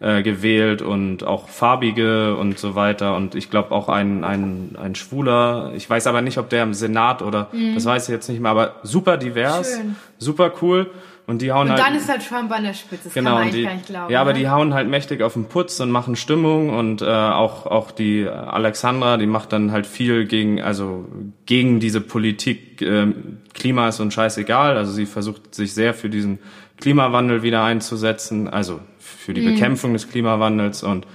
äh, 0.00 0.22
gewählt 0.22 0.82
und 0.82 1.24
auch 1.24 1.48
farbige 1.48 2.36
und 2.36 2.58
so 2.58 2.74
weiter 2.74 3.16
und 3.16 3.34
ich 3.34 3.50
glaube 3.50 3.70
auch 3.72 3.88
ein, 3.88 4.24
ein, 4.24 4.76
ein 4.80 4.94
Schwuler, 4.94 5.72
ich 5.74 5.88
weiß 5.88 6.06
aber 6.06 6.20
nicht, 6.20 6.36
ob 6.38 6.50
der 6.50 6.62
im 6.64 6.74
Senat 6.74 7.22
oder 7.22 7.48
das 7.74 7.86
weiß 7.86 8.08
ich 8.08 8.12
jetzt 8.12 8.28
nicht 8.28 8.40
mehr, 8.40 8.50
aber 8.50 8.74
super 8.82 9.16
divers, 9.16 9.76
Mhm. 9.78 9.80
Schön. 9.80 9.96
super 10.18 10.52
cool 10.60 10.90
und 11.26 11.42
die 11.42 11.50
hauen 11.52 11.62
Und 11.62 11.70
halt 11.72 11.80
dann 11.80 11.94
ist 11.96 12.08
halt 12.08 12.26
Trump 12.26 12.52
an 12.52 12.62
der 12.62 12.74
Spitze. 12.74 13.04
Das 13.04 13.14
genau 13.14 13.36
kann 13.36 13.44
man 13.46 13.50
die, 13.52 13.62
gar 13.64 13.74
nicht 13.74 13.86
glauben. 13.86 14.12
ja, 14.12 14.20
aber 14.20 14.32
ne? 14.32 14.38
die 14.38 14.48
hauen 14.48 14.74
halt 14.74 14.88
mächtig 14.88 15.22
auf 15.22 15.32
den 15.32 15.46
Putz 15.46 15.80
und 15.80 15.90
machen 15.90 16.14
Stimmung 16.16 16.70
und 16.70 17.02
äh, 17.02 17.06
auch 17.06 17.66
auch 17.66 17.90
die 17.90 18.28
Alexandra, 18.28 19.16
die 19.16 19.26
macht 19.26 19.52
dann 19.52 19.72
halt 19.72 19.86
viel 19.86 20.26
gegen 20.26 20.62
also 20.62 21.04
gegen 21.46 21.80
diese 21.80 22.00
Politik 22.00 22.80
ähm, 22.82 23.38
Klima 23.54 23.88
ist 23.88 24.00
uns 24.00 24.14
scheißegal, 24.14 24.76
also 24.76 24.92
sie 24.92 25.06
versucht 25.06 25.54
sich 25.54 25.74
sehr 25.74 25.94
für 25.94 26.08
diesen 26.10 26.38
Klimawandel 26.80 27.42
wieder 27.42 27.64
einzusetzen, 27.64 28.48
also 28.48 28.80
für 28.98 29.32
Mhm. 29.32 29.34
die 29.34 29.40
Bekämpfung 29.42 29.92
des 29.92 30.08
Klimawandels 30.08 30.82
und 30.82 31.06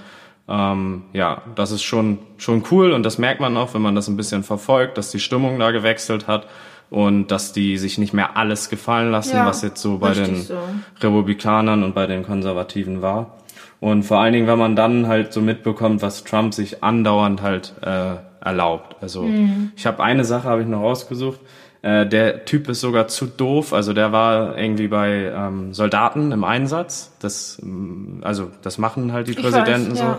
ähm, 0.48 1.04
ja, 1.12 1.42
das 1.54 1.70
ist 1.70 1.82
schon 1.82 2.18
schon 2.36 2.64
cool 2.70 2.92
und 2.92 3.04
das 3.04 3.16
merkt 3.16 3.40
man 3.40 3.56
auch, 3.56 3.74
wenn 3.74 3.82
man 3.82 3.94
das 3.94 4.08
ein 4.08 4.16
bisschen 4.16 4.42
verfolgt, 4.42 4.98
dass 4.98 5.10
die 5.10 5.20
Stimmung 5.20 5.58
da 5.58 5.70
gewechselt 5.70 6.26
hat 6.26 6.46
und 6.92 7.28
dass 7.32 7.52
die 7.52 7.78
sich 7.78 7.96
nicht 7.98 8.12
mehr 8.12 8.36
alles 8.36 8.68
gefallen 8.68 9.10
lassen, 9.10 9.36
Ja, 9.36 9.46
was 9.46 9.62
jetzt 9.62 9.80
so 9.80 9.98
bei 9.98 10.12
den 10.12 10.42
so. 10.42 10.58
Republikanern 11.00 11.82
und 11.82 11.94
bei 11.94 12.06
den 12.06 12.22
Konservativen 12.22 13.02
war. 13.02 13.38
Und 13.80 14.04
vor 14.04 14.18
allen 14.20 14.32
Dingen, 14.32 14.46
wenn 14.46 14.58
man 14.58 14.76
dann 14.76 15.08
halt 15.08 15.32
so 15.32 15.40
mitbekommt, 15.40 16.02
was 16.02 16.22
Trump 16.22 16.54
sich 16.54 16.84
andauernd 16.84 17.42
halt 17.42 17.74
äh, 17.82 18.14
erlaubt. 18.40 18.96
Also 19.00 19.22
Mhm. 19.22 19.72
ich 19.74 19.86
habe 19.86 20.02
eine 20.02 20.24
Sache 20.24 20.48
habe 20.48 20.62
ich 20.62 20.68
noch 20.68 20.82
rausgesucht. 20.82 21.40
Äh, 21.80 22.06
der 22.06 22.44
Typ 22.44 22.68
ist 22.68 22.80
sogar 22.80 23.08
zu 23.08 23.26
doof. 23.26 23.72
Also 23.72 23.92
der 23.92 24.12
war 24.12 24.56
irgendwie 24.56 24.86
bei 24.86 25.32
ähm, 25.34 25.72
Soldaten 25.74 26.30
im 26.30 26.44
Einsatz. 26.44 27.12
Das 27.20 27.58
ähm, 27.62 28.20
also 28.22 28.50
das 28.62 28.78
machen 28.78 29.12
halt 29.12 29.26
die 29.26 29.32
Ich 29.32 29.38
Präsidenten 29.42 29.92
weiß, 29.92 29.98
ja. 29.98 30.18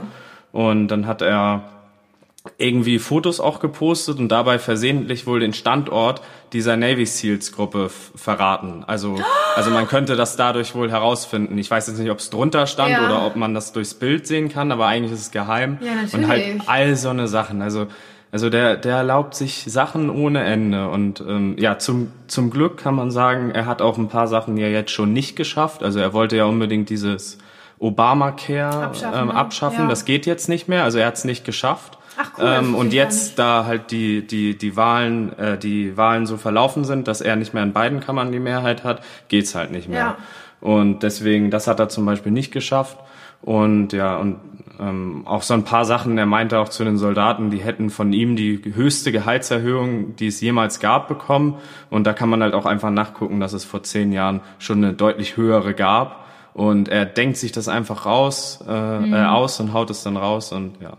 so. 0.52 0.58
Und 0.60 0.88
dann 0.90 1.08
hat 1.08 1.22
er 1.22 1.64
irgendwie 2.58 3.00
Fotos 3.00 3.40
auch 3.40 3.60
gepostet 3.62 4.20
und 4.20 4.28
dabei 4.30 4.60
versehentlich 4.60 5.26
wohl 5.26 5.40
den 5.40 5.54
Standort 5.54 6.22
dieser 6.52 6.76
Navy 6.76 7.06
Seals 7.06 7.54
Gruppe 7.54 7.90
verraten. 7.90 8.84
Also, 8.86 9.16
also 9.56 9.72
man 9.72 9.88
könnte 9.88 10.18
das 10.18 10.36
dadurch 10.36 10.76
wohl 10.76 10.92
herausfinden. 10.92 11.58
Ich 11.58 11.72
weiß 11.72 11.88
jetzt 11.88 12.00
nicht, 12.00 12.12
ob 12.12 12.20
es 12.20 12.30
drunter 12.30 12.68
stand 12.68 12.92
Ja. 12.92 13.06
oder 13.06 13.26
ob 13.26 13.38
man 13.38 13.54
das 13.54 13.72
durchs 13.72 13.94
Bild 13.94 14.28
sehen 14.28 14.50
kann, 14.50 14.74
aber 14.74 14.88
eigentlich 14.88 15.14
ist 15.14 15.22
es 15.22 15.32
geheim. 15.32 15.78
Ja, 15.82 15.96
natürlich. 15.96 16.14
Und 16.14 16.28
halt 16.28 16.62
all 16.68 16.96
so 16.98 17.10
eine 17.10 17.30
Sachen. 17.30 17.62
Also, 17.62 17.88
also 18.34 18.50
der, 18.50 18.76
der 18.76 18.98
erlaubt 18.98 19.36
sich 19.36 19.64
Sachen 19.68 20.10
ohne 20.10 20.44
Ende. 20.44 20.90
Und 20.90 21.22
ähm, 21.22 21.56
ja, 21.58 21.78
zum, 21.80 22.12
zum 22.28 22.50
Glück 22.50 22.78
kann 22.78 22.96
man 22.96 23.10
sagen, 23.10 23.52
er 23.52 23.68
hat 23.68 23.82
auch 23.82 23.98
ein 23.98 24.10
paar 24.10 24.28
Sachen 24.28 24.58
ja 24.58 24.68
jetzt 24.68 24.92
schon 24.92 25.14
nicht 25.14 25.38
geschafft. 25.38 25.82
Also 25.82 26.00
er 26.00 26.12
wollte 26.12 26.36
ja 26.36 26.44
unbedingt 26.46 26.90
dieses 26.90 27.38
Obamacare 27.80 28.84
Abschaffen, 28.84 29.20
ähm, 29.20 29.28
ne? 29.28 29.34
abschaffen. 29.36 29.84
Ja. 29.84 29.88
Das 29.88 30.04
geht 30.04 30.26
jetzt 30.26 30.50
nicht 30.50 30.68
mehr. 30.68 30.84
Also 30.84 31.00
er 31.00 31.08
hat 31.08 31.16
es 31.16 31.24
nicht 31.26 31.46
geschafft. 31.46 31.98
Ach 32.18 32.32
cool, 32.38 32.46
ähm, 32.46 32.76
und 32.76 32.94
jetzt, 32.94 33.40
da 33.40 33.66
halt 33.66 33.92
die, 33.92 34.26
die, 34.26 34.58
die 34.58 34.76
Wahlen, 34.76 35.38
äh, 35.40 35.58
die 35.58 35.98
Wahlen 35.98 36.26
so 36.26 36.38
verlaufen 36.38 36.84
sind, 36.84 37.08
dass 37.08 37.22
er 37.22 37.36
nicht 37.36 37.54
mehr 37.54 37.64
in 37.64 37.74
beiden 37.74 38.00
Kammern 38.00 38.32
die 38.32 38.40
Mehrheit 38.40 38.84
hat, 38.84 39.04
geht's 39.28 39.56
halt 39.56 39.72
nicht 39.72 39.90
mehr. 39.90 40.00
Ja. 40.00 40.18
Und 40.62 41.04
deswegen, 41.04 41.52
das 41.52 41.68
hat 41.68 41.80
er 41.80 41.90
zum 41.90 42.06
Beispiel 42.06 42.32
nicht 42.32 42.52
geschafft. 42.52 42.98
Und 43.42 43.92
ja, 43.92 44.16
und 44.16 44.38
ähm, 44.80 45.24
auch 45.26 45.42
so 45.42 45.54
ein 45.54 45.66
paar 45.66 45.84
Sachen, 45.86 46.18
er 46.18 46.26
meinte 46.26 46.58
auch 46.60 46.70
zu 46.70 46.84
den 46.86 46.98
Soldaten, 46.98 47.50
die 47.52 47.58
hätten 47.58 47.90
von 47.90 48.14
ihm 48.14 48.36
die 48.36 48.62
höchste 48.74 49.12
Gehaltserhöhung, 49.12 50.16
die 50.16 50.28
es 50.28 50.40
jemals 50.40 50.80
gab, 50.80 51.08
bekommen. 51.10 51.56
Und 51.90 52.06
da 52.08 52.14
kann 52.14 52.30
man 52.30 52.42
halt 52.42 52.54
auch 52.54 52.66
einfach 52.66 52.90
nachgucken, 52.92 53.40
dass 53.42 53.52
es 53.54 53.66
vor 53.66 53.84
zehn 53.84 54.14
Jahren 54.14 54.40
schon 54.60 54.78
eine 54.78 54.94
deutlich 54.94 55.36
höhere 55.36 55.74
gab. 55.74 56.24
Und 56.54 56.88
er 56.88 57.06
denkt 57.06 57.38
sich 57.38 57.52
das 57.52 57.68
einfach 57.68 58.06
raus, 58.06 58.64
äh, 58.68 59.00
Mhm. 59.00 59.14
äh, 59.14 59.26
aus 59.26 59.60
und 59.60 59.74
haut 59.74 59.90
es 59.90 60.04
dann 60.04 60.16
raus 60.18 60.52
und 60.54 60.80
ja. 60.82 60.94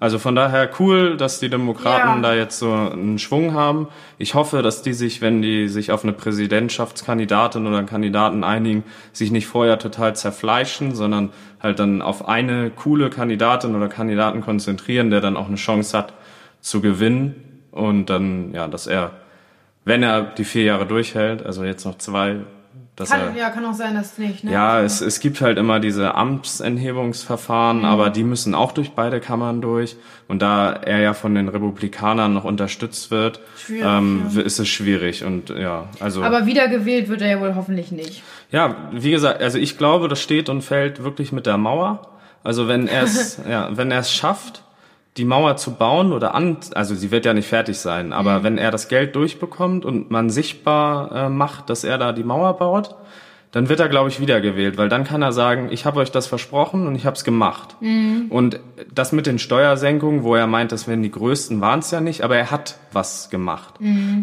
Also 0.00 0.18
von 0.20 0.36
daher 0.36 0.70
cool, 0.78 1.16
dass 1.16 1.40
die 1.40 1.48
Demokraten 1.48 2.22
Ja. 2.22 2.30
da 2.30 2.34
jetzt 2.34 2.58
so 2.60 2.72
einen 2.72 3.18
Schwung 3.18 3.54
haben. 3.54 3.88
Ich 4.18 4.34
hoffe, 4.34 4.62
dass 4.62 4.82
die 4.82 4.92
sich, 4.92 5.20
wenn 5.20 5.42
die 5.42 5.68
sich 5.68 5.90
auf 5.90 6.04
eine 6.04 6.12
Präsidentschaftskandidatin 6.12 7.66
oder 7.66 7.78
einen 7.78 7.86
Kandidaten 7.88 8.44
einigen, 8.44 8.84
sich 9.12 9.30
nicht 9.32 9.46
vorher 9.46 9.78
total 9.78 10.14
zerfleischen, 10.14 10.94
sondern 10.94 11.30
halt 11.60 11.80
dann 11.80 12.02
auf 12.02 12.28
eine 12.28 12.70
coole 12.70 13.10
Kandidatin 13.10 13.74
oder 13.74 13.88
Kandidaten 13.88 14.40
konzentrieren, 14.40 15.10
der 15.10 15.20
dann 15.20 15.36
auch 15.36 15.48
eine 15.48 15.56
Chance 15.56 15.96
hat 15.98 16.12
zu 16.60 16.80
gewinnen 16.80 17.62
und 17.72 18.06
dann, 18.06 18.52
ja, 18.54 18.68
dass 18.68 18.86
er, 18.86 19.12
wenn 19.84 20.02
er 20.02 20.22
die 20.22 20.44
vier 20.44 20.64
Jahre 20.64 20.86
durchhält, 20.86 21.44
also 21.44 21.64
jetzt 21.64 21.84
noch 21.84 21.98
zwei, 21.98 22.36
dass 22.98 23.10
er 23.12 23.18
Kann, 23.18 23.36
ja, 23.36 23.50
kann 23.50 23.64
auch 23.64 23.74
sein, 23.74 23.94
dass 23.94 24.18
nicht. 24.18 24.42
Ne? 24.42 24.52
ja, 24.52 24.80
es, 24.80 25.00
es 25.00 25.20
gibt 25.20 25.40
halt 25.40 25.56
immer 25.56 25.78
diese 25.78 26.14
Amtsenthebungsverfahren, 26.14 27.84
aber 27.84 28.10
die 28.10 28.24
müssen 28.24 28.54
auch 28.54 28.72
durch 28.72 28.92
beide 28.92 29.20
Kammern 29.20 29.60
durch. 29.60 29.96
Und 30.26 30.42
da 30.42 30.72
er 30.72 30.98
ja 30.98 31.14
von 31.14 31.34
den 31.34 31.48
Republikanern 31.48 32.34
noch 32.34 32.44
unterstützt 32.44 33.10
wird, 33.10 33.40
ähm, 33.70 34.26
ist 34.44 34.58
es 34.58 34.68
schwierig. 34.68 35.24
Und 35.24 35.50
ja, 35.50 35.84
also 36.00 36.22
Aber 36.24 36.46
wiedergewählt 36.46 37.08
wird 37.08 37.22
er 37.22 37.28
ja 37.30 37.40
wohl 37.40 37.54
hoffentlich 37.54 37.92
nicht. 37.92 38.22
ja, 38.50 38.76
wie 38.92 39.12
gesagt, 39.12 39.40
also 39.40 39.58
ich 39.58 39.78
glaube, 39.78 40.08
das 40.08 40.20
steht 40.20 40.48
und 40.48 40.62
fällt 40.62 41.04
wirklich 41.04 41.30
mit 41.30 41.46
der 41.46 41.56
Mauer. 41.56 42.08
Also 42.42 42.66
wenn 42.66 42.88
er 42.88 43.04
es, 43.04 43.40
ja, 43.48 43.68
wenn 43.70 43.90
er 43.90 44.00
es 44.00 44.12
schafft, 44.12 44.62
die 45.18 45.24
Mauer 45.24 45.56
zu 45.56 45.72
bauen 45.72 46.12
oder 46.12 46.34
an, 46.34 46.56
also 46.74 46.94
sie 46.94 47.10
wird 47.10 47.24
ja 47.26 47.34
nicht 47.34 47.48
fertig 47.48 47.78
sein, 47.78 48.12
aber 48.12 48.42
wenn 48.44 48.56
er 48.56 48.70
das 48.70 48.88
Geld 48.88 49.14
durchbekommt 49.16 49.84
und 49.84 50.10
man 50.10 50.30
sichtbar 50.30 51.12
äh, 51.12 51.28
macht, 51.28 51.68
dass 51.70 51.84
er 51.84 51.98
da 51.98 52.12
die 52.12 52.22
Mauer 52.24 52.56
baut, 52.56 52.94
dann 53.50 53.70
wird 53.70 53.80
er, 53.80 53.88
glaube 53.88 54.10
ich, 54.10 54.20
wiedergewählt, 54.20 54.76
weil 54.76 54.90
dann 54.90 55.04
kann 55.04 55.22
er 55.22 55.32
sagen, 55.32 55.68
ich 55.72 55.86
habe 55.86 56.00
euch 56.00 56.10
das 56.12 56.26
versprochen 56.26 56.86
und 56.86 56.94
ich 56.94 57.06
habe 57.06 57.16
es 57.16 57.24
gemacht. 57.24 57.76
Und 58.28 58.60
das 58.94 59.12
mit 59.12 59.24
den 59.26 59.38
Steuersenkungen, 59.38 60.22
wo 60.22 60.34
er 60.34 60.46
meint, 60.46 60.70
das 60.70 60.86
wären 60.86 61.02
die 61.02 61.10
größten, 61.10 61.58
waren 61.62 61.78
es 61.78 61.90
ja 61.90 62.02
nicht, 62.02 62.20
aber 62.22 62.36
er 62.36 62.50
hat 62.50 62.76
was 62.92 63.30
gemacht. 63.30 63.72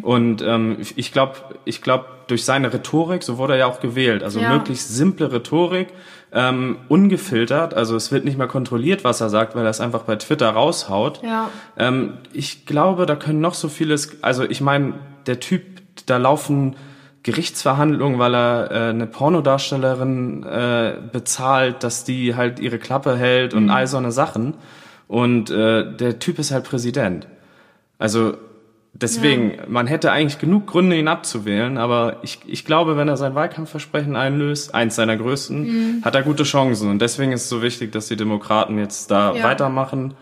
Und 0.04 0.44
ähm, 0.44 0.78
ich 0.96 1.12
glaube, 1.12 1.34
ich 1.66 1.82
glaube, 1.82 2.06
durch 2.28 2.46
seine 2.46 2.72
Rhetorik, 2.72 3.24
so 3.24 3.40
wurde 3.40 3.54
er 3.54 3.60
ja 3.60 3.66
auch 3.66 3.80
gewählt, 3.80 4.22
also 4.24 4.40
Ja. 4.40 4.50
möglichst 4.50 4.96
simple 4.96 5.32
Rhetorik, 5.32 5.88
ähm, 6.36 6.78
ungefiltert, 6.90 7.74
also 7.74 7.96
es 7.96 8.12
wird 8.12 8.26
nicht 8.26 8.38
mehr 8.38 8.48
kontrolliert, 8.48 9.06
was 9.06 9.22
er 9.22 9.30
sagt, 9.30 9.56
weil 9.56 9.64
er 9.64 9.70
es 9.70 9.80
einfach 9.80 10.04
bei 10.04 10.18
Twitter 10.18 10.50
raushaut. 10.50 11.22
Ja. 11.24 11.50
Ähm, 11.78 12.18
ich 12.34 12.66
glaube, 12.66 13.06
da 13.06 13.16
können 13.16 13.40
noch 13.40 13.54
so 13.54 13.70
vieles, 13.70 14.22
also 14.22 14.44
ich 14.44 14.60
meine, 14.60 14.96
der 15.28 15.40
Typ, 15.40 15.64
da 16.06 16.18
laufen 16.18 16.76
Gerichtsverhandlungen, 17.24 18.20
weil 18.20 18.36
er 18.36 18.70
äh, 18.70 18.90
eine 18.90 19.08
Pornodarstellerin 19.08 20.44
äh, 20.44 20.96
bezahlt, 21.12 21.84
dass 21.84 22.04
die 22.04 22.36
halt 22.36 22.60
ihre 22.60 22.80
Klappe 22.80 23.16
hält 23.16 23.54
und 23.54 23.70
all 23.70 23.88
so 23.88 23.98
eine 23.98 24.12
Sachen. 24.12 24.56
Und 25.08 25.50
äh, 25.50 25.96
der 25.96 26.20
Typ 26.20 26.38
ist 26.38 26.52
halt 26.52 26.66
Präsident. 26.66 27.28
Also 27.98 28.36
deswegen, 29.02 29.58
man 29.68 29.88
hätte 29.88 30.12
eigentlich 30.12 30.40
genug 30.40 30.68
Gründe, 30.68 30.98
ihn 30.98 31.08
abzuwählen, 31.08 31.78
aber 31.78 32.18
ich, 32.24 32.40
ich 32.48 32.66
glaube, 32.66 32.98
wenn 32.98 33.08
er 33.08 33.18
sein 33.18 33.36
Wahlkampfversprechen 33.36 34.16
einlöst, 34.16 34.74
eins 34.74 34.96
seiner 34.96 35.18
größten, 35.18 36.02
hat 36.04 36.16
er 36.16 36.24
gute 36.24 36.44
Chancen. 36.44 36.90
Und 36.90 37.00
deswegen 37.02 37.32
ist 37.32 37.44
es 37.44 37.50
so 37.50 37.62
wichtig, 37.62 37.92
dass 37.92 38.08
die 38.08 38.16
Demokraten 38.16 38.78
jetzt 38.80 39.12
da 39.12 39.34
Ja. 39.34 39.44
weitermachen. 39.44 40.14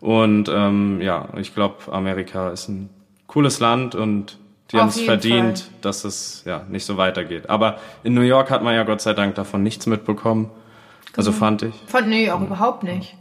Und 0.00 0.48
ähm, 0.48 1.00
ja, 1.02 1.28
ich 1.36 1.54
glaube, 1.54 1.92
Amerika 1.92 2.50
ist 2.50 2.68
ein 2.68 2.88
cooles 3.26 3.60
Land 3.60 3.94
und 3.94 4.38
die 4.72 4.78
haben 4.78 4.88
es 4.88 5.00
verdient, 5.00 5.58
Fall. 5.58 5.68
dass 5.82 6.04
es 6.04 6.42
ja 6.46 6.62
nicht 6.70 6.86
so 6.86 6.96
weitergeht. 6.96 7.50
Aber 7.50 7.78
in 8.04 8.14
New 8.14 8.20
York 8.22 8.50
hat 8.50 8.62
man 8.62 8.74
ja 8.74 8.84
Gott 8.84 9.00
sei 9.00 9.12
Dank 9.14 9.34
davon 9.34 9.62
nichts 9.64 9.86
mitbekommen. 9.86 10.48
Also 11.16 11.32
Genau. 11.32 11.40
fand 11.40 11.62
ich. 11.64 11.74
Fand, 11.86 12.08
nee, 12.08 12.30
auch 12.30 12.40
überhaupt 12.40 12.84
nicht. 12.84 13.16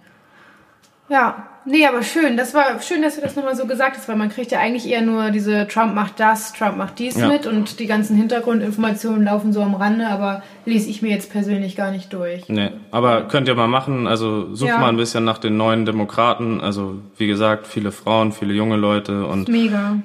Ja, 1.10 1.48
nee, 1.65 1.86
aber 1.86 2.04
schön. 2.04 2.38
Das 2.38 2.54
war 2.54 2.82
schön, 2.82 3.02
dass 3.02 3.15
du 3.15 3.22
das 3.22 3.36
nochmal 3.36 3.56
so 3.56 3.65
gesagt 3.65 3.98
hast, 3.98 4.08
weil 4.10 4.15
man 4.15 4.30
kriegt 4.30 4.52
ja 4.52 4.60
eigentlich 4.60 4.88
eher 4.89 5.02
nur 5.02 5.32
diese 5.32 5.67
Trump 5.67 5.93
macht 5.95 6.19
das, 6.19 6.54
Trump 6.54 6.78
macht 6.78 7.00
dies 7.00 7.17
Ja. 7.17 7.28
mit 7.28 7.45
und 7.45 7.80
die 7.80 7.86
ganzen 7.88 8.15
Hintergrundinformationen 8.15 9.24
laufen 9.24 9.54
so 9.54 9.62
am 9.62 9.76
Rande, 9.76 10.08
aber 10.08 10.43
lese 10.65 10.89
ich 10.89 11.02
mir 11.02 11.10
jetzt 11.10 11.32
persönlich 11.32 11.76
gar 11.76 11.91
nicht 11.91 12.12
durch. 12.13 12.48
Nee, 12.50 12.72
aber 12.91 13.24
könnt 13.28 13.48
ihr 13.48 13.56
mal 13.56 13.67
machen. 13.67 14.08
Also 14.08 14.54
sucht 14.56 14.69
Ja. 14.69 14.78
mal 14.80 14.89
ein 14.89 14.98
bisschen 14.98 15.24
nach 15.26 15.38
den 15.38 15.58
neuen 15.58 15.86
Demokraten. 15.86 16.62
Also 16.62 16.95
wie 17.17 17.28
gesagt, 17.28 17.67
viele 17.67 17.91
Frauen, 17.91 18.32
viele 18.32 18.54
junge 18.54 18.76
Leute 18.78 19.26
und 19.26 19.48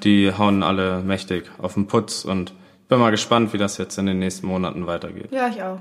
die 0.04 0.32
hauen 0.36 0.62
alle 0.62 1.00
mächtig 1.00 1.44
auf 1.60 1.74
den 1.74 1.86
Putz 1.86 2.24
und 2.24 2.52
bin 2.88 2.98
mal 2.98 3.10
gespannt, 3.10 3.52
wie 3.52 3.58
das 3.58 3.78
jetzt 3.78 3.96
in 3.98 4.06
den 4.06 4.18
nächsten 4.18 4.46
Monaten 4.46 4.86
weitergeht. 4.86 5.28
Ja, 5.30 5.48
ich 5.48 5.62
auch. 5.62 5.78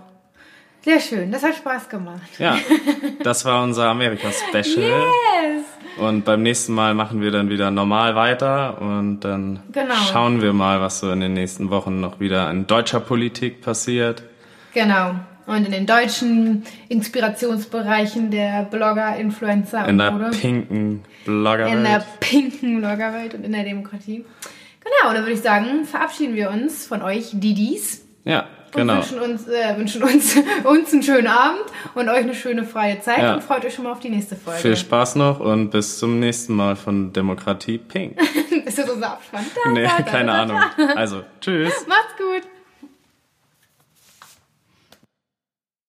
Sehr 0.85 0.99
schön, 0.99 1.31
das 1.31 1.43
hat 1.43 1.55
Spaß 1.55 1.87
gemacht. 1.87 2.19
Ja, 2.39 2.57
das 3.23 3.45
war 3.45 3.63
unser 3.63 3.85
Amerika-Special. 3.87 4.63
Yes! 5.45 5.52
Und 5.97 6.25
beim 6.25 6.41
nächsten 6.41 6.73
Mal 6.73 6.93
machen 6.95 7.21
wir 7.21 7.29
dann 7.31 7.49
wieder 7.49 7.69
normal 7.69 8.15
weiter 8.15 8.81
und 8.81 9.19
dann 9.21 9.59
Genau. 9.71 9.93
schauen 10.11 10.41
wir 10.41 10.51
mal, 10.53 10.81
was 10.81 10.99
so 10.99 11.11
in 11.11 11.19
den 11.19 11.33
nächsten 11.33 11.69
Wochen 11.69 11.99
noch 11.99 12.19
wieder 12.19 12.49
in 12.49 12.65
deutscher 12.65 12.99
Politik 12.99 13.61
passiert. 13.61 14.23
Genau. 14.73 15.15
Und 15.45 15.65
in 15.65 15.71
den 15.71 15.85
deutschen 15.85 16.63
Inspirationsbereichen 16.89 18.31
der 18.31 18.63
Blogger, 18.63 19.15
Influencer 19.17 19.87
In 19.87 19.97
der 19.97 20.11
Mode. 20.11 20.31
pinken 20.31 21.03
Bloggerwelt. 21.25 21.73
in 21.77 21.83
der 21.83 22.03
pinken 22.19 22.79
Bloggerwelt 22.79 23.33
und 23.33 23.43
in 23.45 23.51
der 23.51 23.63
Demokratie. 23.63 24.25
Genau, 24.83 25.09
und 25.09 25.15
dann 25.15 25.23
würde 25.23 25.33
ich 25.33 25.41
sagen, 25.41 25.85
verabschieden 25.85 26.35
wir 26.35 26.49
uns 26.49 26.85
von 26.85 27.01
euch, 27.01 27.31
Didis. 27.33 28.05
ja, 28.25 28.45
genau. 28.73 28.95
wünschen 28.97 29.19
uns, 29.19 29.47
äh, 29.47 29.77
wünschen 29.77 30.03
uns, 30.03 30.35
uns 30.63 30.93
einen 30.93 31.03
schönen 31.03 31.27
Abend 31.27 31.61
und 31.95 32.09
euch 32.09 32.17
eine 32.17 32.35
schöne 32.35 32.63
freie 32.63 32.99
Zeit 33.01 33.19
Ja. 33.19 33.33
und 33.35 33.43
freut 33.43 33.63
euch 33.65 33.73
schon 33.73 33.85
mal 33.85 33.91
auf 33.91 33.99
die 33.99 34.09
nächste 34.09 34.35
Folge. 34.35 34.59
Viel 34.59 34.77
Spaß 34.77 35.15
noch 35.15 35.39
und 35.39 35.69
bis 35.69 35.99
zum 35.99 36.19
nächsten 36.19 36.53
Mal 36.55 36.75
von 36.75 37.13
Demokratie 37.13 37.77
Pink. 37.77 38.17
Ist 38.65 38.77
das 38.79 38.89
unser 38.89 39.13
Abspann? 39.13 39.45
Da, 39.63 39.71
Nee, 39.71 39.83
da, 39.83 39.97
da, 39.97 40.03
keine 40.03 40.31
Ahnung. 40.31 40.59
Also, 40.95 41.23
tschüss. 41.41 41.73
Macht's 41.87 42.17
gut. 42.17 42.52